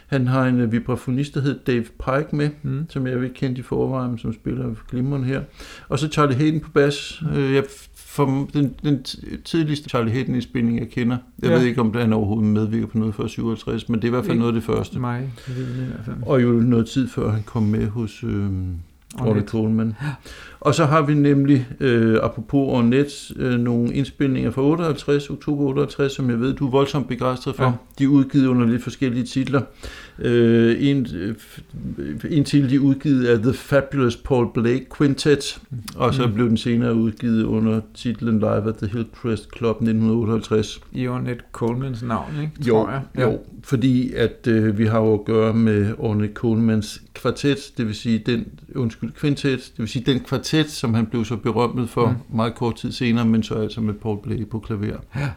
Han 0.07 0.27
har 0.27 0.45
en 0.45 0.71
vibrafonist, 0.71 1.33
der 1.33 1.41
hedder 1.41 1.59
Dave 1.67 1.83
Pike 1.83 2.35
med, 2.35 2.49
mm. 2.61 2.85
som 2.89 3.07
jeg 3.07 3.21
vil 3.21 3.31
kende 3.33 3.57
i 3.57 3.61
forvejen, 3.61 4.17
som 4.17 4.33
spiller 4.33 4.75
glimmeren 4.89 5.23
her. 5.23 5.41
Og 5.89 5.99
så 5.99 6.07
Charlie 6.07 6.37
Hayden 6.37 6.59
på 6.59 6.71
bas. 6.71 7.21
Mm. 7.21 7.53
Jeg 7.53 7.63
for 8.17 8.49
den, 8.53 8.75
den 8.83 9.03
tidligste 9.45 9.89
Charlie 9.89 10.13
Hayden-indspilning, 10.13 10.79
jeg 10.79 10.89
kender. 10.89 11.17
Jeg 11.41 11.49
ja. 11.49 11.55
ved 11.55 11.65
ikke, 11.65 11.81
om 11.81 11.93
han 11.95 12.13
overhovedet 12.13 12.49
medvirker 12.49 12.87
på 12.87 12.97
noget 12.97 13.15
før 13.15 13.27
57, 13.27 13.89
men 13.89 13.95
det 13.95 14.03
er 14.03 14.07
i 14.07 14.09
hvert 14.09 14.23
fald 14.23 14.31
ikke 14.31 14.39
noget 14.39 14.55
af 14.55 14.61
det 14.61 14.63
første. 14.63 14.99
Mig, 14.99 15.33
det 15.47 15.53
i 15.57 15.85
hvert 15.85 16.05
fald. 16.05 16.15
Og 16.21 16.41
jo 16.41 16.51
noget 16.51 16.87
tid 16.87 17.09
før 17.09 17.31
han 17.31 17.43
kom 17.43 17.63
med 17.63 17.87
hos 17.87 18.23
øh, 18.23 18.49
Ronnie 19.21 19.43
Coleman. 19.43 19.95
Ja. 20.01 20.07
Og 20.59 20.75
så 20.75 20.85
har 20.85 21.01
vi 21.01 21.13
nemlig, 21.13 21.67
øh, 21.79 22.19
apropos 22.23 22.73
Ornette, 22.73 23.13
øh, 23.35 23.59
nogle 23.59 23.93
indspilninger 23.93 24.51
fra 24.51 24.61
58, 24.61 25.29
oktober 25.29 25.63
58, 25.63 26.11
som 26.11 26.29
jeg 26.29 26.39
ved, 26.39 26.53
du 26.53 26.67
er 26.67 26.71
voldsomt 26.71 27.07
begejstret 27.07 27.55
for. 27.55 27.63
Ja. 27.63 27.71
De 27.99 28.03
er 28.03 28.07
udgivet 28.07 28.47
under 28.47 28.67
lidt 28.67 28.83
forskellige 28.83 29.25
titler. 29.25 29.61
Øh, 30.19 30.75
en, 30.79 31.07
øh, 31.15 31.35
en 32.29 32.43
til 32.43 32.69
de 32.69 32.81
udgivet 32.81 33.25
af 33.25 33.39
The 33.39 33.53
Fabulous 33.53 34.15
Paul 34.15 34.53
Blake 34.53 34.85
Quintet, 34.97 35.61
og 35.95 36.13
så 36.13 36.27
mm. 36.27 36.33
blev 36.33 36.49
den 36.49 36.57
senere 36.57 36.95
udgivet 36.95 37.43
under 37.43 37.81
titlen 37.93 38.39
Live 38.39 38.69
at 38.69 38.75
the 38.75 38.87
Hillcrest 38.87 39.49
Club 39.57 39.75
1958. 39.75 40.81
I 40.91 41.07
Ornette 41.07 41.43
Colemans 41.51 42.03
navn, 42.03 42.31
ikke? 42.41 42.51
Jo, 42.67 42.73
tror 42.73 42.89
jeg. 42.89 43.01
Ja. 43.17 43.21
jo 43.23 43.39
fordi 43.63 44.13
at 44.13 44.47
øh, 44.47 44.77
vi 44.77 44.85
har 44.85 44.99
jo 44.99 45.13
at 45.13 45.25
gøre 45.25 45.53
med 45.53 45.93
Ornette 45.97 46.33
Colemans 46.33 47.01
kvartet, 47.13 47.71
det 47.77 47.87
vil 47.87 47.95
sige 47.95 48.19
den, 48.25 48.47
undskyld, 48.75 49.11
kvintet, 49.11 49.59
det 49.59 49.79
vil 49.79 49.87
sige 49.87 50.05
den 50.05 50.19
kvartet, 50.19 50.69
som 50.69 50.93
han 50.93 51.05
blev 51.05 51.25
så 51.25 51.35
berømmet 51.35 51.89
for 51.89 52.07
mm. 52.07 52.35
meget 52.35 52.55
kort 52.55 52.75
tid 52.75 52.91
senere, 52.91 53.25
men 53.25 53.43
så 53.43 53.55
altså 53.55 53.81
med 53.81 53.93
Paul 53.93 54.19
Blake 54.23 54.45
på 54.45 54.59
klaver. 54.59 54.97
Ja. 55.15 55.29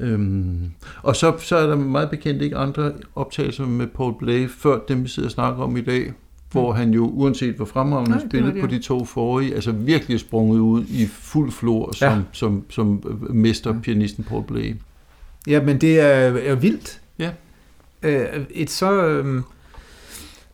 Øhm, 0.00 0.70
og 1.02 1.16
så, 1.16 1.32
så 1.38 1.56
er 1.56 1.66
der 1.66 1.76
meget 1.76 2.10
bekendt 2.10 2.42
ikke 2.42 2.56
andre 2.56 2.92
optagelser 3.14 3.66
med 3.66 3.86
Paul 3.86 4.18
Blay, 4.18 4.48
før 4.48 4.78
dem 4.88 5.04
vi 5.04 5.08
sidder 5.08 5.28
og 5.28 5.32
snakker 5.32 5.62
om 5.62 5.76
i 5.76 5.80
dag, 5.80 6.12
hvor 6.52 6.72
mm. 6.72 6.78
han 6.78 6.90
jo, 6.90 7.06
uanset 7.06 7.54
hvor 7.54 7.64
fremragende 7.64 8.12
han 8.12 8.28
spillede 8.30 8.60
på 8.60 8.66
de 8.66 8.78
to 8.78 9.04
forrige, 9.04 9.54
altså 9.54 9.72
virkelig 9.72 10.20
sprunget 10.20 10.58
ud 10.58 10.84
i 10.84 11.06
fuld 11.06 11.52
flor 11.52 11.92
som, 11.94 12.08
ja. 12.08 12.22
som, 12.32 12.64
som, 12.70 13.02
som 13.02 13.18
mester 13.30 13.80
pianisten 13.80 14.24
Paul 14.24 14.44
Blay. 14.44 14.74
Ja, 15.46 15.62
men 15.62 15.80
det 15.80 16.00
er, 16.00 16.06
er 16.36 16.54
vildt. 16.54 17.00
Ja. 17.18 17.30
Øh, 18.02 18.44
et 18.50 18.70
så 18.70 19.06
øh, 19.06 19.42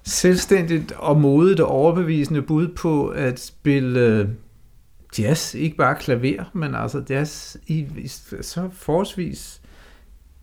selvstændigt 0.03 0.93
og 0.93 1.20
modigt 1.20 1.61
og 1.61 1.68
overbevisende 1.68 2.43
bud 2.43 2.68
på 2.68 3.07
at 3.07 3.41
spille 3.41 4.01
øh, 4.01 4.28
jazz, 5.19 5.55
ikke 5.55 5.77
bare 5.77 5.95
klaver, 5.95 6.45
men 6.53 6.75
altså 6.75 7.03
jazz 7.11 7.57
i, 7.67 7.87
i 7.99 8.09
så 8.41 8.69
forholdsvis 8.73 9.61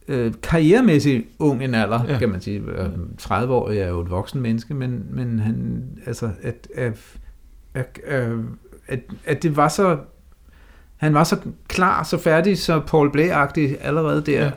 øh, 0.08 0.34
karrieremæssigt 0.44 1.28
ung 1.40 1.64
en 1.64 1.76
alder, 1.76 2.06
ja. 2.08 2.20
kan 2.20 2.30
man 2.30 2.42
sige. 2.42 2.64
30 3.18 3.54
år 3.54 3.70
er 3.70 3.88
jo 3.88 4.02
et 4.02 4.10
voksen 4.10 4.42
menneske, 4.42 4.74
men, 4.74 5.06
men 5.10 5.40
han, 5.40 5.84
altså, 6.06 6.30
at, 6.42 6.68
at, 6.76 6.98
at, 7.74 8.00
at, 8.88 9.00
at 9.26 9.44
det 9.44 9.58
var 9.58 9.68
så, 9.68 9.98
han 10.98 11.14
var 11.14 11.24
så 11.24 11.38
klar, 11.68 12.04
så 12.04 12.18
færdig, 12.18 12.58
så 12.58 12.80
Paul 12.80 13.10
Blay-agtig 13.10 13.86
allerede 13.86 14.22
der. 14.26 14.44
Ja. 14.44 14.52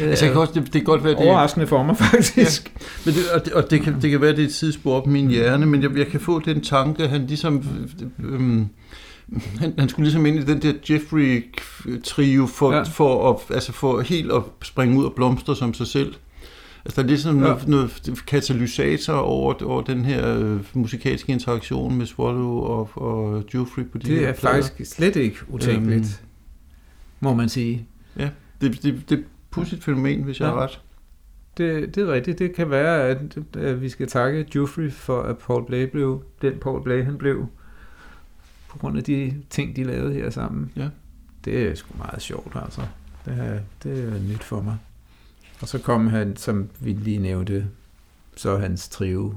Øh, 0.00 0.08
altså, 0.08 0.24
det 0.24 0.32
kan, 0.32 0.40
også, 0.40 0.52
det, 0.54 0.64
det 0.64 0.72
kan 0.72 0.84
godt 0.84 1.04
være, 1.04 1.12
det 1.12 1.20
overraskende 1.20 1.66
for 1.66 1.82
mig, 1.82 1.96
faktisk. 2.10 2.72
Ja. 2.80 2.84
Men 3.04 3.14
det, 3.14 3.30
og 3.34 3.44
det, 3.44 3.52
og 3.52 3.70
det, 3.70 3.82
kan, 3.82 3.94
det 4.02 4.10
kan 4.10 4.20
være, 4.20 4.30
det 4.30 4.38
er 4.42 4.46
et 4.46 4.54
tidsspor 4.54 5.00
på 5.00 5.10
min 5.10 5.28
hjerne, 5.28 5.66
men 5.66 5.82
jeg, 5.82 5.96
jeg 5.96 6.06
kan 6.06 6.20
få 6.20 6.38
den 6.38 6.60
tanke, 6.60 7.08
han 7.08 7.26
ligesom... 7.26 7.64
Øh, 8.24 8.66
han, 9.58 9.74
han 9.78 9.88
skulle 9.88 10.04
ligesom 10.04 10.26
ind 10.26 10.36
i 10.36 10.42
den 10.42 10.62
der 10.62 10.72
Jeffrey-trio 10.90 12.46
for, 12.46 12.72
ja. 12.72 12.82
for, 12.82 13.30
at, 13.30 13.54
altså 13.54 13.72
for 13.72 14.00
helt 14.00 14.32
at 14.32 14.42
springe 14.62 14.98
ud 14.98 15.04
og 15.04 15.12
blomstre 15.14 15.56
som 15.56 15.74
sig 15.74 15.86
selv. 15.86 16.14
Altså 16.84 16.96
der 16.96 17.02
er 17.02 17.08
ligesom 17.08 17.36
ja. 17.36 17.42
noget, 17.42 17.68
noget 17.68 18.22
katalysator 18.26 19.12
over, 19.12 19.54
over 19.64 19.82
den 19.82 20.04
her 20.04 20.38
øh, 20.38 20.60
musikalske 20.74 21.32
interaktion 21.32 21.96
med 21.96 22.06
Swallow 22.06 22.48
og, 22.48 22.90
og 22.94 23.44
Jeffrey 23.54 23.84
på 23.84 23.98
de 23.98 24.06
Det 24.06 24.28
er 24.28 24.32
plader. 24.32 24.62
faktisk 24.62 24.94
slet 24.94 25.16
ikke 25.16 25.36
utænkeligt, 25.48 26.22
øhm, 26.22 26.28
må 27.20 27.34
man 27.34 27.48
sige. 27.48 27.86
Ja, 28.18 28.28
det, 28.60 28.82
det, 28.82 29.02
det 29.08 29.14
er 29.14 29.20
et 29.20 29.24
pudsigt 29.50 29.84
fænomen, 29.84 30.22
hvis 30.22 30.40
jeg 30.40 30.46
ja. 30.46 30.52
har 30.52 30.62
ret. 30.62 30.80
Det, 31.56 31.94
det 31.94 32.08
er 32.08 32.12
rigtigt. 32.12 32.38
Det 32.38 32.54
kan 32.54 32.70
være, 32.70 33.08
at, 33.08 33.38
at 33.56 33.82
vi 33.82 33.88
skal 33.88 34.06
takke 34.08 34.46
Jeffrey 34.54 34.92
for, 34.92 35.22
at 35.22 35.38
Paul 35.38 35.66
Blay 35.66 35.82
blev 35.82 36.22
den 36.42 36.52
Paul 36.60 36.82
Blay, 36.82 37.04
han 37.04 37.18
blev 37.18 37.46
på 38.72 38.78
grund 38.78 38.98
af 38.98 39.04
de 39.04 39.34
ting, 39.50 39.76
de 39.76 39.84
lavede 39.84 40.14
her 40.14 40.30
sammen. 40.30 40.72
Ja. 40.76 40.88
Det 41.44 41.62
er 41.62 41.74
sgu 41.74 41.98
meget 41.98 42.22
sjovt, 42.22 42.56
altså. 42.64 42.80
Det 43.24 43.38
er, 43.38 43.58
det 43.82 44.04
er 44.04 44.20
nyt 44.32 44.42
for 44.42 44.60
mig. 44.60 44.76
Og 45.60 45.68
så 45.68 45.78
kom 45.78 46.06
han, 46.06 46.36
som 46.36 46.68
vi 46.80 46.92
lige 46.92 47.18
nævnte, 47.18 47.66
så 48.36 48.58
hans 48.58 48.88
trio 48.88 49.34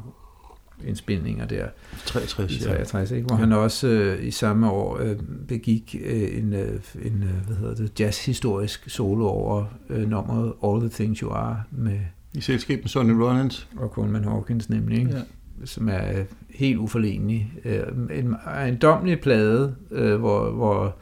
indspilninger 0.85 1.45
der. 1.45 1.67
63, 2.05 2.51
i 2.51 2.59
63 2.59 3.11
ja. 3.11 3.15
ikke? 3.15 3.27
hvor 3.27 3.35
ja. 3.35 3.39
han 3.39 3.51
også 3.51 3.87
øh, 3.87 4.25
i 4.25 4.31
samme 4.31 4.71
år 4.71 4.99
øh, 4.99 5.17
begik 5.47 5.95
øh, 6.03 6.37
en, 6.37 6.53
øh, 6.53 6.79
en 7.01 7.23
øh, 7.23 7.45
hvad 7.47 7.55
hedder 7.55 7.75
det, 7.75 7.99
jazzhistorisk 7.99 8.89
solo 8.89 9.27
over 9.27 9.65
øh, 9.89 10.09
nummeret 10.09 10.53
All 10.63 10.79
the 10.79 10.89
Things 10.89 11.19
You 11.19 11.31
Are 11.31 11.63
med 11.71 11.99
i 12.33 12.41
selskab 12.41 12.79
med 12.81 12.89
Sonny 12.89 13.11
Rollins 13.11 13.67
og 13.75 13.89
Coleman 13.89 14.23
Hawkins 14.23 14.69
nemlig, 14.69 14.99
ikke? 14.99 15.11
Ja 15.11 15.21
som 15.63 15.89
er 15.89 16.23
helt 16.49 16.77
uforlignelig. 16.77 17.51
Øh, 17.65 18.17
en 18.19 18.35
ejendomlig 18.45 19.19
plade, 19.19 19.75
øh, 19.91 20.15
hvor, 20.15 20.51
hvor 20.51 20.95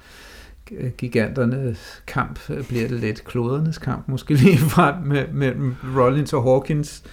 giganternes 0.97 2.03
kamp 2.07 2.39
øh, 2.49 2.67
bliver 2.67 2.87
det 2.87 2.99
lidt 2.99 3.23
klodernes 3.23 3.77
kamp, 3.77 4.07
måske 4.07 4.33
lige 4.33 4.57
frem 4.75 4.95
med, 5.33 5.53
Rollins 5.97 6.33
og 6.33 6.43
Hawkins, 6.43 7.03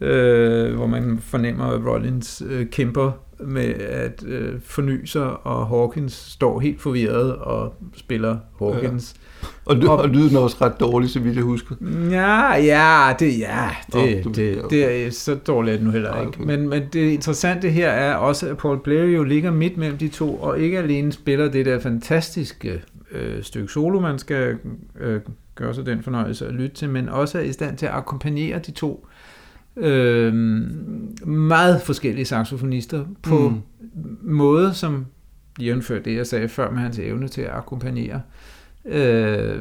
øh, 0.00 0.74
hvor 0.74 0.86
man 0.86 1.18
fornemmer, 1.18 1.64
at 1.64 1.86
Rollins 1.86 2.42
øh, 2.46 2.66
kæmper 2.66 3.12
med 3.46 3.74
at 3.74 4.24
øh, 4.26 4.60
forny 4.64 5.04
sig, 5.04 5.46
og 5.46 5.66
Hawkins 5.66 6.12
står 6.12 6.60
helt 6.60 6.80
forvirret 6.80 7.34
og 7.36 7.74
spiller 7.96 8.36
Hawkins. 8.58 9.14
Ja. 9.14 9.46
Og, 9.64 9.76
ly- 9.76 9.86
og 9.86 10.08
lyden 10.08 10.36
er 10.36 10.40
også 10.40 10.56
ret 10.60 10.80
dårlig, 10.80 11.10
så 11.10 11.20
vidt 11.20 11.36
jeg 11.36 11.44
husker. 11.44 11.74
Ja, 12.10 12.54
ja, 12.54 13.12
det, 13.18 13.38
ja, 13.38 13.68
det, 13.92 14.26
oh, 14.26 14.34
det, 14.34 14.62
det 14.70 15.06
er 15.06 15.10
så 15.10 15.34
dårligt 15.34 15.84
nu 15.84 15.90
heller 15.90 16.20
ikke. 16.20 16.28
Okay. 16.28 16.44
Men, 16.44 16.68
men 16.68 16.82
det 16.92 17.10
interessante 17.12 17.70
her 17.70 17.88
er 17.88 18.14
også, 18.14 18.48
at 18.48 18.56
Paul 18.56 18.80
Blair 18.84 19.04
jo 19.04 19.24
ligger 19.24 19.50
midt 19.50 19.76
mellem 19.76 19.98
de 19.98 20.08
to, 20.08 20.34
og 20.34 20.60
ikke 20.60 20.78
alene 20.78 21.12
spiller 21.12 21.50
det 21.50 21.66
der 21.66 21.80
fantastiske 21.80 22.82
øh, 23.12 23.42
stykke 23.42 23.72
solo, 23.72 24.00
man 24.00 24.18
skal 24.18 24.58
øh, 25.00 25.20
gøre 25.54 25.74
sig 25.74 25.86
den 25.86 26.02
fornøjelse 26.02 26.46
at 26.46 26.54
lytte 26.54 26.76
til, 26.76 26.88
men 26.88 27.08
også 27.08 27.38
er 27.38 27.42
i 27.42 27.52
stand 27.52 27.76
til 27.76 27.86
at 27.86 27.92
akkompagnere 27.92 28.58
de 28.58 28.70
to 28.70 29.06
øh, 29.76 30.34
meget 31.26 31.82
forskellige 31.82 32.24
saxofonister 32.24 33.04
på 33.22 33.48
mm. 33.48 33.62
måde, 34.22 34.74
som 34.74 35.06
jævnfør 35.60 35.98
det, 35.98 36.16
jeg 36.16 36.26
sagde 36.26 36.48
før 36.48 36.70
med 36.70 36.80
hans 36.80 36.98
evne 36.98 37.28
til 37.28 37.42
at 37.42 37.50
akkompagnere 37.50 38.22
øh, 38.84 39.58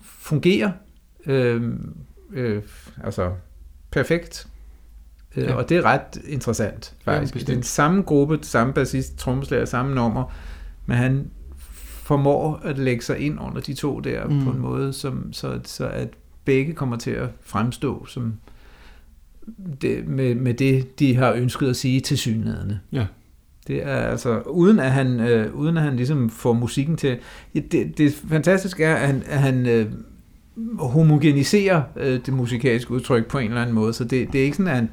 fungerer 0.00 0.70
øh, 1.26 1.62
øh, 2.32 2.62
altså 3.04 3.32
perfekt 3.90 4.46
Øh, 5.36 5.44
Ja. 5.44 5.54
Og 5.54 5.68
det 5.68 5.76
er 5.76 5.82
ret 5.82 6.18
interessant, 6.28 6.94
faktisk. 7.04 7.48
Ja, 7.48 7.54
den 7.54 7.62
samme 7.62 8.02
gruppe, 8.02 8.38
samme 8.42 8.72
bassist, 8.72 9.18
trommeslager, 9.18 9.64
samme 9.64 9.94
nummer, 9.94 10.24
men 10.86 10.96
han 10.96 11.30
formår 12.02 12.60
at 12.64 12.78
lægge 12.78 13.04
sig 13.04 13.18
ind 13.18 13.40
under 13.40 13.60
de 13.60 13.74
to 13.74 14.00
der 14.00 14.28
mm. 14.28 14.44
på 14.44 14.50
en 14.50 14.58
måde, 14.58 14.92
som, 14.92 15.32
så, 15.32 15.60
så 15.64 15.88
at 15.88 16.08
begge 16.44 16.74
kommer 16.74 16.96
til 16.96 17.10
at 17.10 17.28
fremstå 17.40 18.06
som 18.06 18.34
det, 19.82 20.08
med, 20.08 20.34
med 20.34 20.54
det, 20.54 20.98
de 20.98 21.16
har 21.16 21.32
ønsket 21.32 21.68
at 21.68 21.76
sige 21.76 22.00
til 22.00 22.18
synlædende. 22.18 22.78
Ja. 22.92 23.06
Det 23.66 23.86
er 23.86 23.96
altså, 23.96 24.40
uden 24.40 24.78
at 24.78 24.90
han, 24.90 25.20
øh, 25.20 25.54
uden 25.54 25.76
at 25.76 25.82
han 25.82 25.96
ligesom 25.96 26.30
får 26.30 26.52
musikken 26.52 26.96
til, 26.96 27.18
det, 27.54 27.98
det 27.98 28.12
fantastiske 28.28 28.84
er, 28.84 28.94
at 28.94 29.06
han, 29.06 29.22
at 29.26 29.38
han 29.38 29.66
øh, 29.66 29.86
homogeniserer 30.78 31.82
øh, 31.96 32.20
det 32.26 32.34
musikalske 32.34 32.90
udtryk 32.90 33.26
på 33.26 33.38
en 33.38 33.48
eller 33.48 33.60
anden 33.62 33.74
måde, 33.74 33.92
så 33.92 34.04
det, 34.04 34.32
det 34.32 34.40
er 34.40 34.44
ikke 34.44 34.56
sådan, 34.56 34.70
at 34.70 34.76
han 34.76 34.88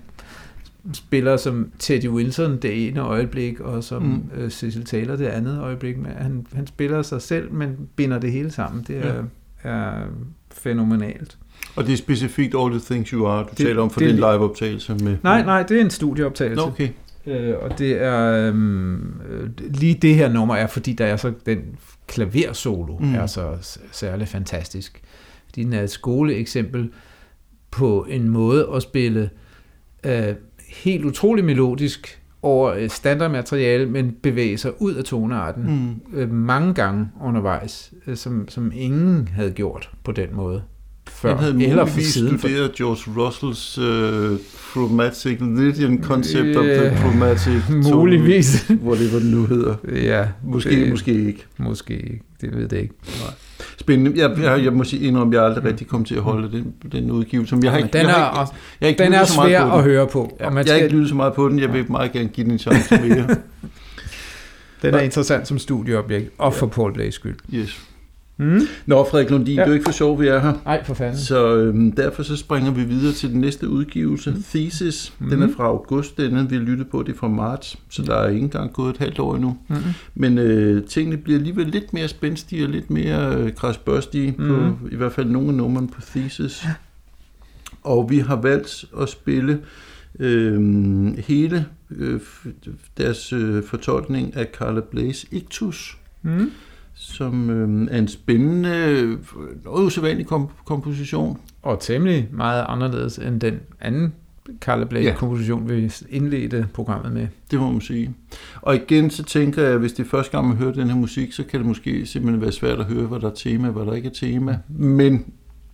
spiller 0.94 1.38
som 1.38 1.72
Teddy 1.80 2.08
Wilson 2.08 2.58
det 2.58 2.88
ene 2.88 3.00
øjeblik, 3.00 3.60
og 3.60 3.84
som 3.84 4.04
mm. 4.04 4.42
øh, 4.42 4.50
Cecil 4.50 4.86
Taylor 4.86 5.16
det 5.16 5.26
andet 5.26 5.60
øjeblik. 5.60 5.98
Men 5.98 6.12
han, 6.12 6.48
han 6.54 6.68
spiller 6.68 7.02
sig 7.02 7.22
selv, 7.22 7.52
men 7.52 7.90
binder 7.96 8.20
det 8.20 8.32
hele 8.32 8.52
sammen. 8.52 8.86
Det 8.88 8.98
er, 8.98 9.16
ja. 9.64 9.70
er 9.70 10.04
fænomenalt. 10.52 11.38
Og 11.78 11.86
det 11.86 11.94
er 11.94 11.98
specifikt 11.98 12.56
All 12.60 12.72
the 12.72 12.80
Things 12.80 13.10
You 13.10 13.28
Are, 13.28 13.44
du 13.44 13.48
Det- 13.50 13.58
taler 13.66 13.82
om 13.82 13.90
for 13.90 14.00
det- 14.00 14.08
den 14.10 14.16
liveoptagelse 14.16 14.94
med... 15.04 15.18
Nej, 15.24 15.44
nej, 15.44 15.64
det 15.64 15.78
er 15.78 15.82
en 15.82 15.90
studieoptagelse. 15.90 16.56
Nå, 16.66 16.68
okay. 16.72 16.90
Øh, 17.26 17.54
og 17.62 17.80
det 17.80 18.02
er 18.04 18.48
øhm, 18.48 18.96
øh, 19.30 19.50
lige 19.70 19.94
det 19.94 20.16
her 20.16 20.30
nummer 20.30 20.56
er, 20.56 20.68
fordi 20.68 20.94
der 20.94 21.06
er 21.06 21.16
så 21.16 21.34
den 21.46 21.60
klaversolo 22.08 22.98
Mm. 23.00 23.16
er 23.16 23.26
så 23.26 23.78
særlig 23.92 24.28
fantastisk. 24.28 25.02
Fordi 25.46 25.64
den 25.64 25.74
er 25.74 25.82
et 25.82 25.90
skoleeksempel 25.90 26.90
på 27.72 28.06
en 28.10 28.30
måde 28.30 28.68
at 28.76 28.82
spille 28.84 29.30
øh, 30.04 30.24
helt 30.70 31.06
utrolig 31.06 31.46
melodisk 31.46 32.22
over 32.42 32.74
et 32.74 32.92
standardmateriale, 32.92 33.86
men 33.86 34.16
bevæge 34.24 34.58
sig 34.58 34.82
ud 34.82 34.94
af 34.94 35.04
tonearten 35.04 35.64
Mm. 36.14 36.18
øh, 36.18 36.32
mange 36.32 36.74
gange 36.74 37.08
undervejs, 37.24 37.94
øh, 38.08 38.16
som, 38.16 38.50
som 38.50 38.72
ingen 38.76 39.28
havde 39.28 39.52
gjort 39.52 39.90
på 40.04 40.12
den 40.12 40.30
måde 40.36 40.64
før. 41.18 41.30
Han 41.30 41.38
havde 41.40 41.66
eller 41.70 41.86
for 41.86 42.00
siden 42.02 42.40
for 42.40 42.48
studeret 42.48 42.74
George 42.76 43.22
Russells 43.26 43.78
uh, 43.78 44.38
chromatic 44.72 45.38
Lydian 45.42 46.04
concept 46.04 46.58
of 46.58 46.64
the 46.64 46.92
Øh, 46.92 46.98
chromatic 47.00 47.70
Muligvis. 47.70 48.66
tone, 48.68 48.80
whatever 48.84 49.20
den 49.20 49.32
nu 49.32 49.46
hedder. 49.46 49.76
ja, 49.94 50.26
Måske, 50.44 50.70
det, 50.70 50.90
måske 50.90 51.12
ikke. 51.28 51.46
Måske 51.58 51.94
ikke. 51.94 52.22
Det 52.42 52.56
ved 52.56 52.68
jeg 52.72 52.82
ikke. 52.82 52.94
Spændende. 53.78 54.22
Jeg, 54.22 54.40
jeg, 54.42 54.64
jeg 54.64 54.74
må 54.74 54.84
sige 54.84 55.08
indrømme, 55.08 55.36
jeg 55.36 55.44
aldrig 55.46 55.64
rigtig 55.64 55.88
kom 55.88 56.06
til 56.06 56.16
at 56.16 56.22
holde 56.22 56.52
den, 56.52 56.74
den 56.92 57.12
udgivelse. 57.12 57.58
Jeg 57.64 57.72
har 57.72 57.78
ikke, 57.78 57.90
den 57.94 58.02
jeg 58.02 58.10
er, 58.10 58.14
har 58.14 58.30
ikke, 58.44 58.54
jeg 58.82 58.86
har 58.86 58.88
ikke 58.88 59.04
den 59.04 59.14
er 59.14 59.20
lyttet 59.20 59.30
så 59.34 59.40
meget 59.42 59.50
svær 59.52 59.64
at 59.66 59.84
høre 59.84 60.08
på. 60.08 60.38
Ja, 60.40 60.46
og 60.46 60.54
man 60.54 60.66
jeg 60.66 60.74
har 60.74 60.82
ikke 60.82 60.94
lyttet 60.96 61.10
så 61.10 61.16
meget 61.16 61.34
på 61.34 61.50
den. 61.50 61.60
Jeg 61.60 61.74
vil 61.74 61.92
meget 61.92 62.12
gerne 62.12 62.28
give 62.28 62.44
den 62.46 62.52
en 62.54 62.60
chance 62.60 62.96
mere. 63.08 63.28
den 64.82 64.94
er 64.94 65.00
interessant 65.00 65.48
som 65.48 65.60
studieobjekt, 65.60 66.30
og 66.38 66.54
for 66.54 66.68
Paul 66.68 66.94
Blays 66.94 67.14
skyld. 67.16 67.36
Yes. 67.54 67.82
Mm? 68.40 68.62
Nå, 68.86 69.04
Frederik 69.10 69.30
Lundin, 69.30 69.56
ja. 69.56 69.62
Ja. 69.62 69.66
det 69.66 69.68
er 69.68 69.72
jo 69.72 69.74
ikke 69.74 69.86
for 69.86 69.92
sjov, 69.92 70.22
vi 70.22 70.28
er 70.28 70.40
her. 70.40 70.54
Ej, 70.66 70.84
for 70.84 70.94
fanden. 70.94 71.18
Så 71.18 71.56
øhm, 71.56 71.92
derfor 71.92 72.24
så 72.24 72.36
springer 72.38 72.72
vi 72.72 72.84
videre 72.84 73.14
til 73.14 73.30
den 73.30 73.42
næste 73.42 73.70
udgivelse, 73.70 74.32
Mm. 74.32 74.44
Thesis. 74.44 75.14
Den 75.30 75.42
er 75.42 75.48
fra 75.58 75.64
august, 75.64 76.18
denne 76.18 76.50
vi 76.50 76.56
har 76.56 76.64
lyttet 76.64 76.88
på, 76.90 77.04
det 77.04 77.14
er 77.14 77.18
fra 77.18 77.28
marts, 77.28 77.76
så 77.90 78.02
der 78.02 78.16
er 78.16 78.28
ikke 78.30 78.42
engang 78.44 78.74
gået 78.74 78.90
et 78.90 78.98
halvt 78.98 79.20
år 79.20 79.36
endnu. 79.36 79.58
Mm-hmm. 79.68 79.84
Men 80.16 80.38
øh, 80.38 80.84
tingene 80.84 81.18
bliver 81.18 81.40
alligevel 81.40 81.68
lidt 81.68 81.94
mere 81.94 82.08
spændstige 82.08 82.64
og 82.66 82.70
lidt 82.70 82.90
mere 82.90 83.36
øh, 83.36 83.54
krasbørstige, 83.56 84.36
mm. 84.38 84.48
på, 84.48 84.88
i 84.92 84.96
hvert 84.96 85.12
fald 85.14 85.28
nogle 85.30 85.48
af 85.48 85.54
numrene 85.54 85.88
på 85.88 86.02
Thesis. 86.02 86.66
Og 87.84 88.10
vi 88.10 88.20
har 88.20 88.36
valgt 88.36 88.86
at 89.02 89.10
spille 89.10 89.60
øh, 90.20 91.18
hele 91.18 91.66
øh, 91.98 92.20
deres 92.98 93.34
øh, 93.34 93.64
fortolkning 93.64 94.36
af 94.36 94.48
Carla 94.54 94.82
Blaze 94.92 95.28
Ictus, 95.32 95.98
Mm? 96.22 96.52
Som 97.00 97.50
øh, 97.50 97.88
er 97.92 97.98
en 98.00 98.08
spændende, 98.08 99.18
noget 99.66 99.86
usædvanlig 99.86 100.26
kom- 100.28 100.50
komposition. 100.66 101.40
Og 101.62 101.80
temmelig 101.80 102.28
meget 102.32 102.66
anderledes 102.68 103.18
end 103.18 103.40
den 103.42 103.60
anden 103.82 104.14
Carla 104.62 104.80
Ja. 104.82 104.86
Blake-komposition, 104.88 105.70
vi 105.70 105.92
indledte 106.10 106.68
programmet 106.74 107.12
med. 107.14 107.28
Det 107.52 107.60
må 107.60 107.72
man 107.72 107.82
sige. 107.82 108.14
Og 108.62 108.76
igen, 108.76 109.10
så 109.10 109.24
tænker 109.24 109.64
jeg, 109.64 109.72
at 109.74 109.80
hvis 109.80 109.94
det 109.94 110.06
er 110.06 110.10
første 110.10 110.32
gang, 110.32 110.48
man 110.48 110.58
hører 110.58 110.74
den 110.74 110.88
her 110.90 110.96
musik, 110.96 111.32
så 111.34 111.44
kan 111.44 111.60
det 111.60 111.68
måske 111.68 112.06
simpelthen 112.06 112.42
være 112.42 112.52
svært 112.52 112.80
at 112.80 112.86
høre, 112.86 113.06
hvad 113.06 113.20
der 113.20 113.30
er 113.30 113.34
tema, 113.36 113.70
hvad 113.70 113.86
der 113.86 113.94
ikke 113.94 114.08
er 114.10 114.14
tema. 114.14 114.60
Men 114.70 115.26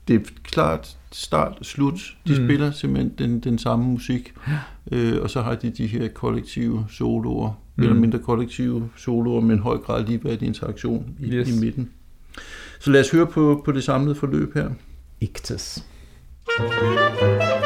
det 0.08 0.16
er 0.16 0.20
klart 0.44 0.98
start 1.12 1.54
og 1.60 1.66
slut. 1.66 2.18
De. 2.28 2.40
Mm. 2.40 2.48
spiller 2.48 2.72
simpelthen 2.72 3.14
den, 3.18 3.40
den 3.40 3.58
samme 3.58 3.86
musik. 3.86 4.34
Øh, 4.92 5.22
og 5.22 5.30
så 5.30 5.42
har 5.42 5.56
de 5.56 5.70
de 5.70 5.88
her 5.88 6.08
kollektive 6.08 6.86
soloer, 6.90 7.52
mm. 7.76 7.84
Eller 7.84 7.96
mindre 7.96 8.20
kollektive 8.20 8.90
soloer, 8.98 9.42
med 9.42 9.56
en 9.56 9.62
høj 9.62 9.78
grad 9.78 10.06
ligeværdig 10.06 10.48
interaktion 10.48 11.16
i, 11.20 11.26
yes. 11.26 11.58
I 11.58 11.66
midten. 11.66 11.92
Så 12.80 12.92
lad 12.92 13.02
os 13.02 13.12
høre 13.12 13.28
på, 13.28 13.62
på 13.66 13.72
det 13.72 13.84
samlede 13.84 14.16
forløb 14.16 14.54
her. 14.54 14.70
Ictus. 15.22 15.84
Thank 16.60 17.63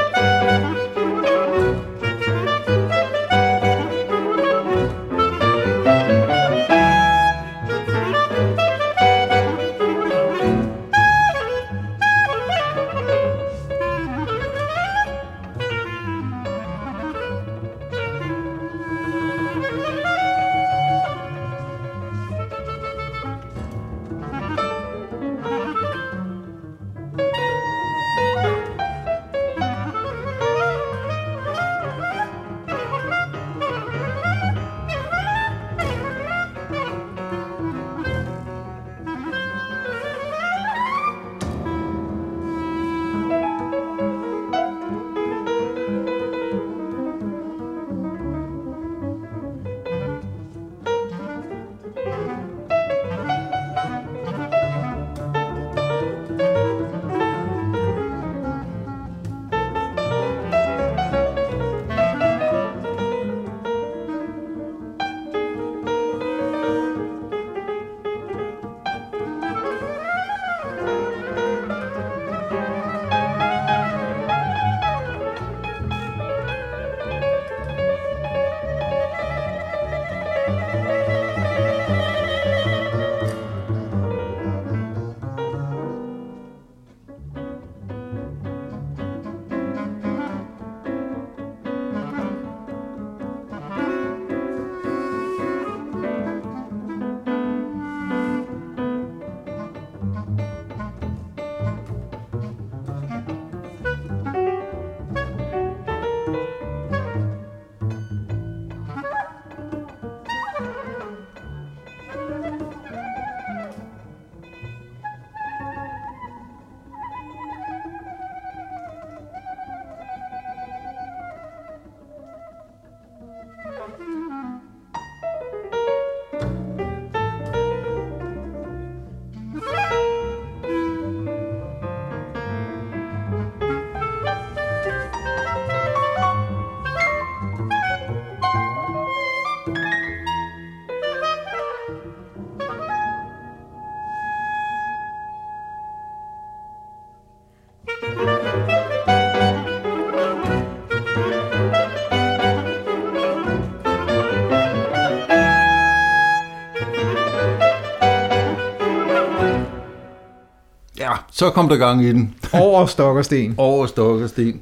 Så 161.38 161.50
kom 161.50 161.70
der 161.70 161.78
gang 161.78 162.04
i 162.04 162.08
den. 162.08 162.36
Over 162.54 162.86
stok 162.86 163.18
og 163.18 163.26
sten. 163.26 163.56
Over 163.58 163.86
stok 163.86 164.22
og 164.22 164.30
sten. 164.30 164.62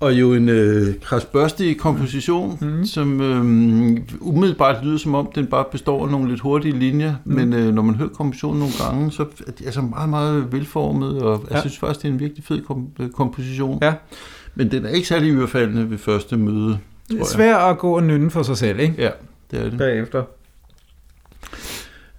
Og 0.00 0.12
jo 0.12 0.34
en 0.34 0.48
øh, 0.48 1.00
krasbørstig 1.00 1.78
komposition, 1.78 2.58
mm. 2.60 2.84
som 2.86 3.20
øh, 3.20 4.00
umiddelbart 4.20 4.84
lyder 4.84 4.98
som 4.98 5.14
om, 5.14 5.28
den 5.34 5.46
bare 5.46 5.64
består 5.72 6.04
af 6.04 6.10
nogle 6.10 6.28
lidt 6.28 6.40
hurtige 6.40 6.78
linjer, 6.78 7.14
mm. 7.24 7.34
men 7.34 7.52
øh, 7.52 7.74
når 7.74 7.82
man 7.82 7.94
hører 7.94 8.08
kompositionen 8.08 8.58
nogle 8.58 8.74
gange, 8.84 9.12
så 9.12 9.22
er 9.22 9.50
det 9.50 9.66
altså 9.66 9.80
meget, 9.80 10.08
meget 10.08 10.52
velformet, 10.52 11.22
og 11.22 11.44
ja. 11.48 11.54
jeg 11.54 11.60
synes 11.60 11.78
faktisk, 11.78 12.02
det 12.02 12.08
er 12.08 12.12
en 12.12 12.20
virkelig 12.20 12.44
fed 12.44 12.62
kom- 12.62 12.88
komposition. 13.12 13.78
Ja. 13.82 13.94
Men 14.54 14.70
den 14.70 14.84
er 14.84 14.90
ikke 14.90 15.08
særlig 15.08 15.32
yderfaldende 15.32 15.90
ved 15.90 15.98
første 15.98 16.36
møde. 16.36 16.78
Det 17.10 17.20
er 17.20 17.24
svært 17.24 17.70
at 17.70 17.78
gå 17.78 17.96
og 17.96 18.02
nynne 18.02 18.30
for 18.30 18.42
sig 18.42 18.56
selv, 18.56 18.80
ikke? 18.80 18.94
Ja, 18.98 19.10
det 19.50 19.60
er 19.60 19.70
det. 19.70 19.78
Bagefter. 19.78 20.22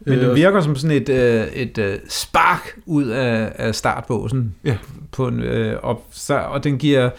Men 0.05 0.19
det 0.19 0.35
virker 0.35 0.61
som 0.61 0.75
sådan 0.75 0.97
et, 0.97 1.09
øh, 1.09 1.47
et 1.47 1.77
øh, 1.77 1.97
spark 2.07 2.79
ud 2.85 3.05
af, 3.07 3.51
af 3.55 3.75
startbåsen. 3.75 4.55
Ja. 4.63 4.77
På 5.11 5.27
en, 5.27 5.39
øh, 5.39 5.79
op, 5.83 6.05
så, 6.11 6.37
og 6.37 6.63
den 6.63 6.77
giver 6.77 7.09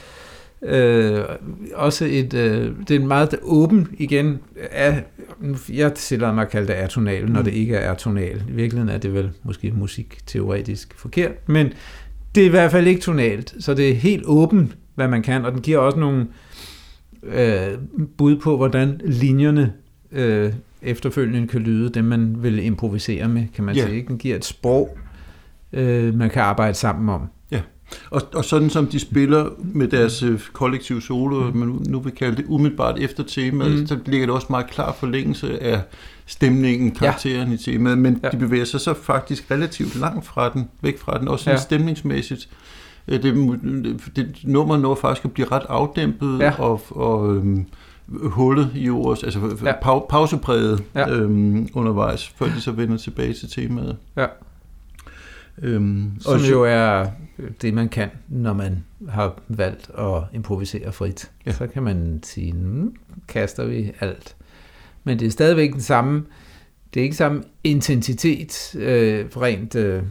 øh, 0.63 1.21
også 1.75 2.05
et... 2.05 2.35
Øh, 2.35 2.73
det 2.89 2.97
er 2.97 3.01
en 3.01 3.09
meget 3.09 3.39
åben 3.43 3.89
igen. 3.99 4.39
Af, 4.71 5.05
jeg 5.73 5.95
tillader 5.95 6.33
mig 6.33 6.43
at 6.43 6.51
kalde 6.51 6.67
det 6.67 6.73
atonal, 6.73 7.27
mm. 7.27 7.33
når 7.33 7.43
det 7.43 7.53
ikke 7.53 7.77
er 7.77 7.93
atonal. 7.93 8.43
I 8.49 8.53
virkeligheden 8.53 8.95
er 8.95 8.99
det 8.99 9.15
vel 9.15 9.31
måske 9.43 9.71
musikteoretisk 9.71 10.99
forkert, 10.99 11.49
men 11.49 11.73
det 12.35 12.43
er 12.43 12.47
i 12.47 12.51
hvert 12.51 12.71
fald 12.71 12.87
ikke 12.87 13.01
tonalt, 13.01 13.55
så 13.61 13.75
det 13.75 13.91
er 13.91 13.95
helt 13.95 14.23
åbent, 14.27 14.77
hvad 14.95 15.09
man 15.09 15.23
kan, 15.23 15.45
og 15.45 15.53
den 15.53 15.61
giver 15.61 15.79
også 15.79 15.99
nogle 15.99 16.27
øh, 17.23 17.79
bud 18.19 18.37
på, 18.37 18.57
hvordan 18.57 19.01
linjerne 19.05 19.73
øh, 20.13 20.53
efterfølgende 20.83 21.49
kan 21.49 21.61
lyde, 21.61 21.89
det 21.91 22.05
man 22.05 22.43
vil 22.43 22.59
improvisere 22.65 23.29
med, 23.29 23.47
kan 23.55 23.65
man 23.65 23.75
Ja. 23.77 23.85
sige. 23.85 23.97
Ikke? 23.97 24.09
Den 24.09 24.19
giver 24.19 24.37
et 24.37 24.45
sprog, 24.45 24.99
øh, 25.73 26.15
man 26.15 26.31
kan 26.31 26.43
arbejde 26.43 26.75
sammen 26.75 27.09
om. 27.09 27.21
Og, 28.11 28.23
og 28.35 28.45
sådan 28.45 28.71
som 28.71 28.87
de 28.87 28.99
spiller 28.99 29.49
med 29.59 29.89
deres 29.89 30.23
øh, 30.23 30.41
kollektive 30.53 31.03
solo, 31.03 31.51
mm. 31.51 31.57
man 31.57 31.79
nu- 31.89 32.01
vil 32.01 32.13
kalde 32.13 32.37
det 32.37 32.45
umiddelbart 32.49 32.99
efter 32.99 33.23
temaet, 33.25 33.81
Mm. 33.81 33.87
så 33.87 33.99
ligger 34.07 34.27
det 34.27 34.35
også 34.35 34.47
meget 34.51 34.67
klar 34.71 34.93
forlængelse 34.93 35.63
af 35.63 35.81
stemningen, 36.27 36.91
karakteren 36.91 37.49
ja. 37.49 37.55
i 37.55 37.57
temaet, 37.57 37.99
men 37.99 38.13
Ja. 38.15 38.19
ja. 38.29 38.31
de 38.31 38.37
bevæger 38.37 38.65
sig 38.65 38.81
så 38.81 38.95
faktisk 38.95 39.51
relativt 39.51 39.97
langt 40.01 40.27
fra 40.27 40.49
den, 40.53 40.69
væk 40.83 40.99
fra 40.99 41.19
den, 41.19 41.29
også 41.29 41.45
sådan 41.45 41.55
Ja. 41.55 41.59
ja. 41.61 41.63
stemningsmæssigt. 41.63 42.49
Øh, 43.09 43.23
Det, 43.23 43.35
det 44.17 44.37
nummer 44.45 44.77
når 44.77 44.95
faktisk 44.95 45.25
at 45.25 45.33
blive 45.33 45.49
ret 45.53 45.63
afdæmpet 45.69 46.39
Ja. 46.39 46.45
ja. 46.45 46.53
og, 46.61 46.83
og 46.91 47.35
øhm, 47.37 47.67
hullet 48.09 48.71
i 48.75 48.91
ordet, 48.91 49.25
altså 49.25 49.57
Ja. 49.65 49.73
pau, 49.83 50.07
pausepræget 50.09 50.85
Ja. 50.95 51.11
øhm, 51.11 51.69
undervejs, 51.75 52.29
før 52.29 52.47
de 52.47 52.61
så 52.61 52.73
vender 52.73 52.97
tilbage 52.97 53.33
til 53.35 53.49
temaet. 53.51 53.97
Ja. 54.17 54.27
Øhm, 55.63 56.13
Som 56.21 56.39
så- 56.41 56.51
jo 56.51 56.65
er 56.65 57.07
det, 57.63 57.75
man 57.75 57.89
kan, 57.89 58.09
når 58.29 58.53
man 58.53 58.85
har 59.09 59.39
valgt 59.49 59.91
at 59.99 60.23
improvisere 60.33 60.93
frit. 60.93 61.31
Ja. 61.47 61.53
Så 61.53 61.67
kan 61.67 61.83
man 61.83 62.21
sige, 62.23 62.53
nu 62.53 62.91
kaster 63.29 63.65
vi 63.67 63.93
alt. 64.01 64.37
Men 65.05 65.19
det 65.19 65.27
er 65.27 65.31
stadigvæk 65.31 65.73
den 65.73 65.81
samme, 65.81 66.25
det 66.95 67.01
er 67.01 67.05
ikke 67.05 67.17
samme 67.17 67.43
intensitet, 67.65 68.77
øh, 68.79 69.27
rent, 69.37 69.75
øh, 69.75 70.03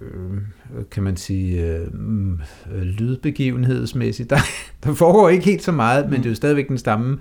øh, 0.00 0.84
kan 0.90 1.02
man 1.02 1.16
sige, 1.16 1.66
øh, 1.66 1.94
mm, 1.94 2.40
lydbegivenhedsmæssigt. 2.82 4.30
Der, 4.30 4.38
der 4.84 4.94
foregår 4.94 5.28
ikke 5.28 5.44
helt 5.44 5.62
så 5.62 5.72
meget, 5.72 6.04
men 6.04 6.10
Mm. 6.14 6.16
det 6.16 6.26
er 6.26 6.30
jo 6.30 6.34
stadigvæk 6.36 6.68
den 6.68 6.78
samme 6.78 7.18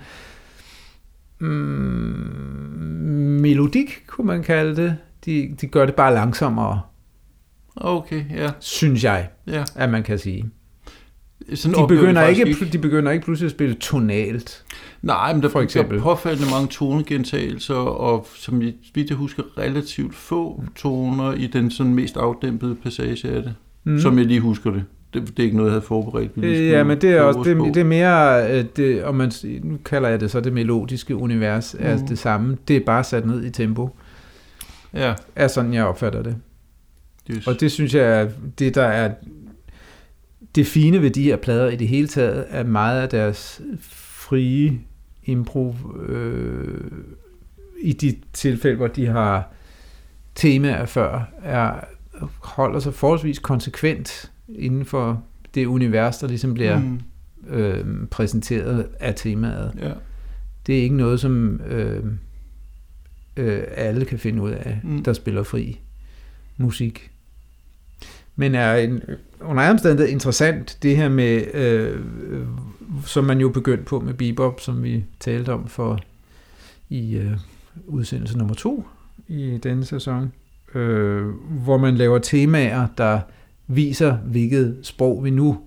mm, 1.40 1.48
melodik, 3.42 4.04
kunne 4.08 4.28
man 4.28 4.44
kalde 4.44 4.76
det. 4.76 4.98
De, 5.26 5.56
de 5.62 5.68
gør 5.68 5.86
det 5.86 5.96
bare 5.96 6.14
langsommere, 6.14 6.82
Okay, 7.76 8.24
ja. 8.36 8.50
synes 8.60 9.04
jeg, 9.04 9.30
ja. 9.48 9.64
at 9.76 9.90
man 9.90 10.04
kan 10.04 10.20
sige. 10.20 10.46
Sådan 11.54 11.84
De 11.84 11.88
begynder, 11.88 12.28
ikke, 12.28 12.48
ikke. 12.48 12.66
de 12.66 12.78
begynder 12.78 13.12
ikke 13.12 13.26
pludselig 13.26 13.46
at 13.48 13.52
spille 13.52 13.76
tonalt. 13.76 14.64
Nej, 15.02 15.34
men 15.34 15.42
der, 15.44 15.50
For 15.50 15.62
eksempel. 15.62 15.98
er 15.98 16.02
påfaldende 16.02 16.52
mange 16.52 16.68
tonegentagelser, 16.68 17.74
og 17.76 18.28
som 18.36 18.62
jeg, 18.62 18.74
vidt 18.94 19.10
jeg 19.10 19.18
husker, 19.18 19.44
relativt 19.58 20.16
få 20.16 20.64
toner 20.76 21.34
i 21.34 21.48
den 21.48 21.72
sådan 21.72 21.94
mest 21.94 22.18
afdæmpede 22.18 22.76
passage 22.76 23.28
af 23.30 23.44
det, 23.44 23.56
Mm. 23.84 24.00
som 24.00 24.18
jeg 24.18 24.26
lige 24.26 24.40
husker 24.40 24.72
det. 24.72 24.84
det. 25.14 25.28
Det 25.28 25.40
er 25.40 25.44
ikke 25.44 25.58
noget, 25.58 25.70
jeg 25.70 25.74
havde 25.74 25.86
forberedt. 25.86 26.32
Øh, 26.38 26.68
Ja, 26.68 26.84
men 26.84 27.02
det 27.02 27.10
er 27.12 27.22
også 27.22 27.40
det, 27.44 27.74
det 27.74 27.82
er 27.82 27.86
mere, 27.86 28.52
øh, 28.60 28.66
det, 28.76 29.04
om 29.04 29.16
man, 29.16 29.32
nu 29.64 29.78
kalder 29.86 30.10
jeg 30.10 30.20
det 30.20 30.32
så 30.32 30.40
det 30.40 30.54
melodiske 30.54 31.16
univers, 31.16 31.76
mm. 31.80 31.86
er 31.86 31.98
det 32.06 32.20
samme. 32.20 32.58
Det 32.68 32.76
er 32.76 32.82
bare 32.86 33.04
sat 33.04 33.26
ned 33.26 33.44
i 33.46 33.50
tempo, 33.50 33.90
Ja, 34.94 35.14
er 35.36 35.48
sådan 35.48 35.74
jeg 35.74 35.86
opfatter 35.86 36.24
det. 36.24 36.36
just. 37.30 37.48
Og 37.48 37.60
det 37.60 37.72
synes 37.72 37.94
jeg 37.96 38.30
det, 38.60 38.76
der 38.76 38.84
er 38.84 39.12
det 40.58 40.68
fine 40.68 41.02
ved 41.02 41.12
de 41.12 41.24
her 41.24 41.36
plader 41.36 41.70
i 41.70 41.76
det 41.76 41.88
hele 41.88 42.08
taget, 42.08 42.46
er 42.50 42.64
meget 42.64 43.02
af 43.02 43.10
deres 43.10 43.62
frie 43.82 44.80
improv 45.24 45.76
øh, 46.08 46.92
i 47.82 47.94
de 47.94 48.16
tilfælde, 48.34 48.78
hvor 48.78 48.88
de 48.88 49.06
har 49.06 49.54
temaer 50.36 50.86
før, 50.86 51.30
er, 51.44 51.74
holder 52.40 52.80
sig 52.80 52.94
forholdsvis 52.94 53.40
konsekvent 53.40 54.32
inden 54.50 54.86
for 54.86 55.24
det 55.56 55.66
univers, 55.66 56.18
der 56.18 56.28
ligesom 56.28 56.54
bliver 56.54 56.80
Mm, 56.80 57.00
øh, 57.50 58.08
præsenteret 58.12 58.88
af 59.00 59.14
temaet. 59.16 59.74
ja. 59.82 59.92
Det 60.68 60.78
er 60.80 60.84
ikke 60.84 60.96
noget, 60.96 61.20
som 61.20 61.62
øh, 61.62 62.04
øh, 63.38 63.64
alle 63.76 64.06
kan 64.06 64.20
finde 64.20 64.42
ud 64.42 64.52
af, 64.52 64.80
mm. 64.84 64.90
Mm. 64.90 65.04
der 65.04 65.14
spiller 65.14 65.44
fri 65.44 65.80
musik. 66.58 67.12
Men 68.40 68.56
er 68.56 68.74
en, 68.76 69.02
under 69.42 69.64
andre 69.64 69.72
omstændigheder 69.72 70.12
interessant, 70.12 70.78
det 70.84 70.98
her 70.98 71.10
med, 71.10 71.56
øh, 71.56 72.00
som 73.06 73.24
man 73.24 73.40
jo 73.40 73.50
begyndte 73.50 73.84
på 73.84 74.00
med 74.00 74.14
bebop, 74.14 74.62
som 74.62 74.84
vi 74.84 75.04
talte 75.20 75.54
om 75.54 75.68
for 75.68 76.00
i 76.90 77.16
øh, 77.16 77.38
udsendelse 77.88 78.38
nummer 78.38 78.54
to 78.54 78.86
i 79.28 79.60
denne 79.64 79.86
sæson, 79.86 80.32
øh, 80.76 81.26
hvor 81.64 81.78
man 81.78 81.96
laver 81.96 82.20
temaer, 82.20 82.88
der 82.98 83.20
viser, 83.68 84.18
hvilket 84.18 84.78
sprog 84.84 85.24
vi 85.24 85.30
nu 85.30 85.58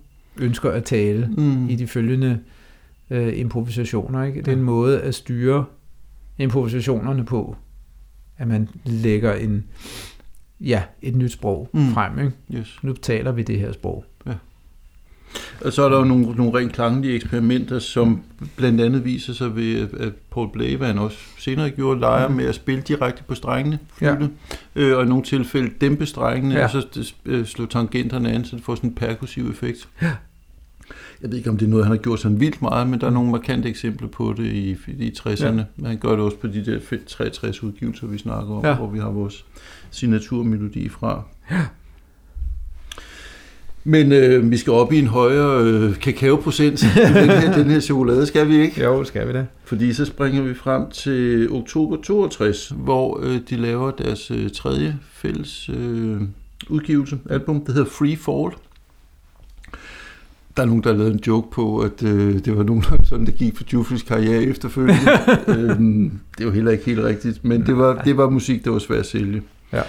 ønsker 0.40 0.70
at 0.70 0.84
tale 0.84 1.30
Mm. 1.36 1.68
i 1.68 1.76
de 1.76 1.86
følgende 1.86 2.38
øh, 3.10 3.38
improvisationer. 3.38 4.24
Ikke? 4.24 4.38
Det 4.40 4.48
er 4.48 4.52
en 4.56 4.62
måde 4.62 5.00
at 5.00 5.14
styre 5.14 5.64
improvisationerne 6.38 7.24
på, 7.24 7.56
at 8.38 8.48
man 8.48 8.68
lægger 8.84 9.34
en, 9.34 9.64
ja, 10.60 10.82
et 11.02 11.16
nyt 11.16 11.32
sprog 11.32 11.68
mm. 11.72 11.92
Frem. 11.92 12.18
Ikke? 12.18 12.32
Yes. 12.54 12.78
Nu 12.82 12.92
taler 12.92 13.32
vi 13.32 13.42
det 13.42 13.58
her 13.60 13.72
sprog. 13.72 14.04
Og 15.64 15.72
så 15.72 15.82
er 15.82 15.88
der 15.88 15.98
jo 15.98 16.04
nogle, 16.04 16.26
nogle 16.26 16.58
rent 16.58 16.72
klanglige 16.72 17.14
eksperimenter, 17.14 17.78
som 17.78 18.22
blandt 18.56 18.80
andet 18.80 19.04
viser 19.04 19.32
sig 19.32 19.56
ved, 19.56 19.88
at- 20.00 20.12
Paul 20.30 20.50
Blavan 20.52 20.98
også 20.98 21.16
senere 21.38 21.70
gjorde 21.70 22.00
leger 22.00 22.28
Mm. 22.28 22.34
med 22.34 22.44
at 22.44 22.54
spille 22.54 22.82
direkte 22.82 23.22
på 23.28 23.34
strengene, 23.34 23.78
Ja. 24.00 24.06
fløjte, 24.14 24.30
øh, 24.76 24.96
og 24.96 25.04
i 25.04 25.06
nogle 25.08 25.24
tilfælde 25.24 25.70
dæmpe 25.80 26.06
strengene, 26.06 26.54
Ja. 26.54 26.60
ja. 26.60 26.64
og 26.64 26.70
så 26.70 27.12
øh, 27.24 27.46
slå 27.46 27.66
tangenterne 27.66 28.32
an, 28.32 28.44
så 28.44 28.56
det 28.56 28.64
får 28.64 28.74
sådan 28.74 28.90
en 28.90 28.94
perkussiv 28.96 29.50
effekt. 29.50 29.88
Ja. 30.02 30.12
Jeg 31.22 31.30
ved 31.30 31.38
ikke, 31.38 31.50
om 31.50 31.56
det 31.56 31.66
er 31.66 31.70
noget, 31.70 31.84
han 31.86 31.96
har 31.96 32.02
gjort 32.02 32.20
sådan 32.20 32.40
vildt 32.40 32.62
meget, 32.62 32.88
men 32.88 33.00
der 33.00 33.06
er 33.06 33.10
nogle 33.10 33.30
markante 33.30 33.68
eksempler 33.68 34.08
på 34.08 34.34
det 34.36 34.44
i, 34.46 34.76
i 34.88 35.12
60'erne. 35.18 35.44
Ja. 35.82 35.86
Han 35.88 35.98
gør 35.98 36.10
det 36.10 36.18
også 36.20 36.36
på 36.36 36.46
de 36.46 36.64
der 36.66 36.96
63 37.06 37.62
udgivelser, 37.62 38.06
vi 38.06 38.18
snakker 38.18 38.54
om, 38.54 38.64
Ja. 38.64 38.68
ja. 38.70 38.76
hvor 38.76 38.90
vi 38.90 38.98
har 38.98 39.10
vores 39.10 39.44
signaturmelodi 39.90 40.88
fra. 40.88 41.22
Ja. 41.50 41.60
Men 43.84 44.12
øh, 44.12 44.50
vi 44.50 44.56
skal 44.56 44.72
op 44.72 44.92
i 44.92 44.98
en 44.98 45.06
højere 45.06 45.64
øh, 45.64 45.94
kakaoprocent 45.94 46.82
i 46.82 46.86
den 46.96 47.30
her, 47.30 47.56
den 47.56 47.70
her 47.70 47.80
chokolade, 47.80 48.26
skal 48.26 48.48
vi 48.48 48.60
ikke? 48.60 48.82
Jo, 48.82 49.04
skal 49.04 49.28
vi 49.28 49.32
det. 49.32 49.46
Fordi 49.64 49.92
så 49.92 50.04
springer 50.04 50.42
vi 50.42 50.54
frem 50.54 50.90
til 50.90 51.50
oktober 51.52 51.96
62, 51.96 52.72
hvor 52.76 53.20
øh, 53.22 53.40
de 53.50 53.56
laver 53.56 53.90
deres 53.90 54.30
øh, 54.30 54.50
tredje 54.50 54.98
fælles 55.12 55.68
øh, 55.68 56.20
udgivelse, 56.68 57.18
album, 57.30 57.64
der 57.64 57.72
hedder 57.72 57.90
Free 57.90 58.16
Fall. 58.16 58.56
Der 60.56 60.62
er 60.62 60.66
nogen, 60.66 60.82
der 60.82 60.90
har 60.90 60.98
lavet 60.98 61.12
en 61.12 61.20
joke 61.26 61.50
på, 61.50 61.78
at 61.78 62.02
øh, 62.02 62.34
det 62.44 62.56
var 62.56 62.62
nogenlunde 62.62 63.06
sådan, 63.08 63.26
det 63.26 63.34
gik 63.34 63.56
for 63.56 63.64
Jufris 63.72 64.02
karriere 64.02 64.42
efterfølgende. 64.42 65.00
øhm, 65.58 66.20
det 66.38 66.44
jo 66.44 66.50
heller 66.50 66.70
ikke 66.70 66.84
helt 66.84 67.00
rigtigt, 67.00 67.44
men 67.44 67.66
det 67.66 67.76
var, 67.76 68.02
det 68.02 68.16
var 68.16 68.30
musik, 68.30 68.64
der 68.64 68.70
var 68.70 68.78
svært 68.78 68.98
at 68.98 69.06
sælge. 69.06 69.42
Ja. 69.72 69.82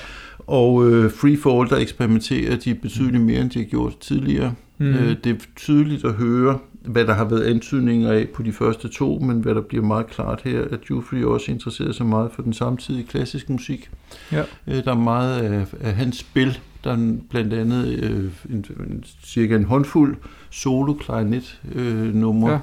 Og 0.48 0.90
øh, 0.92 1.12
Free 1.12 1.38
Fall, 1.38 1.70
der 1.70 1.78
eksperimenterer 1.78 2.56
de 2.56 2.76
betydeligt 2.76 3.24
mere, 3.24 3.42
end 3.42 3.50
de 3.50 3.60
har 3.60 3.66
gjort 3.66 3.98
tidligere. 4.00 4.54
Mm. 4.78 4.86
Øh, 4.88 5.16
det 5.24 5.30
er 5.32 5.36
tydeligt 5.56 6.06
at 6.06 6.14
høre, 6.14 6.60
hvad 6.86 7.06
der 7.06 7.14
har 7.14 7.26
været 7.26 7.44
antydninger 7.44 8.12
af 8.12 8.28
på 8.34 8.44
de 8.44 8.52
første 8.52 8.88
to, 8.88 9.20
men 9.20 9.40
hvad 9.40 9.56
der 9.56 9.62
bliver 9.62 9.84
meget 9.84 10.08
klart 10.08 10.42
her, 10.44 10.62
at 10.72 10.80
Jufri 10.90 11.24
også 11.24 11.52
interesserer 11.52 11.92
sig 11.92 12.06
meget 12.06 12.32
for 12.32 12.42
den 12.42 12.54
samtidige 12.54 13.04
klassiske 13.08 13.52
musik. 13.52 13.90
Ja. 14.32 14.44
Øh, 14.68 14.84
der 14.84 14.92
er 14.92 14.96
meget 15.00 15.42
af, 15.42 15.66
af 15.82 15.94
hans 15.94 16.18
spil, 16.18 16.60
der 16.84 16.92
er 16.92 17.14
blandt 17.30 17.54
andet 17.54 17.88
øh, 17.88 18.32
en, 18.50 18.66
en, 18.90 19.04
cirka 19.24 19.56
en 19.56 19.64
håndfuld 19.64 20.16
solo 20.50 20.94
klarinet 20.94 21.60
øh, 21.76 22.16
numre, 22.16 22.52
Ja. 22.52 22.60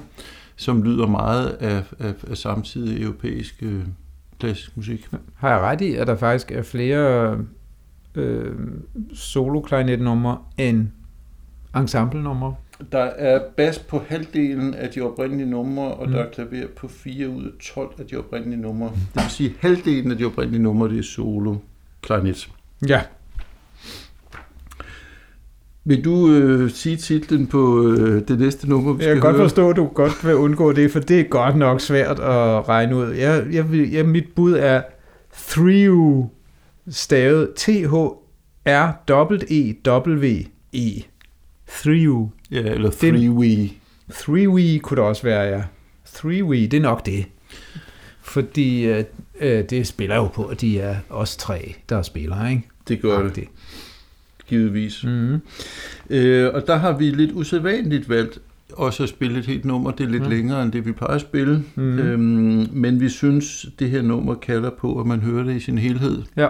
som 0.55 0.83
lyder 0.83 1.07
meget 1.07 1.47
af, 1.47 1.83
af, 1.99 2.13
af 2.27 2.37
samtidig 2.37 3.01
europæisk 3.03 3.55
øh, 3.61 3.81
klassisk 4.39 4.77
musik. 4.77 5.07
Har 5.35 5.49
jeg 5.49 5.59
ret 5.59 5.81
i, 5.81 5.95
at 5.95 6.07
der 6.07 6.15
faktisk 6.15 6.51
er 6.51 6.61
flere 6.61 7.37
øh, 8.15 8.55
solo-klarinet-nummer 9.13 10.51
end 10.57 10.87
ensemble-nummer? 11.75 12.53
Der 12.91 12.99
er 13.03 13.41
bas 13.57 13.79
på 13.79 14.03
halvdelen 14.07 14.73
af 14.73 14.89
de 14.89 15.01
oprindelige 15.01 15.49
numre, 15.49 15.93
og 15.93 16.05
Mm. 16.05 16.11
mm. 16.11 16.17
der 16.17 16.23
er 16.25 16.29
klaver 16.31 16.67
på 16.75 16.87
4 16.87 17.29
ud 17.29 17.43
af 17.45 17.51
12 17.73 17.93
af 17.99 18.05
de 18.05 18.15
oprindelige 18.15 18.61
numre. 18.61 18.87
Det 18.89 19.23
vil 19.23 19.29
sige, 19.29 19.49
at 19.49 19.55
halvdelen 19.59 20.11
af 20.11 20.17
de 20.17 20.25
oprindelige 20.25 20.63
numre, 20.63 20.89
det 20.89 20.97
er 20.99 21.03
solo 21.03 21.55
klarinet. 22.01 22.49
Ja. 22.87 23.01
Vil 25.89 26.05
du 26.05 26.29
øh, 26.31 26.69
sige 26.71 26.97
titlen 26.97 27.47
på 27.47 27.87
øh, 27.87 28.27
det 28.27 28.39
næste 28.39 28.69
nummer, 28.69 28.93
vi 28.93 29.03
Jeg 29.03 29.09
kan 29.09 29.17
skal 29.17 29.21
godt 29.21 29.35
høre? 29.35 29.45
forstå, 29.49 29.69
at 29.69 29.75
du 29.75 29.85
godt 29.87 30.25
vil 30.27 30.35
undgå 30.35 30.71
det, 30.73 30.91
for 30.91 30.99
det 30.99 31.19
er 31.19 31.23
godt 31.23 31.55
nok 31.57 31.81
svært 31.81 32.19
at 32.19 32.69
regne 32.69 32.95
ud. 32.95 33.07
Jeg, 33.11 33.45
jeg, 33.51 33.65
jeg, 33.91 34.05
mit 34.05 34.25
bud 34.35 34.53
er 34.53 34.81
Threw, 35.49 36.25
stavet 36.89 37.49
T-H-R-E-W-E. 39.49 41.03
Threw. 41.67 42.29
Ja, 42.51 42.57
eller 42.59 42.89
Den- 42.89 43.13
Three 43.15 43.29
We. 43.31 43.69
Three-wee 44.11 44.79
kunne 44.79 44.95
det 44.97 45.05
også 45.05 45.23
være, 45.23 45.41
ja. 45.43 45.63
Three-wee, 46.07 46.67
det 46.67 46.73
er 46.73 46.81
nok 46.81 47.05
det. 47.05 47.25
Fordi 48.21 48.85
øh, 48.85 49.03
øh, 49.41 49.63
det 49.69 49.87
spiller 49.87 50.15
jo 50.15 50.27
på, 50.27 50.43
at 50.43 50.61
de 50.61 50.79
er 50.79 50.95
os 51.09 51.37
tre, 51.37 51.75
der 51.89 52.01
spiller, 52.01 52.47
ikke? 52.49 52.67
Det 52.87 53.01
gør 53.01 53.23
det, 53.23 53.35
det. 53.35 53.43
Givetvis. 54.49 55.03
Mm. 55.03 55.41
Øh, 56.09 56.53
og 56.53 56.67
der 56.67 56.75
har 56.75 56.97
vi 56.97 57.09
lidt 57.09 57.31
usædvanligt 57.31 58.09
valgt 58.09 58.39
også 58.73 59.03
at 59.03 59.09
spille 59.09 59.39
et 59.39 59.45
helt 59.45 59.65
nummer. 59.65 59.91
Det 59.91 60.03
er 60.03 60.09
lidt 60.09 60.23
mm. 60.23 60.29
længere 60.29 60.63
end 60.63 60.71
det, 60.71 60.85
vi 60.85 60.91
plejer 60.91 61.15
at 61.15 61.21
spille. 61.21 61.63
Mm. 61.75 61.99
Øhm, 61.99 62.67
men 62.71 62.99
vi 62.99 63.09
synes, 63.09 63.65
det 63.79 63.89
her 63.89 64.01
nummer 64.01 64.35
kalder 64.35 64.69
på, 64.69 64.99
at 64.99 65.05
man 65.05 65.19
hører 65.19 65.43
det 65.43 65.55
i 65.55 65.59
sin 65.59 65.77
helhed. 65.77 66.21
Ja. 66.37 66.47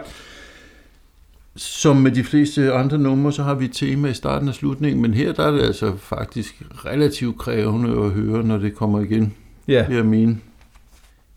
Som 1.56 1.98
med 1.98 2.12
de 2.12 2.24
fleste 2.24 2.74
andre 2.74 2.98
numre, 2.98 3.34
så 3.34 3.44
har 3.44 3.54
vi 3.54 3.66
et 3.66 3.74
tema 3.74 4.08
i 4.08 4.14
starten 4.14 4.48
og 4.48 4.56
slutningen, 4.56 5.02
men 5.02 5.14
her 5.14 5.34
der 5.34 5.44
er 5.44 5.52
det 5.52 5.62
altså 5.62 5.98
faktisk 5.98 6.64
relativt 6.86 7.38
krævende 7.38 8.06
at 8.06 8.12
høre, 8.12 8.44
når 8.44 8.58
det 8.58 8.76
kommer 8.76 9.00
igen, 9.00 9.34
Ja, 9.68 9.88
vil 9.88 9.96
jeg 9.96 10.06
mene. 10.06 10.38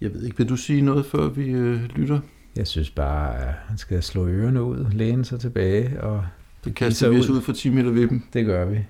Jeg 0.01 0.15
ved 0.15 0.25
ikke, 0.25 0.39
vil 0.39 0.49
du 0.49 0.57
sige 0.57 0.83
noget, 0.83 1.07
før 1.07 1.29
vi 1.29 1.51
øh, 1.51 1.81
lytter? 1.97 2.21
jeg 2.57 2.67
synes 2.67 2.91
bare, 2.91 3.37
at 3.37 3.55
han 3.69 3.79
skal 3.79 4.03
slå 4.03 4.27
ørerne 4.27 4.63
ud, 4.63 4.87
læne 4.93 5.25
sig 5.25 5.41
tilbage, 5.41 6.03
og 6.03 6.25
Det 6.65 6.75
kaster 6.75 7.09
vi 7.09 7.19
os 7.19 7.29
ud 7.29 7.41
for 7.41 7.53
10 7.53 7.71
meter 7.71 7.91
dem. 7.91 8.23
det 8.33 8.47
gør 8.47 8.65
vi. 8.65 8.85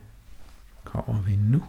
Kommer 0.84 1.22
vi 1.22 1.36
nu? 1.36 1.62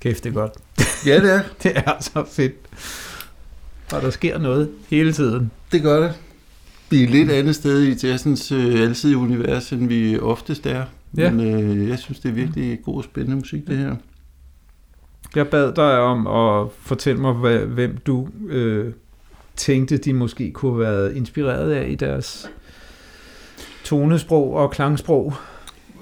Kæft, 0.00 0.24
det 0.24 0.30
er 0.30 0.34
godt. 0.34 0.52
Ja, 1.06 1.20
det 1.22 1.32
er. 1.34 1.42
Det 1.62 1.72
er 1.76 1.92
så 2.00 2.24
fedt. 2.30 2.54
Og 3.92 4.02
der 4.02 4.10
sker 4.10 4.38
noget 4.38 4.70
hele 4.88 5.12
tiden. 5.12 5.50
Det 5.72 5.82
gør 5.82 6.00
det. 6.00 6.12
Vi 6.90 7.00
er 7.00 7.04
et 7.04 7.10
lidt 7.10 7.30
andet 7.30 7.54
sted 7.54 7.82
i 7.82 8.06
jazzens 8.06 8.52
øh, 8.52 8.80
alsidige 8.80 9.16
univers, 9.16 9.70
end 9.72 9.88
vi 9.88 10.18
oftest 10.18 10.66
er. 10.66 10.84
Ja. 11.16 11.30
Men 11.30 11.80
øh, 11.80 11.88
jeg 11.88 11.98
synes, 11.98 12.20
det 12.20 12.28
er 12.28 12.32
virkelig 12.32 12.78
god 12.84 12.96
og 12.96 13.04
spændende 13.04 13.36
musik, 13.36 13.66
det 13.66 13.76
her. 13.76 13.96
Jeg 15.34 15.48
bad 15.48 15.72
dig 15.72 15.98
om 15.98 16.26
at 16.26 16.68
fortælle 16.82 17.20
mig, 17.20 17.32
hvad, 17.32 17.58
hvem 17.58 17.96
du 18.06 18.28
øh, 18.48 18.92
tænkte, 19.56 19.96
de 19.96 20.12
måske 20.12 20.50
kunne 20.50 20.72
have 20.72 20.92
været 20.92 21.16
inspireret 21.16 21.72
af 21.72 21.88
i 21.90 21.94
deres 21.94 22.50
tonesprog 23.84 24.54
og 24.54 24.70
klangsprog. 24.70 25.34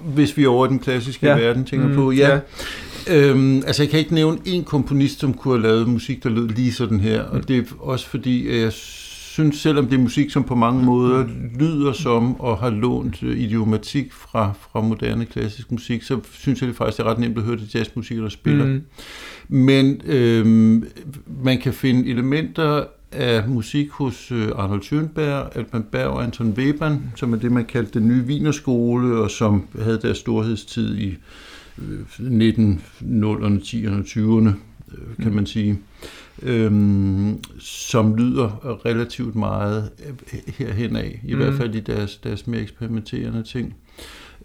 Hvis 0.03 0.37
vi 0.37 0.43
er 0.43 0.47
over 0.47 0.67
den 0.67 0.79
klassiske 0.79 1.27
Ja. 1.27 1.37
verden 1.37 1.65
tænker 1.65 1.87
mm, 1.87 1.95
på. 1.95 2.11
Ja. 2.11 2.29
ja. 2.33 2.39
Øhm, 3.09 3.57
altså, 3.57 3.83
jeg 3.83 3.89
kan 3.89 3.99
ikke 3.99 4.13
nævne 4.13 4.39
en 4.45 4.63
komponist, 4.63 5.19
som 5.19 5.33
kunne 5.33 5.53
have 5.53 5.63
lavet 5.63 5.87
musik, 5.87 6.23
der 6.23 6.29
lød 6.29 6.47
lige 6.47 6.73
sådan 6.73 6.99
her. 6.99 7.23
Og 7.23 7.47
det 7.47 7.57
er 7.57 7.63
også 7.79 8.07
fordi, 8.07 8.47
at 8.47 8.61
jeg 8.61 8.73
synes, 8.73 9.57
selvom 9.57 9.87
det 9.87 9.95
er 9.95 10.01
musik, 10.01 10.29
som 10.29 10.43
på 10.43 10.55
mange 10.55 10.85
måder 10.85 11.25
lyder 11.59 11.93
som 11.93 12.39
og 12.39 12.57
har 12.57 12.69
lånt 12.69 13.23
øh, 13.23 13.39
idiomatik 13.39 14.13
fra, 14.13 14.53
fra 14.71 14.81
moderne 14.81 15.25
klassisk 15.25 15.71
musik, 15.71 16.03
så 16.03 16.19
synes 16.31 16.61
jeg 16.61 16.67
det 16.67 16.75
faktisk 16.75 16.99
er 16.99 17.03
ret 17.03 17.19
nemt 17.19 17.37
at 17.37 17.43
høre 17.43 17.57
det 17.57 17.75
jazzmusikere, 17.75 18.23
der 18.23 18.29
spiller. 18.29 18.65
Mm. 18.65 18.81
Men 19.47 20.01
øhm, 20.05 20.85
man 21.43 21.59
kan 21.59 21.73
finde 21.73 22.09
elementer 22.09 22.83
af 23.11 23.47
musik 23.47 23.89
hos 23.89 24.31
øh, 24.31 24.47
Arnold 24.55 24.81
Schönberg, 24.81 25.57
Alban 25.57 25.83
Berg 25.91 26.07
og 26.07 26.23
Anton 26.23 26.49
Webern, 26.57 27.11
som 27.15 27.33
er 27.33 27.37
det, 27.37 27.51
man 27.51 27.65
kaldte 27.65 27.99
den 27.99 28.07
nye 28.07 28.23
Wienerskole, 28.23 29.17
og 29.17 29.31
som 29.31 29.63
havde 29.81 29.99
deres 30.01 30.17
storhedstid 30.17 30.97
i 30.97 31.17
1900'erne, 32.19 33.59
10'erne, 33.61 34.03
20'erne, 34.03 34.49
øh, 34.97 35.23
kan 35.23 35.33
man 35.33 35.45
sige, 35.45 35.79
øhm, 36.43 37.37
som 37.59 38.15
lyder 38.15 38.79
relativt 38.85 39.35
meget 39.35 39.89
øh, 40.07 40.39
herhen 40.57 40.95
af, 40.95 41.19
i 41.23 41.33
Mm. 41.33 41.39
hvert 41.39 41.53
fald 41.53 41.75
i 41.75 41.79
deres, 41.79 42.17
deres 42.17 42.47
mere 42.47 42.61
eksperimenterende 42.61 43.43
ting. 43.43 43.75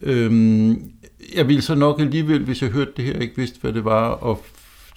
Øhm, 0.00 0.70
jeg 1.36 1.48
ville 1.48 1.62
så 1.62 1.74
nok 1.74 2.00
alligevel, 2.00 2.44
hvis 2.44 2.62
jeg 2.62 2.70
hørte 2.70 2.92
det 2.96 3.04
her, 3.04 3.18
ikke 3.18 3.36
vidste, 3.36 3.60
hvad 3.60 3.72
det 3.72 3.84
var, 3.84 4.08
og, 4.08 4.44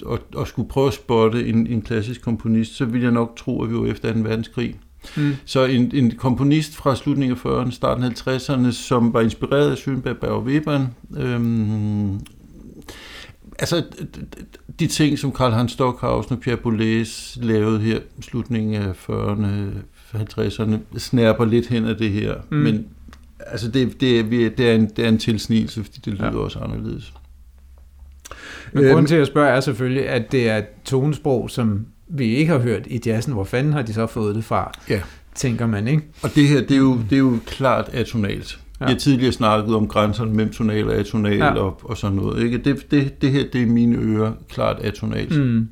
og, 0.06 0.20
og 0.36 0.48
skulle 0.48 0.70
prøve 0.70 0.88
at 0.88 0.94
spotte 0.94 1.48
en, 1.48 1.68
en 1.68 1.82
klassisk 1.82 2.22
komponist, 2.22 2.76
så 2.76 2.86
ville 2.86 3.04
jeg 3.04 3.12
nok 3.14 3.36
tro, 3.38 3.64
at 3.64 3.70
vi 3.70 3.76
var 3.76 3.86
efter 3.86 4.14
2. 4.14 4.20
verdenskrig. 4.20 4.76
Mm. 5.18 5.36
Så 5.46 5.66
en, 5.66 5.92
en 5.94 6.12
komponist 6.12 6.76
fra 6.76 6.96
slutningen 6.96 7.38
af 7.46 7.46
40'erne, 7.66 7.72
starten 7.72 8.04
af 8.04 8.10
50'erne, 8.28 8.72
som 8.72 9.14
var 9.14 9.22
inspireret 9.22 9.72
af 9.72 9.76
Schönberg, 9.76 10.14
Berg 10.20 10.30
og 10.32 10.44
Webern. 10.44 10.88
Øhm, 11.18 12.20
altså, 13.60 13.84
de 14.80 14.88
ting, 14.88 15.20
som 15.20 15.32
Karl 15.32 15.52
Hans 15.52 15.72
Stockhausen 15.72 16.34
og 16.34 16.40
Pierre 16.40 16.58
Boulez 16.60 17.38
lavede 17.42 17.80
her 17.80 18.00
i 18.18 18.22
slutningen 18.22 18.76
af 18.82 19.10
40'erne, 19.10 19.48
50'erne, 20.16 20.78
snærper 20.98 21.46
lidt 21.46 21.68
hen 21.68 21.86
af 21.86 21.96
det 21.96 22.10
her. 22.10 22.36
Mm. 22.50 22.58
Men 22.58 22.86
altså, 23.40 23.72
det, 23.72 24.02
det, 24.02 24.20
er, 24.20 24.24
det, 24.50 24.60
er 24.70 24.74
en, 24.74 24.90
det 24.96 25.06
er 25.06 25.10
en 25.10 25.18
tilsnigelse, 25.18 25.84
fordi 25.84 26.00
det 26.06 26.14
lyder 26.14 26.32
Ja. 26.32 26.38
også 26.38 26.60
anderledes. 26.60 27.14
Men 28.74 28.84
Øhm, 28.84 28.92
grunden 28.94 29.08
til 29.08 29.16
at 29.16 29.28
spørge 29.28 29.50
er 29.50 29.60
selvfølgelig, 29.60 30.10
at 30.10 30.32
det 30.32 30.50
er 30.50 30.58
et 30.58 30.66
tonesprog, 30.86 31.50
som 31.50 31.86
vi 32.10 32.26
ikke 32.36 32.52
har 32.52 32.60
hørt 32.60 32.88
i 32.88 33.02
jazzen. 33.06 33.34
Hvor 33.34 33.44
fanden 33.44 33.74
har 33.74 33.82
de 33.82 33.94
så 33.94 34.08
fået 34.08 34.36
det 34.36 34.44
fra? 34.44 34.72
Ja. 34.90 35.02
Tænker 35.36 35.68
man, 35.68 35.88
ikke? 35.88 36.04
Og 36.24 36.36
det 36.36 36.48
her, 36.48 36.60
det 36.62 36.72
er 36.72 36.78
jo, 36.78 36.98
det 37.10 37.16
er 37.16 37.20
jo 37.20 37.38
klart 37.46 37.90
atonalt. 37.94 38.60
Ja. 38.80 38.86
Jeg 38.86 38.94
har 38.94 39.00
tidligere 39.00 39.32
snakket 39.32 39.76
om 39.76 39.88
grænserne 39.88 40.34
mellem 40.34 40.54
tonal 40.54 40.88
og 40.90 40.96
atonal 40.96 41.38
Ja. 41.38 41.54
og, 41.54 41.80
og 41.84 41.98
sådan 41.98 42.16
noget. 42.18 42.44
Ikke? 42.44 42.58
Det, 42.58 42.92
det, 42.92 43.22
det 43.22 43.32
her, 43.32 43.44
det 43.54 43.62
er 43.62 43.66
mine 43.66 43.98
ører 43.98 44.32
klart 44.50 44.80
atonalt. 44.82 45.38
Mm. 45.44 45.68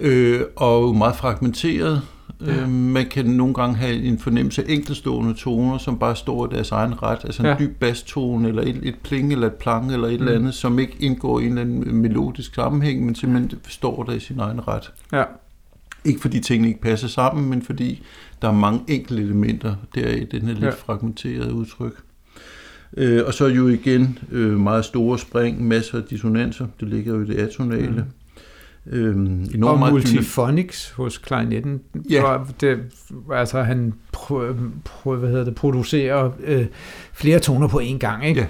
Øh, 0.00 0.40
og 0.56 0.96
meget 0.96 1.16
fragmenteret. 1.16 2.02
Ja. 2.46 2.62
Øh, 2.62 2.68
man 2.68 3.06
kan 3.06 3.26
nogle 3.26 3.54
gange 3.54 3.76
have 3.76 3.94
en 4.02 4.18
fornemmelse 4.18 4.62
af 4.62 4.72
enkeltstående 4.72 5.34
toner, 5.34 5.78
som 5.78 5.98
bare 5.98 6.16
står 6.16 6.46
i 6.46 6.54
deres 6.54 6.70
egen 6.70 7.02
ret. 7.02 7.18
Altså 7.24 7.42
en 7.42 7.46
Ja. 7.48 7.56
dyb 7.58 7.80
bastone, 7.80 8.48
eller 8.48 8.62
et, 8.62 8.78
et 8.82 8.94
pling, 9.02 9.32
eller 9.32 9.46
et 9.46 9.54
plang, 9.54 9.92
eller 9.92 10.08
et 10.08 10.20
Mm. 10.20 10.26
eller 10.26 10.38
andet, 10.38 10.54
som 10.54 10.78
ikke 10.78 10.96
indgår 11.00 11.40
i 11.40 11.42
en 11.42 11.48
eller 11.48 11.62
anden 11.62 11.94
melodisk 11.96 12.54
sammenhæng, 12.54 13.04
men 13.06 13.14
simpelthen 13.14 13.60
står 13.68 14.02
der 14.02 14.12
i 14.12 14.20
sin 14.20 14.38
egen 14.38 14.68
ret. 14.68 14.92
Ja. 15.12 15.22
Ikke 16.04 16.20
fordi 16.20 16.40
tingene 16.40 16.68
ikke 16.68 16.80
passer 16.80 17.08
sammen, 17.08 17.50
men 17.50 17.62
fordi 17.62 18.02
der 18.42 18.48
er 18.48 18.52
mange 18.52 18.80
enkelte 18.88 19.22
elementer 19.22 19.74
der 19.94 20.08
i 20.08 20.24
den 20.24 20.42
her 20.42 20.52
lidt 20.52 20.64
ja. 20.64 20.70
fragmenterede 20.70 21.54
udtryk. 21.54 21.92
Øh, 22.96 23.22
og 23.26 23.34
så 23.34 23.46
jo 23.46 23.68
igen 23.68 24.18
øh, 24.32 24.60
meget 24.60 24.84
store 24.84 25.18
spring, 25.18 25.64
masser 25.68 25.98
af 25.98 26.04
dissonanser. 26.04 26.66
Det 26.80 26.88
ligger 26.88 27.14
jo 27.14 27.22
i 27.22 27.26
det 27.26 27.34
atonale. 27.38 27.90
Mm. 27.90 28.02
Mm. 28.84 28.92
Øh, 28.92 29.14
enormt 29.54 29.64
Og 29.64 29.78
meget 29.78 29.92
multifonics 29.92 30.90
hos 30.90 31.18
klarinetten. 31.18 31.80
Ja. 32.10 32.38
Det, 32.60 32.78
altså 33.32 33.62
han 33.62 33.94
prø, 34.12 34.52
prø, 34.84 35.16
hvad 35.16 35.28
hedder 35.28 35.44
det, 35.44 35.54
producerer 35.54 36.30
øh, 36.44 36.66
flere 37.12 37.38
toner 37.38 37.68
på 37.68 37.80
én 37.80 37.98
gang, 37.98 38.26
ikke? 38.26 38.40
Ja. 38.40 38.46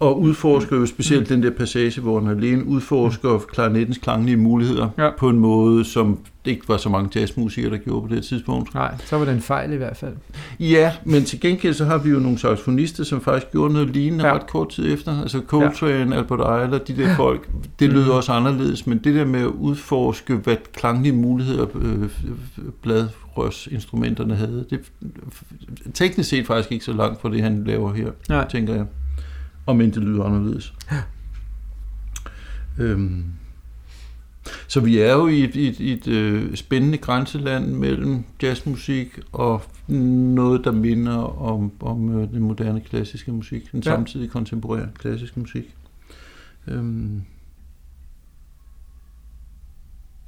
Og 0.00 0.20
udforsker 0.20 0.76
jo 0.76 0.86
specielt 0.86 1.28
den 1.28 1.42
der 1.42 1.50
passage, 1.50 2.00
hvor 2.00 2.20
han 2.20 2.38
alene 2.38 2.64
udforsker 2.66 3.38
klarinettens 3.38 3.98
klanglige 3.98 4.36
muligheder 4.36 4.88
Ja. 4.98 5.10
på 5.18 5.28
en 5.28 5.38
måde, 5.38 5.84
som 5.84 6.18
det 6.44 6.50
ikke 6.50 6.68
var 6.68 6.76
så 6.76 6.88
mange 6.88 7.10
jazzmusikere, 7.20 7.70
der 7.70 7.76
gjorde 7.76 8.08
på 8.08 8.14
det 8.14 8.24
tidspunkt. 8.24 8.74
Nej, 8.74 8.94
så 9.04 9.18
var 9.18 9.24
det 9.24 9.34
en 9.34 9.40
fejl 9.40 9.72
i 9.72 9.76
hvert 9.76 9.96
fald. 9.96 10.12
Ja, 10.60 10.92
men 11.04 11.24
til 11.24 11.40
gengæld 11.40 11.74
så 11.74 11.84
har 11.84 11.98
vi 11.98 12.10
jo 12.10 12.18
nogle 12.18 12.38
saxofonister, 12.38 13.04
som 13.04 13.20
faktisk 13.20 13.52
gjorde 13.52 13.72
noget 13.72 13.90
lignende 13.90 14.26
Ja. 14.26 14.34
ret 14.34 14.46
kort 14.46 14.68
tid 14.68 14.94
efter. 14.94 15.22
Altså 15.22 15.40
Coltrane, 15.46 16.14
ja. 16.14 16.20
Albert 16.20 16.62
Eiler, 16.62 16.78
de 16.78 16.96
der 16.96 17.16
folk, 17.16 17.48
det 17.80 17.92
lød 17.92 18.02
Mhm. 18.02 18.10
også 18.10 18.32
anderledes, 18.32 18.86
men 18.86 18.98
det 18.98 19.14
der 19.14 19.24
med 19.24 19.40
at 19.40 19.46
udforske, 19.46 20.34
hvad 20.34 20.56
klanglige 20.72 21.12
muligheder 21.12 21.66
øh, 21.74 22.08
bladrørsinstrumenterne 22.82 24.34
havde, 24.34 24.64
det 24.70 24.80
er 25.86 25.90
teknisk 25.94 26.28
set 26.28 26.46
faktisk 26.46 26.72
ikke 26.72 26.84
så 26.84 26.92
langt 26.92 27.20
fra 27.20 27.30
det, 27.30 27.42
han 27.42 27.64
laver 27.64 27.92
her, 27.92 28.10
Nej. 28.28 28.48
tænker 28.48 28.74
jeg. 28.74 28.84
Om 29.66 29.80
end 29.80 29.92
det 29.92 30.02
lyder 30.02 30.24
anderledes. 30.24 30.74
Øhm. 32.78 33.24
Så 34.68 34.80
vi 34.80 34.98
er 34.98 35.12
jo 35.12 35.26
i 35.26 35.44
et, 35.44 35.56
et, 35.56 35.80
i 35.80 35.92
et 35.92 36.06
øh, 36.08 36.56
spændende 36.56 36.98
grænseland 36.98 37.66
mellem 37.72 38.24
jazzmusik 38.42 39.18
og 39.32 39.62
noget, 39.88 40.64
der 40.64 40.70
minder 40.72 41.16
om, 41.42 41.72
om 41.80 42.18
øh, 42.20 42.28
den 42.30 42.40
moderne 42.42 42.80
klassiske 42.80 43.32
musik, 43.32 43.72
den 43.72 43.82
Ja. 43.84 43.90
ja. 43.90 43.96
samtidig 43.96 44.30
kontemporære 44.30 44.88
klassiske 44.98 45.40
musik. 45.40 45.76
Øhm. 46.66 47.22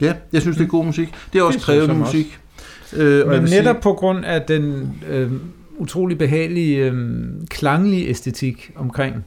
Ja, 0.00 0.14
jeg 0.32 0.40
synes, 0.42 0.56
det 0.56 0.64
er 0.64 0.68
god 0.68 0.84
musik. 0.84 1.14
Det 1.32 1.38
er 1.38 1.42
også 1.42 1.56
Det 1.56 1.64
krævende 1.64 1.90
også. 1.94 1.98
musik. 2.16 2.40
Øh, 2.96 3.26
og 3.26 3.32
Men 3.32 3.42
netop 3.42 3.76
sige- 3.76 3.82
på 3.82 3.92
grund 3.92 4.24
af 4.24 4.42
den 4.42 4.94
øh, 5.08 5.32
utrolig 5.78 6.18
behagelige, 6.18 6.90
øh, 6.90 7.24
klanglige 7.48 8.08
æstetik 8.08 8.70
omkring 8.76 9.24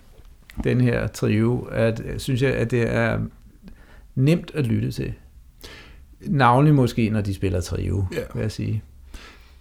den 0.63 0.81
her 0.81 1.07
trio, 1.07 1.59
at, 1.71 2.01
øh, 2.05 2.19
synes 2.19 2.41
jeg, 2.41 2.53
at 2.53 2.71
det 2.71 2.95
er 2.95 3.19
nemt 4.15 4.51
at 4.55 4.67
lytte 4.67 4.91
til. 4.91 5.13
Navnlig 6.27 6.73
måske, 6.75 7.09
når 7.09 7.21
de 7.21 7.33
spiller 7.33 7.61
trio, 7.61 8.05
Ja. 8.13 8.19
vil 8.33 8.41
jeg 8.41 8.51
sige. 8.51 8.83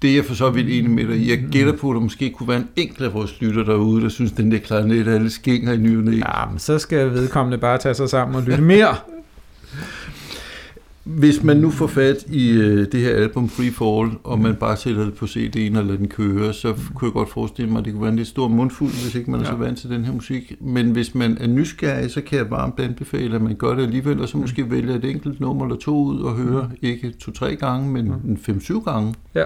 Det 0.02 0.10
er 0.10 0.14
jeg 0.14 0.24
for 0.24 0.34
så 0.34 0.50
vidt 0.50 0.68
enig 0.68 0.90
med 0.90 1.06
dig. 1.08 1.28
Jeg 1.28 1.38
gætter 1.52 1.76
på, 1.76 1.90
at 1.90 1.94
der 1.94 2.00
måske 2.00 2.30
kunne 2.30 2.48
være 2.48 2.56
en 2.58 2.68
enkelt 2.76 3.00
af 3.06 3.14
vores 3.14 3.40
lytter 3.40 3.64
derude, 3.64 4.02
der 4.02 4.08
synes, 4.08 4.32
den 4.32 4.52
der 4.52 4.58
klarinet 4.58 5.08
er 5.08 5.18
lidt 5.18 5.32
skænger 5.32 5.72
i. 5.72 6.16
Ja, 6.16 6.50
men 6.50 6.58
så 6.58 6.78
skal 6.78 7.10
vedkommende 7.10 7.58
bare 7.58 7.78
tage 7.78 7.94
sig 7.94 8.08
sammen 8.10 8.36
og 8.36 8.42
lytte 8.42 8.62
mere. 8.62 8.94
Hvis 11.18 11.42
man 11.42 11.56
nu 11.56 11.70
får 11.70 11.86
fat 11.86 12.16
i 12.30 12.50
øh, 12.50 12.86
det 12.92 13.00
her 13.00 13.14
album 13.16 13.48
Free 13.48 13.70
Fall, 13.70 14.18
og 14.24 14.38
man 14.38 14.54
bare 14.54 14.76
sætter 14.76 15.04
det 15.04 15.14
på 15.14 15.24
CD'en 15.26 15.78
og 15.78 15.84
lader 15.84 15.96
den 15.96 16.08
køre, 16.08 16.52
så 16.52 16.74
kunne 16.94 17.06
jeg 17.08 17.12
godt 17.12 17.30
forestille 17.30 17.70
mig, 17.70 17.78
at 17.78 17.84
det 17.84 17.92
kunne 17.92 18.02
være 18.02 18.10
en 18.10 18.16
lidt 18.16 18.28
stor 18.28 18.48
mundfuld, 18.48 18.90
hvis 18.90 19.14
ikke 19.14 19.30
man 19.30 19.40
er 19.40 19.44
Ja. 19.44 19.50
så 19.50 19.56
vant 19.56 19.78
til 19.78 19.90
den 19.90 20.04
her 20.04 20.12
musik. 20.12 20.52
Men 20.60 20.90
hvis 20.90 21.14
man 21.14 21.36
er 21.40 21.46
nysgerrig, 21.46 22.10
så 22.10 22.20
kan 22.20 22.38
jeg 22.38 22.50
varmt 22.50 22.80
anbefale, 22.80 23.34
at 23.34 23.42
man 23.42 23.54
gør 23.54 23.74
det 23.74 23.82
alligevel, 23.82 24.20
og 24.20 24.28
så 24.28 24.38
måske 24.38 24.70
vælge 24.70 24.94
et 24.94 25.04
enkelt 25.04 25.40
nummer 25.40 25.64
eller 25.64 25.76
to 25.76 26.04
ud 26.04 26.20
og 26.20 26.32
høre, 26.36 26.70
ikke 26.82 27.10
to-tre 27.10 27.56
gange, 27.56 27.88
men 27.88 28.06
en 28.28 28.38
fem-syv 28.42 28.82
gange. 28.84 29.14
Ja. 29.34 29.44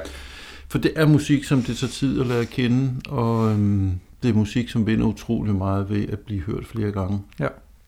For 0.69 0.79
det 0.79 0.91
er 0.97 1.07
musik, 1.07 1.45
som 1.45 1.63
det 1.63 1.77
tager 1.77 1.91
tid 1.91 2.21
at 2.21 2.27
lære 2.27 2.41
at 2.41 2.51
kende, 2.51 2.91
og 3.09 3.51
øhm, 3.53 3.91
det 4.23 4.31
er 4.31 4.35
musik, 4.35 4.69
som 4.69 4.87
vinder 4.87 5.07
utrolig 5.07 5.55
meget 5.55 5.91
ved 5.91 6.05
at 6.09 6.19
blive 6.19 6.41
hørt 6.41 6.67
flere 6.67 6.91
gange. 6.91 7.19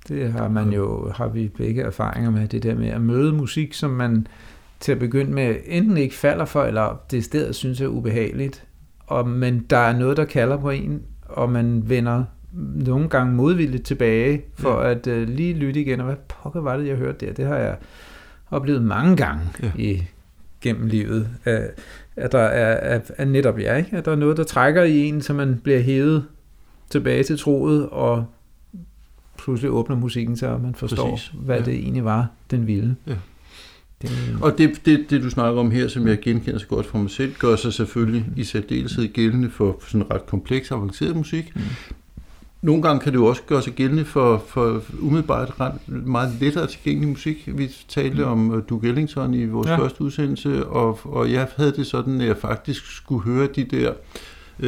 Det 0.09 0.33
har 0.33 0.49
man 0.49 0.73
jo, 0.73 1.11
har 1.15 1.29
vi 1.29 1.49
begge 1.49 1.83
erfaringer 1.83 2.31
med, 2.31 2.49
det 2.49 2.63
der 2.63 2.75
med 2.75 2.89
at 2.89 3.01
møde 3.01 3.33
musik, 3.33 3.75
som 3.75 3.91
man 3.91 4.27
til 4.81 4.93
at 4.93 4.99
begynde 4.99 5.33
med 5.33 5.57
enten 5.67 5.97
ikke 5.97 6.15
falder 6.15 6.45
for, 6.45 6.63
eller 6.63 7.01
det 7.11 7.25
stedet 7.25 7.55
synes 7.55 7.81
er 7.81 7.87
ubehageligt. 7.87 8.65
Og, 9.07 9.29
men 9.29 9.67
der 9.71 9.77
er 9.77 9.99
noget, 9.99 10.17
der 10.17 10.25
kalder 10.25 10.57
på 10.57 10.71
en, 10.71 11.03
og 11.23 11.51
man 11.51 11.83
vender 11.87 12.25
nogle 12.87 13.09
gange 13.09 13.35
modvilligt 13.35 13.87
tilbage, 13.87 14.43
for 14.55 14.83
ja. 14.83 14.91
at 14.91 15.07
uh, 15.07 15.23
lige 15.23 15.55
lytte 15.55 15.81
igen, 15.81 16.01
og 16.01 16.07
hvad 16.07 16.17
pokker 16.29 16.61
var 16.61 16.77
det, 16.77 16.87
jeg 16.87 16.97
hørte 16.97 17.27
der? 17.27 17.33
Det 17.33 17.47
har 17.47 17.57
jeg 17.57 17.77
oplevet 18.51 18.83
mange 18.83 19.17
gange 19.17 19.43
ja. 19.63 19.67
Ja. 19.67 19.83
i 19.83 20.03
gennem 20.61 20.87
livet, 20.87 21.29
at, 21.45 21.71
at 22.17 22.33
der 22.33 22.39
er 22.39 22.95
at, 22.97 23.13
at 23.17 23.29
netop 23.29 23.59
ja, 23.59 23.77
ikke? 23.77 23.97
at 23.97 24.05
der 24.05 24.13
er 24.13 24.17
noget, 24.17 24.37
der 24.37 24.45
trækker 24.45 24.83
i 24.83 25.05
en, 25.05 25.23
så 25.23 25.35
man 25.35 25.61
bliver 25.65 25.81
hævet 25.81 26.25
tilbage 26.91 27.23
til 27.23 27.39
troet, 27.39 27.89
og 27.89 28.25
pludselig 29.47 29.71
åbner 29.71 29.97
musikken 29.97 30.37
sig, 30.37 30.49
og 30.49 30.61
man 30.61 30.75
forstår, 30.75 31.11
Præcis. 31.11 31.33
hvad 31.35 31.59
Ja. 31.59 31.65
det 31.65 31.75
egentlig 31.75 32.05
var, 32.05 32.27
den 32.51 32.67
ville. 32.67 32.97
Ja. 33.07 33.15
Det, 34.03 34.11
Og 34.41 34.59
det, 34.59 34.81
det, 34.87 35.07
det, 35.11 35.23
du 35.23 35.31
snakker 35.31 35.61
om 35.61 35.71
her, 35.71 35.89
som 35.89 36.09
jeg 36.09 36.21
genkender 36.21 36.59
så 36.59 36.67
godt 36.67 36.87
fra 36.87 36.99
mig 36.99 37.11
selv, 37.11 37.35
gør 37.39 37.57
sig 37.57 37.73
selvfølgelig 37.73 38.25
i 38.37 38.45
særdeleshed 38.45 39.13
gældende 39.13 39.51
for 39.51 39.77
sådan 39.89 40.11
ret 40.11 40.27
kompleks, 40.27 40.71
avanceret 40.71 41.17
musik. 41.17 41.53
Mm. 41.55 41.61
Nogle 42.63 42.83
gange 42.83 43.01
kan 43.01 43.13
det 43.13 43.19
jo 43.19 43.27
også 43.27 43.43
gøre 43.47 43.63
sig 43.63 43.73
gældende 43.73 44.05
for, 44.05 44.43
for 44.49 44.83
umiddelbart 45.01 45.61
ret 45.61 45.89
meget 45.89 46.33
lettere 46.41 46.67
tilgængelig 46.67 47.09
musik. 47.09 47.49
Vi 47.59 47.71
talte 47.89 48.25
Mm. 48.25 48.31
om 48.31 48.51
uh, 48.51 48.63
Duke 48.69 48.89
Ellington 48.89 49.35
i 49.35 49.45
vores 49.47 49.69
Ja. 49.69 49.79
første 49.79 50.03
udsendelse, 50.03 50.67
og, 50.67 50.99
og 51.05 51.33
jeg 51.33 51.49
havde 51.57 51.73
det 51.73 51.87
sådan, 51.87 52.21
at 52.21 52.27
jeg 52.27 52.37
faktisk 52.37 52.87
skulle 52.97 53.23
høre 53.25 53.49
de 53.57 53.65
der 53.65 53.91
øh, 53.91 53.97
1940-42 54.63 54.67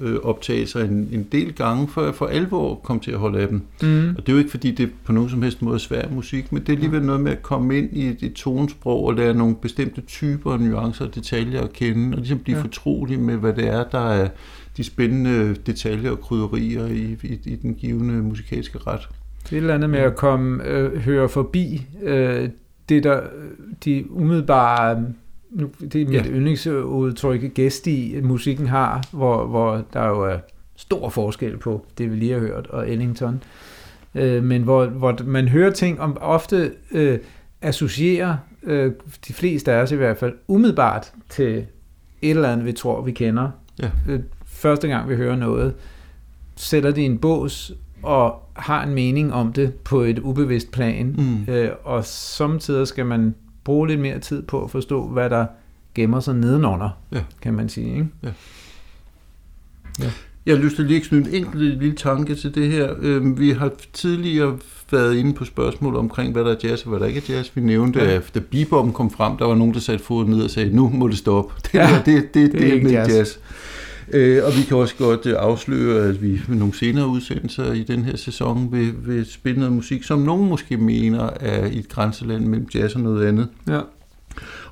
øh, 0.00 0.16
optagelser 0.22 0.84
en, 0.84 1.08
en 1.12 1.26
del 1.32 1.52
gange, 1.54 1.88
før 1.88 2.04
jeg 2.04 2.14
for 2.14 2.26
alvor 2.26 2.74
kom 2.74 3.00
til 3.00 3.10
at 3.10 3.18
holde 3.18 3.38
af 3.38 3.48
dem. 3.48 3.62
mm, 3.82 4.08
Og 4.08 4.16
det 4.16 4.28
er 4.28 4.32
jo 4.32 4.38
ikke, 4.38 4.50
fordi 4.50 4.70
det 4.70 4.90
på 5.04 5.12
nogen 5.12 5.30
som 5.30 5.42
helst 5.42 5.62
måde 5.62 5.74
er 5.74 5.78
svær 5.78 6.08
musik, 6.10 6.52
men 6.52 6.62
det 6.62 6.68
er 6.68 6.72
alligevel 6.72 7.02
noget 7.02 7.20
med 7.20 7.32
at 7.32 7.42
komme 7.42 7.78
ind 7.78 7.88
i 7.92 8.06
et, 8.06 8.22
et 8.22 8.32
tonesprog 8.32 9.04
og 9.04 9.14
lære 9.14 9.34
nogle 9.34 9.56
bestemte 9.62 10.00
typer, 10.00 10.56
nuancer 10.56 11.04
og 11.04 11.14
detaljer 11.14 11.60
at 11.60 11.72
kende, 11.72 12.14
og 12.14 12.18
ligesom 12.18 12.38
blive 12.38 12.56
ja. 12.56 12.62
fortrolig 12.62 13.18
med, 13.20 13.36
hvad 13.36 13.52
det 13.52 13.68
er, 13.68 13.84
der 13.84 14.10
er 14.10 14.28
de 14.76 14.84
spændende 14.84 15.54
detaljer 15.66 16.10
og 16.10 16.20
krydderier 16.20 16.86
i, 16.86 17.16
i, 17.22 17.38
i 17.44 17.56
den 17.56 17.74
givende 17.74 18.14
musikalske 18.14 18.78
ret. 18.86 19.08
det 19.44 19.52
er 19.52 19.56
et 19.56 19.60
eller 19.60 19.74
andet 19.74 19.90
med 19.90 19.98
at 19.98 20.16
komme, 20.16 20.64
øh, 20.64 20.96
høre 21.00 21.28
forbi 21.28 21.86
øh, 22.02 22.48
det, 22.88 23.04
der 23.04 23.20
de 23.84 24.04
umiddelbare, 24.10 25.04
nu, 25.50 25.70
det 25.92 25.94
er 26.02 26.06
mit 26.06 26.14
Ja. 26.14 26.30
yndlingsudtryk, 26.30 27.54
gæst 27.54 27.86
i 27.86 28.20
musikken 28.22 28.66
har, 28.66 29.04
hvor, 29.12 29.46
hvor 29.46 29.84
der 29.92 30.06
jo 30.08 30.22
er 30.22 30.38
stor 30.76 31.08
forskel 31.08 31.56
på 31.56 31.86
det, 31.98 32.10
vi 32.10 32.16
lige 32.16 32.32
har 32.32 32.40
hørt, 32.40 32.66
og 32.66 32.90
Ellington. 32.90 33.42
Øh, 34.14 34.44
men 34.44 34.62
hvor, 34.62 34.86
hvor 34.86 35.18
man 35.24 35.48
hører 35.48 35.70
ting, 35.70 36.00
om 36.00 36.16
ofte 36.20 36.72
øh, 36.92 37.18
associerer 37.62 38.36
øh, 38.62 38.92
de 39.28 39.32
fleste 39.32 39.72
af 39.72 39.82
os 39.82 39.92
i 39.92 39.96
hvert 39.96 40.16
fald 40.16 40.34
umiddelbart 40.48 41.12
til 41.28 41.56
et 42.22 42.30
eller 42.30 42.48
andet, 42.52 42.66
vi 42.66 42.72
tror, 42.72 43.02
vi 43.02 43.12
kender. 43.12 43.50
Ja. 43.82 43.90
Øh, 44.08 44.20
første 44.44 44.88
gang, 44.88 45.08
vi 45.08 45.16
hører 45.16 45.36
noget, 45.36 45.74
sætter 46.56 46.90
det 46.90 47.02
i 47.02 47.04
en 47.04 47.18
bås 47.18 47.72
og 48.02 48.42
har 48.52 48.82
en 48.84 48.94
mening 48.94 49.32
om 49.34 49.52
det 49.52 49.74
på 49.74 50.00
et 50.00 50.18
ubevidst 50.18 50.72
plan. 50.72 51.14
Mm. 51.18 51.52
Øh, 51.52 51.70
og 51.84 52.04
samtidig 52.04 52.86
skal 52.86 53.06
man 53.06 53.34
bruge 53.64 53.88
lidt 53.88 54.00
mere 54.00 54.18
tid 54.18 54.42
på 54.42 54.64
at 54.64 54.70
forstå, 54.70 55.06
hvad 55.08 55.30
der 55.30 55.46
gemmer 55.94 56.20
sig 56.20 56.34
nedenunder, 56.34 56.90
Ja. 57.12 57.20
kan 57.42 57.54
man 57.54 57.68
sige. 57.68 57.94
Ikke? 57.94 58.08
Jeg 60.46 60.56
har 60.56 60.62
lyst 60.62 60.76
til 60.76 60.84
lige 60.84 61.00
at 61.00 61.02
knytte 61.06 61.30
en 61.30 61.44
enkelt 61.44 61.62
lille 61.78 61.96
tanke 61.96 62.34
til 62.34 62.54
det 62.54 62.70
her. 62.70 62.94
Øhm, 63.00 63.38
Vi 63.38 63.50
har 63.50 63.70
tidligere 63.92 64.58
været 64.92 65.16
inde 65.16 65.34
på 65.34 65.44
spørgsmål 65.44 65.96
omkring, 65.96 66.32
hvad 66.32 66.44
der 66.44 66.50
er 66.50 66.56
jazz 66.64 66.82
og 66.82 66.88
hvad 66.90 67.00
der 67.00 67.06
ikke 67.06 67.18
er 67.28 67.34
jazz. 67.36 67.50
Vi 67.54 67.60
nævnte, 67.60 67.98
Ja. 67.98 68.04
ja. 68.10 68.14
at 68.16 68.30
da 68.34 68.40
bebop'en 68.54 68.92
kom 68.92 69.10
frem, 69.10 69.36
der 69.36 69.44
var 69.46 69.54
nogen, 69.54 69.74
der 69.74 69.80
satte 69.80 70.04
foden 70.04 70.30
ned 70.30 70.42
og 70.44 70.50
sagde, 70.50 70.76
nu 70.76 70.88
må 70.88 71.08
det 71.08 71.18
stoppe. 71.18 71.54
Det, 71.64 71.74
Ja, 71.74 71.88
ja, 71.88 71.96
det, 71.96 72.06
det, 72.06 72.34
det, 72.34 72.52
det, 72.52 72.60
er 72.60 72.64
ikke 72.64 72.76
ikke 72.76 72.90
jazz. 72.90 73.12
jazz. 73.14 73.30
Øh, 74.12 74.44
og 74.44 74.52
vi 74.56 74.62
kan 74.62 74.76
også 74.76 74.94
godt 74.96 75.26
øh, 75.26 75.34
afsløre, 75.38 76.08
at 76.08 76.22
vi 76.22 76.40
med 76.48 76.56
nogle 76.56 76.74
senere 76.74 77.06
udsendelser 77.06 77.72
i 77.72 77.82
den 77.82 78.04
her 78.04 78.16
sæson 78.16 78.72
vil, 78.72 78.94
vil 79.06 79.26
spille 79.26 79.58
noget 79.58 79.74
musik, 79.74 80.02
som 80.02 80.18
nogen 80.18 80.48
måske 80.48 80.76
mener 80.76 81.30
er 81.40 81.66
i 81.66 81.78
et 81.78 81.88
grænseland 81.88 82.46
mellem 82.46 82.68
jazz 82.74 82.94
og 82.94 83.00
noget 83.00 83.26
andet. 83.26 83.48
Ja. 83.68 83.80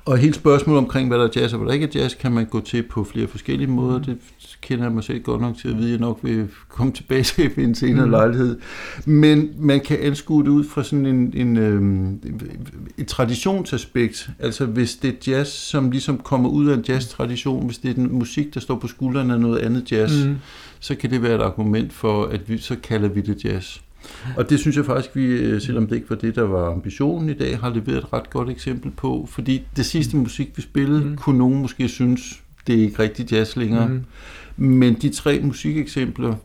Og 0.05 0.17
hele 0.17 0.33
spørgsmålet 0.33 0.77
omkring, 0.77 1.07
hvad 1.07 1.17
der 1.17 1.25
er 1.25 1.29
jazz 1.35 1.53
og 1.53 1.59
hvad 1.59 1.67
der 1.67 1.73
ikke 1.73 1.85
er 1.85 2.01
jazz, 2.01 2.15
kan 2.15 2.31
man 2.31 2.45
gå 2.45 2.59
til 2.59 2.83
på 2.83 3.03
flere 3.03 3.27
forskellige 3.27 3.67
måder. 3.67 3.97
Mm. 3.97 4.03
Det 4.03 4.17
kender 4.61 4.83
jeg 4.85 4.91
mig 4.93 5.03
selv 5.03 5.21
godt 5.21 5.41
nok 5.41 5.57
til 5.57 5.67
at 5.67 5.77
vide, 5.77 5.85
at 5.87 5.91
jeg 5.91 5.99
nok 5.99 6.19
vil 6.23 6.47
komme 6.69 6.93
tilbage 6.93 7.23
til 7.23 7.51
ved 7.55 7.63
en 7.63 7.75
senere 7.75 8.05
Mm. 8.05 8.07
mm. 8.07 8.11
lejlighed. 8.11 8.57
Men 9.05 9.49
man 9.59 9.79
kan 9.79 9.97
anskue 10.01 10.43
det 10.43 10.49
ud 10.49 10.63
fra 10.63 10.83
sådan 10.83 11.05
en, 11.05 11.33
en, 11.35 11.57
øhm, 11.57 12.19
et 12.97 13.07
traditionsaspekt. 13.07 14.29
Altså 14.39 14.65
hvis 14.65 14.95
det 14.95 15.09
er 15.27 15.31
jazz, 15.31 15.49
som 15.49 15.91
ligesom 15.91 16.17
kommer 16.17 16.49
ud 16.49 16.67
af 16.67 16.73
en 16.77 16.85
jazztradition, 16.87 17.65
hvis 17.65 17.77
det 17.77 17.89
er 17.89 17.93
den 17.93 18.11
musik, 18.13 18.53
der 18.53 18.59
står 18.59 18.75
på 18.75 18.87
skuldrene 18.87 19.33
af 19.33 19.39
noget 19.39 19.59
andet 19.59 19.91
jazz, 19.91 20.23
mm. 20.25 20.29
Mm. 20.29 20.37
så 20.79 20.95
kan 20.95 21.09
det 21.09 21.23
være 21.23 21.35
et 21.35 21.41
argument 21.41 21.93
for, 21.93 22.25
at 22.25 22.49
vi 22.49 22.57
så 22.57 22.75
kalder 22.83 23.07
vi 23.09 23.21
det 23.21 23.45
jazz. 23.45 23.77
Og 24.37 24.49
det 24.49 24.59
synes 24.59 24.77
jeg 24.77 24.85
faktisk, 24.85 25.15
vi, 25.15 25.25
øh, 25.25 25.61
selvom 25.61 25.87
det 25.87 25.95
ikke 25.95 26.09
var 26.09 26.15
det, 26.15 26.35
der 26.35 26.41
var 26.43 26.71
ambitionen 26.71 27.29
i 27.29 27.33
dag, 27.33 27.57
har 27.59 27.69
leveret 27.69 27.97
et 27.97 28.13
ret 28.13 28.29
godt 28.29 28.49
eksempel 28.49 28.91
på. 28.91 29.27
Fordi 29.31 29.63
det 29.77 29.85
sidste 29.85 30.17
musik, 30.17 30.49
vi 30.55 30.61
spillede, 30.61 31.01
Mm. 31.01 31.09
mm. 31.09 31.15
kunne 31.17 31.37
nogen 31.37 31.61
måske 31.61 31.87
synes, 31.87 32.41
det 32.67 32.75
er 32.75 32.81
ikke 32.83 32.99
rigtig 33.03 33.31
jazz 33.31 33.55
længere. 33.55 33.87
Mm. 33.87 34.01
Men 34.61 34.93
de 34.93 35.09
tre 35.09 35.39
musikeksempler, 35.43 36.35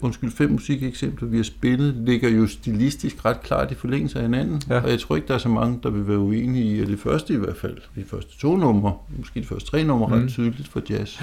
undskyld, 0.00 0.30
fem 0.30 0.50
musikeksempler, 0.50 1.28
vi 1.28 1.36
har 1.36 1.44
spillet, 1.44 1.94
ligger 1.94 2.28
jo 2.28 2.46
stilistisk 2.46 3.24
ret 3.24 3.42
klart 3.42 3.70
i 3.70 3.74
forlængelse 3.74 4.18
af 4.18 4.24
hinanden. 4.24 4.62
Ja. 4.68 4.80
Og 4.80 4.90
jeg 4.90 5.00
tror 5.00 5.16
ikke, 5.16 5.28
der 5.28 5.34
er 5.34 5.38
så 5.38 5.48
mange, 5.48 5.78
der 5.82 5.90
vil 5.90 6.08
være 6.08 6.18
uenige 6.18 6.76
i, 6.76 6.80
at 6.80 6.88
det 6.88 6.98
første 6.98 7.34
i 7.34 7.36
hvert 7.36 7.56
fald, 7.56 7.76
de 7.96 8.04
første 8.04 8.38
to 8.38 8.56
numre, 8.56 8.94
måske 9.18 9.40
de 9.40 9.46
første 9.46 9.70
tre 9.70 9.84
numre, 9.84 10.16
mm. 10.16 10.22
Ret 10.22 10.28
tydeligt 10.30 10.68
for 10.68 10.82
jazz. 10.90 11.20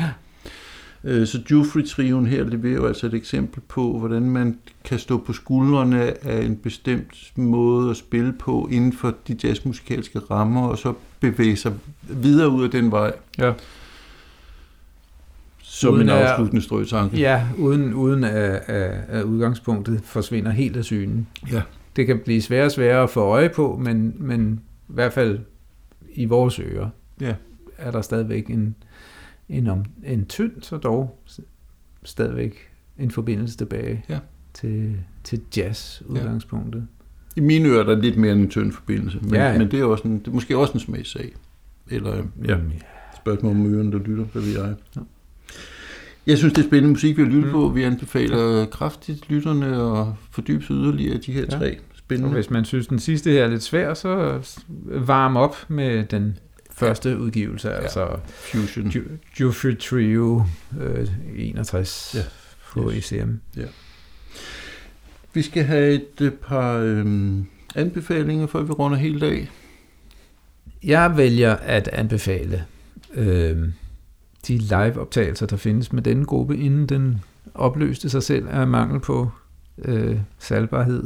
Øh, 1.04 1.28
Så 1.28 1.42
Jufrey-trioen 1.52 2.26
her 2.28 2.44
leverer 2.44 2.76
jo 2.76 2.88
altså 2.88 3.08
et 3.08 3.14
eksempel 3.14 3.62
på, 3.68 4.00
hvordan 4.00 4.22
man 4.22 4.58
kan 4.84 5.00
stå 5.00 5.18
på 5.18 5.34
skuldrene 5.34 6.26
af 6.26 6.46
en 6.46 6.56
bestemt 6.56 7.32
måde 7.36 7.90
at 7.90 7.98
spille 7.98 8.34
på 8.40 8.70
inden 8.72 8.94
for 8.94 9.14
de 9.28 9.38
jazzmusikalske 9.44 10.20
rammer, 10.20 10.68
og 10.68 10.78
så 10.78 10.94
bevæge 11.20 11.56
sig 11.56 11.74
videre 12.10 12.50
ud 12.50 12.64
af 12.64 12.70
den 12.70 12.92
vej. 12.92 13.12
Ja. 13.38 13.54
Som 15.80 15.94
Uden 15.94 16.02
en 16.04 16.10
afsluttende 16.10 16.62
strøtanke. 16.62 17.18
Ja, 17.18 17.48
uden, 17.58 17.94
uden 17.94 18.24
at, 18.24 18.34
at, 18.34 19.02
at 19.08 19.24
udgangspunktet 19.24 20.02
forsvinder 20.04 20.52
helt 20.52 20.78
af 20.78 20.84
synen. 20.84 21.28
Ja. 21.52 21.62
Det 21.96 22.08
kan 22.08 22.20
blive 22.26 22.42
sværere 22.42 22.66
og 22.66 22.72
sværere 22.72 23.04
at 23.04 23.10
få 23.10 23.20
øje 23.22 23.50
på, 23.50 23.80
men, 23.84 24.16
men 24.20 24.60
i 24.90 24.94
hvert 24.94 25.14
fald 25.14 25.40
i 26.14 26.26
vores 26.26 26.60
ører 26.60 26.90
Ja. 27.22 27.36
er 27.78 27.92
der 27.92 28.02
stadigvæk 28.02 28.48
en, 28.50 28.76
en, 29.50 29.68
om, 29.68 29.86
en 30.06 30.26
tynd, 30.26 30.52
så 30.62 30.78
dog 30.78 31.20
stadigvæk 32.04 32.56
en 33.00 33.12
forbindelse 33.12 33.58
tilbage 33.58 34.04
Ja. 34.10 34.20
til, 34.54 34.96
til 35.24 35.42
jazz-udgangspunktet. 35.58 36.88
I 37.36 37.40
mine 37.40 37.70
ører 37.70 37.80
er 37.80 37.84
der 37.84 37.96
lidt 38.02 38.18
mere 38.18 38.32
end 38.32 38.42
en 38.42 38.50
tynd 38.50 38.72
forbindelse, 38.72 39.20
men, 39.22 39.34
Ja, 39.34 39.40
ja, 39.40 39.46
ja. 39.46 39.52
ja. 39.52 39.58
men 39.58 39.72
det 39.72 39.80
er, 39.80 39.84
også 39.86 40.04
en, 40.08 40.20
det 40.20 40.28
er 40.28 40.32
måske 40.32 40.58
også 40.58 40.74
en 40.74 40.80
smagssag. 40.80 41.32
Eller 41.90 42.24
ja, 42.48 42.58
spørgsmål 43.16 43.52
om 43.52 43.74
ørerne, 43.76 43.92
der 43.92 43.98
lytter, 44.00 44.24
hvad 44.24 44.42
ved 44.42 44.52
jeg. 44.62 44.76
Ja. 44.96 45.02
Jeg 46.28 46.38
synes, 46.38 46.54
det 46.54 46.64
er 46.64 46.68
spændende 46.68 46.90
musik, 46.90 47.18
vi 47.18 47.22
har 47.24 47.30
lyttet 47.30 47.46
Mm. 47.46 47.52
på. 47.52 47.68
Vi 47.70 47.84
anbefaler 47.84 48.66
kraftigt 48.66 49.30
lytterne 49.30 49.82
og 49.82 50.16
fordybe 50.32 50.64
sig 50.66 50.74
yderligere 50.76 51.16
i 51.16 51.20
de 51.20 51.32
her 51.32 51.42
Ja. 51.42 51.46
ja. 51.52 51.58
tre 51.58 51.78
Og 51.78 51.98
spændende. 51.98 52.34
hvis 52.34 52.50
man 52.50 52.66
synes, 52.66 52.88
den 52.88 53.00
sidste 53.00 53.32
her 53.32 53.44
er 53.44 53.48
lidt 53.48 53.64
svær, 53.64 53.94
så 53.94 54.40
varm 54.86 55.38
op 55.38 55.56
med 55.68 56.04
den 56.04 56.38
første 56.72 57.18
udgivelse, 57.18 57.70
ja. 57.70 57.76
altså 57.76 58.08
Fusion. 58.28 58.88
Ju- 58.88 59.18
Jufrey 59.40 59.78
Trio 59.78 60.44
øh, 60.82 61.08
61 61.36 62.12
Ja. 62.16 62.24
på 62.72 62.92
Yes. 62.96 63.12
ECM. 63.12 63.30
Vi 65.34 65.42
skal 65.42 65.64
have 65.64 65.94
et 65.94 66.22
øh, 66.22 66.32
par 66.32 66.74
øhm, 66.78 67.46
anbefalinger, 67.76 68.48
før 68.48 68.62
vi 68.64 68.72
runder 68.72 68.98
helt 68.98 69.24
af. 69.24 69.50
Jeg 70.84 71.18
vælger 71.18 71.56
at 71.56 71.88
anbefale 71.88 72.66
øh, 73.14 73.58
de 74.48 74.58
live-optagelser, 74.58 75.46
der 75.46 75.56
findes 75.58 75.94
med 75.94 76.02
denne 76.02 76.26
gruppe, 76.26 76.58
inden 76.58 76.86
den 76.86 77.22
opløste 77.54 78.10
sig 78.10 78.24
selv 78.24 78.48
af 78.50 78.68
mangel 78.68 79.00
på 79.00 79.30
øh, 79.86 80.18
salgbarhed. 80.40 81.04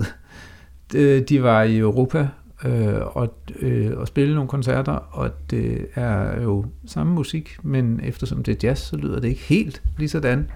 De, 0.92 1.20
de 1.30 1.44
var 1.44 1.64
i 1.64 1.78
Europa 1.78 2.28
øh, 2.66 3.18
og, 3.18 3.34
øh, 3.60 3.92
og 3.98 4.08
spille 4.08 4.36
nogle 4.36 4.50
koncerter, 4.50 4.92
og 4.92 5.32
det 5.50 5.86
er 5.96 6.42
jo 6.42 6.66
samme 6.86 7.14
musik, 7.14 7.58
men 7.64 8.00
eftersom 8.04 8.44
det 8.44 8.64
er 8.64 8.68
jazz, 8.70 8.82
så 8.82 8.96
lyder 8.98 9.20
det 9.20 9.28
ikke 9.28 9.42
helt 9.42 9.82
lige 9.98 10.10
sådan. 10.10 10.50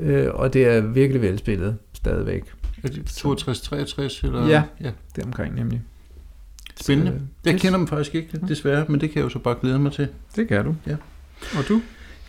Øh, 0.00 0.26
og 0.34 0.52
det 0.52 0.64
er 0.66 0.80
virkelig 0.80 1.22
velspillet 1.22 1.76
stadigvæk. 1.92 2.42
Er 2.82 2.88
det 2.88 3.00
62-63? 3.08 4.26
Eller? 4.26 4.46
Ja. 4.46 4.62
ja. 4.80 4.90
Det 5.16 5.24
omkring 5.24 5.54
nemlig. 5.54 5.82
Spændende. 6.80 7.12
Så, 7.12 7.24
Jeg 7.44 7.52
det- 7.52 7.60
kender 7.62 7.78
dem 7.78 7.86
faktisk 7.86 8.14
ikke, 8.14 8.40
desværre, 8.48 8.84
men 8.88 9.00
det 9.00 9.10
kan 9.10 9.16
jeg 9.18 9.24
jo 9.24 9.28
så 9.28 9.38
bare 9.38 9.56
glæde 9.60 9.78
mig 9.78 9.92
til. 9.92 10.08
Det 10.36 10.48
kan 10.48 10.64
du. 10.64 10.74
Ja. 10.86 10.96
Og 11.58 11.64
du? 11.68 11.80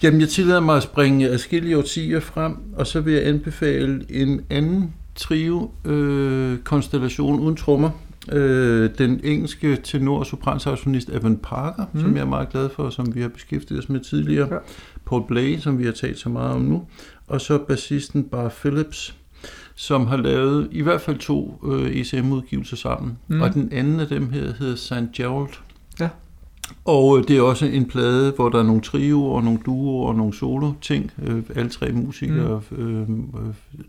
Jamen, 0.04 0.22
jeg 0.22 0.30
tillader 0.30 0.60
mig 0.60 0.78
at 0.78 0.84
springe 0.84 1.30
adskillige 1.30 1.78
årtier 1.78 2.20
frem, 2.20 2.56
og 2.76 2.88
så 2.88 3.02
vil 3.02 3.14
jeg 3.14 3.28
anbefale 3.28 4.06
en 4.10 4.42
anden 4.50 4.94
trio-konstellation 5.16 7.40
uden 7.40 7.56
trommer. 7.56 7.90
Øh, 8.32 8.90
den 8.98 9.20
engelske 9.24 9.78
tenor- 9.84 10.20
og 10.20 10.26
sopransaxofonist 10.26 11.10
Evan 11.10 11.38
Parker, 11.38 11.86
Mm. 11.94 12.02
som 12.02 12.16
jeg 12.16 12.22
er 12.22 12.26
meget 12.26 12.50
glad 12.50 12.70
for, 12.76 12.90
som 12.90 13.16
vi 13.16 13.22
har 13.22 13.28
beskæftiget 13.28 13.80
os 13.84 13.90
med 13.90 14.00
tidligere. 14.00 14.48
Ja. 14.54 14.58
Paul 15.06 15.24
Blay, 15.28 15.58
som 15.60 15.80
vi 15.80 15.86
har 15.86 15.92
talt 15.92 16.20
så 16.20 16.30
meget 16.30 16.52
om 16.52 16.62
nu. 16.62 16.84
Og 17.28 17.42
så 17.42 17.58
bassisten 17.58 18.24
Bar 18.24 18.50
Phillips, 18.50 19.16
som 19.76 20.08
har 20.08 20.18
lavet 20.18 20.68
i 20.72 20.82
hvert 20.82 21.02
fald 21.02 21.18
to 21.18 21.62
øh, 21.72 21.92
ECM-udgivelser 21.92 22.76
sammen. 22.78 23.18
Mm. 23.28 23.36
Mm. 23.36 23.42
Og 23.42 23.54
den 23.54 23.70
anden 23.72 24.00
af 24.00 24.08
dem 24.08 24.30
her 24.30 24.54
hedder 24.60 24.76
St. 24.76 24.94
Gerald. 25.16 25.50
Og 26.86 27.18
øh, 27.18 27.28
det 27.28 27.38
er 27.38 27.42
også 27.42 27.66
en 27.66 27.86
plade, 27.86 28.32
hvor 28.32 28.50
der 28.50 28.60
er 28.60 28.64
nogle 28.64 28.82
trioer, 28.82 29.36
og 29.36 29.44
nogle 29.44 29.60
duoer 29.66 30.08
og 30.08 30.16
nogle 30.16 30.34
solo-ting. 30.34 31.12
Øh, 31.24 31.44
alle 31.56 31.70
tre 31.70 31.92
musikere 31.92 32.62
øh, 32.72 33.02
øh, 33.02 33.08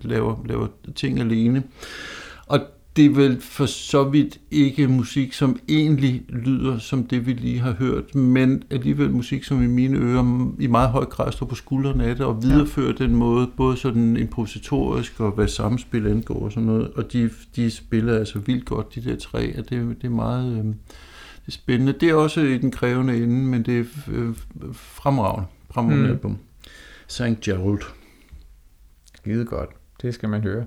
laver, 0.02 0.36
laver 0.46 0.66
ting 0.94 1.20
alene. 1.20 1.62
Og 2.46 2.60
det 2.96 3.04
er 3.04 3.10
vel 3.10 3.40
for 3.40 3.66
så 3.66 4.04
vidt 4.04 4.38
ikke 4.50 4.88
musik, 4.88 5.32
som 5.32 5.58
egentlig 5.68 6.22
lyder 6.28 6.78
som 6.78 7.04
det, 7.04 7.26
vi 7.26 7.32
lige 7.32 7.58
har 7.58 7.72
hørt, 7.72 8.14
men 8.14 8.62
alligevel 8.70 9.10
musik, 9.10 9.44
som 9.44 9.62
i 9.62 9.66
mine 9.66 9.98
ører 9.98 10.52
i 10.58 10.66
meget 10.66 10.88
høj 10.88 11.04
grad 11.04 11.32
står 11.32 11.46
på 11.46 11.54
skuldrene 11.54 12.04
af 12.04 12.16
det, 12.16 12.26
og 12.26 12.42
viderefører 12.42 12.94
ja. 12.98 13.04
den 13.04 13.14
måde, 13.14 13.50
både 13.56 13.76
sådan 13.76 14.16
improvisatorisk 14.16 15.20
og 15.20 15.30
hvad 15.30 15.48
samspil 15.48 16.06
angår 16.06 16.44
og 16.44 16.52
sådan 16.52 16.66
noget, 16.66 16.90
og 16.90 17.12
de, 17.12 17.30
de 17.56 17.70
spiller 17.70 18.18
altså 18.18 18.38
vildt 18.38 18.64
godt, 18.64 18.94
de 18.94 19.04
der 19.04 19.16
tre, 19.16 19.58
og 19.58 19.70
det, 19.70 19.96
det 20.02 20.06
er 20.06 20.10
meget 20.10 20.58
øh, 20.58 20.74
er 21.50 21.52
spændende. 21.52 21.92
Det 21.92 22.10
er 22.10 22.14
også 22.14 22.40
i 22.40 22.58
den 22.58 22.70
krævende 22.70 23.16
ende, 23.16 23.46
men 23.46 23.62
det 23.62 23.78
er 23.78 23.84
øh, 24.12 24.34
fremragende, 24.72 25.46
fremragende 25.70 26.06
mm. 26.06 26.12
album. 26.12 26.38
St. 27.06 27.40
Gerald. 27.44 27.82
Skide 29.14 29.44
godt, 29.44 29.70
det 30.02 30.14
skal 30.14 30.28
man 30.28 30.40
høre. 30.40 30.64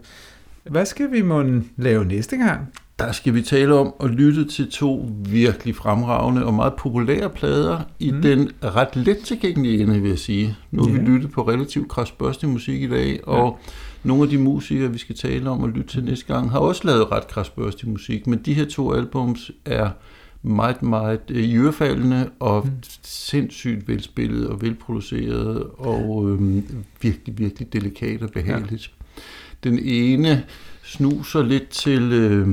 Hvad 0.63 0.86
skal 0.86 1.11
vi 1.11 1.21
må 1.21 1.43
lave 1.77 2.05
næste 2.05 2.38
gang? 2.38 2.73
Der 2.99 3.11
skal 3.11 3.34
vi 3.34 3.41
tale 3.41 3.73
om 3.73 3.93
at 3.99 4.09
lytte 4.09 4.45
til 4.45 4.71
to 4.71 5.09
virkelig 5.29 5.75
fremragende 5.75 6.45
og 6.45 6.53
meget 6.53 6.73
populære 6.73 7.29
plader 7.29 7.79
i 7.99 8.11
mm. 8.11 8.21
den 8.21 8.51
ret 8.63 8.95
let 8.95 9.17
tilgængelige 9.17 9.84
ende, 9.84 10.01
vil 10.01 10.09
jeg 10.09 10.19
sige. 10.19 10.57
Nu 10.71 10.84
har 10.84 10.89
ja. 10.89 10.97
vi 10.97 11.05
lyttet 11.05 11.31
på 11.31 11.47
relativt 11.47 11.89
krasbørstig 11.89 12.49
musik 12.49 12.81
i 12.81 12.88
dag, 12.88 13.27
og 13.27 13.59
ja. 13.61 13.71
nogle 14.07 14.23
af 14.23 14.29
de 14.29 14.38
musikere, 14.38 14.91
vi 14.91 14.97
skal 14.97 15.15
tale 15.15 15.49
om 15.49 15.63
og 15.63 15.69
lytte 15.69 15.89
til 15.89 16.03
næste 16.03 16.34
gang, 16.34 16.51
har 16.51 16.59
også 16.59 16.81
lavet 16.88 17.11
ret 17.11 17.27
krasbørstig 17.27 17.89
musik, 17.89 18.27
men 18.27 18.39
de 18.39 18.53
her 18.53 18.65
to 18.65 18.93
albums 18.93 19.51
er 19.65 19.89
meget, 20.44 20.84
meget 20.84 21.20
øh, 21.30 21.44
iørefaldende 21.44 22.30
og 22.39 22.66
mm. 22.66 22.72
sindssygt 23.02 23.88
velspillet 23.88 24.48
og 24.48 24.62
velproduceret 24.62 25.64
og 25.78 26.30
øhm, 26.30 26.86
virkelig, 27.02 27.38
virkelig 27.38 27.74
delikat 27.74 28.22
og 28.22 28.30
behageligt. 28.30 28.91
Ja. 29.16 29.70
Den 29.70 29.80
ene 29.80 30.44
snuser 30.84 31.44
lidt 31.44 31.70
til 31.70 32.14
øh, 32.14 32.48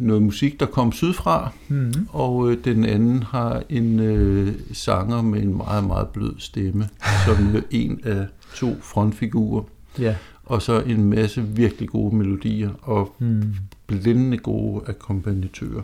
noget 0.00 0.22
musik, 0.22 0.60
der 0.60 0.66
kom 0.66 0.92
sydfra, 0.92 1.52
mm-hmm. 1.68 2.08
og 2.08 2.50
øh, 2.50 2.64
den 2.64 2.84
anden 2.84 3.22
har 3.22 3.62
en 3.68 4.00
øh, 4.00 4.54
sanger 4.72 5.22
med 5.22 5.42
en 5.42 5.56
meget, 5.56 5.84
meget 5.84 6.08
blød 6.08 6.34
stemme, 6.38 6.88
som 7.26 7.36
en 7.70 8.00
af 8.04 8.26
to 8.54 8.76
frontfigurer. 8.80 9.62
Ja. 9.98 10.16
Og 10.44 10.62
så 10.62 10.80
en 10.80 11.04
masse 11.04 11.42
virkelig 11.42 11.88
gode 11.88 12.16
melodier 12.16 12.70
og 12.82 13.14
mm. 13.18 13.54
blændende 13.86 14.38
gode 14.38 14.82
akkompagnatører. 14.86 15.82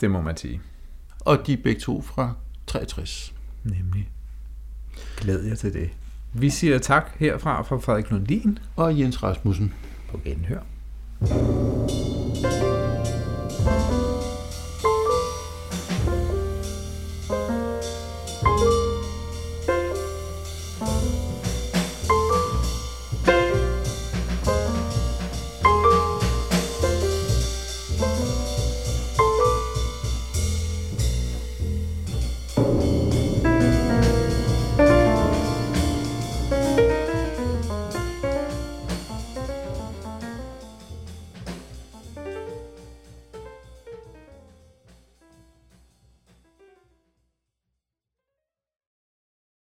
Det 0.00 0.10
må 0.10 0.20
man 0.20 0.36
sige. 0.36 0.60
Og 1.20 1.46
de 1.46 1.52
er 1.52 1.56
begge 1.64 1.80
to 1.80 2.02
fra 2.02 2.34
63. 2.66 3.34
Nemlig. 3.64 4.10
Glæder 5.16 5.48
jeg 5.48 5.58
til 5.58 5.72
det. 5.72 5.90
Vi 6.32 6.50
siger 6.50 6.78
tak 6.78 7.10
herfra 7.18 7.62
fra 7.62 7.76
Frederik 7.76 8.10
Lundin 8.10 8.58
og 8.76 8.98
Jens 8.98 9.22
Rasmussen 9.22 9.74
på 10.10 10.20
genhør. 10.24 10.60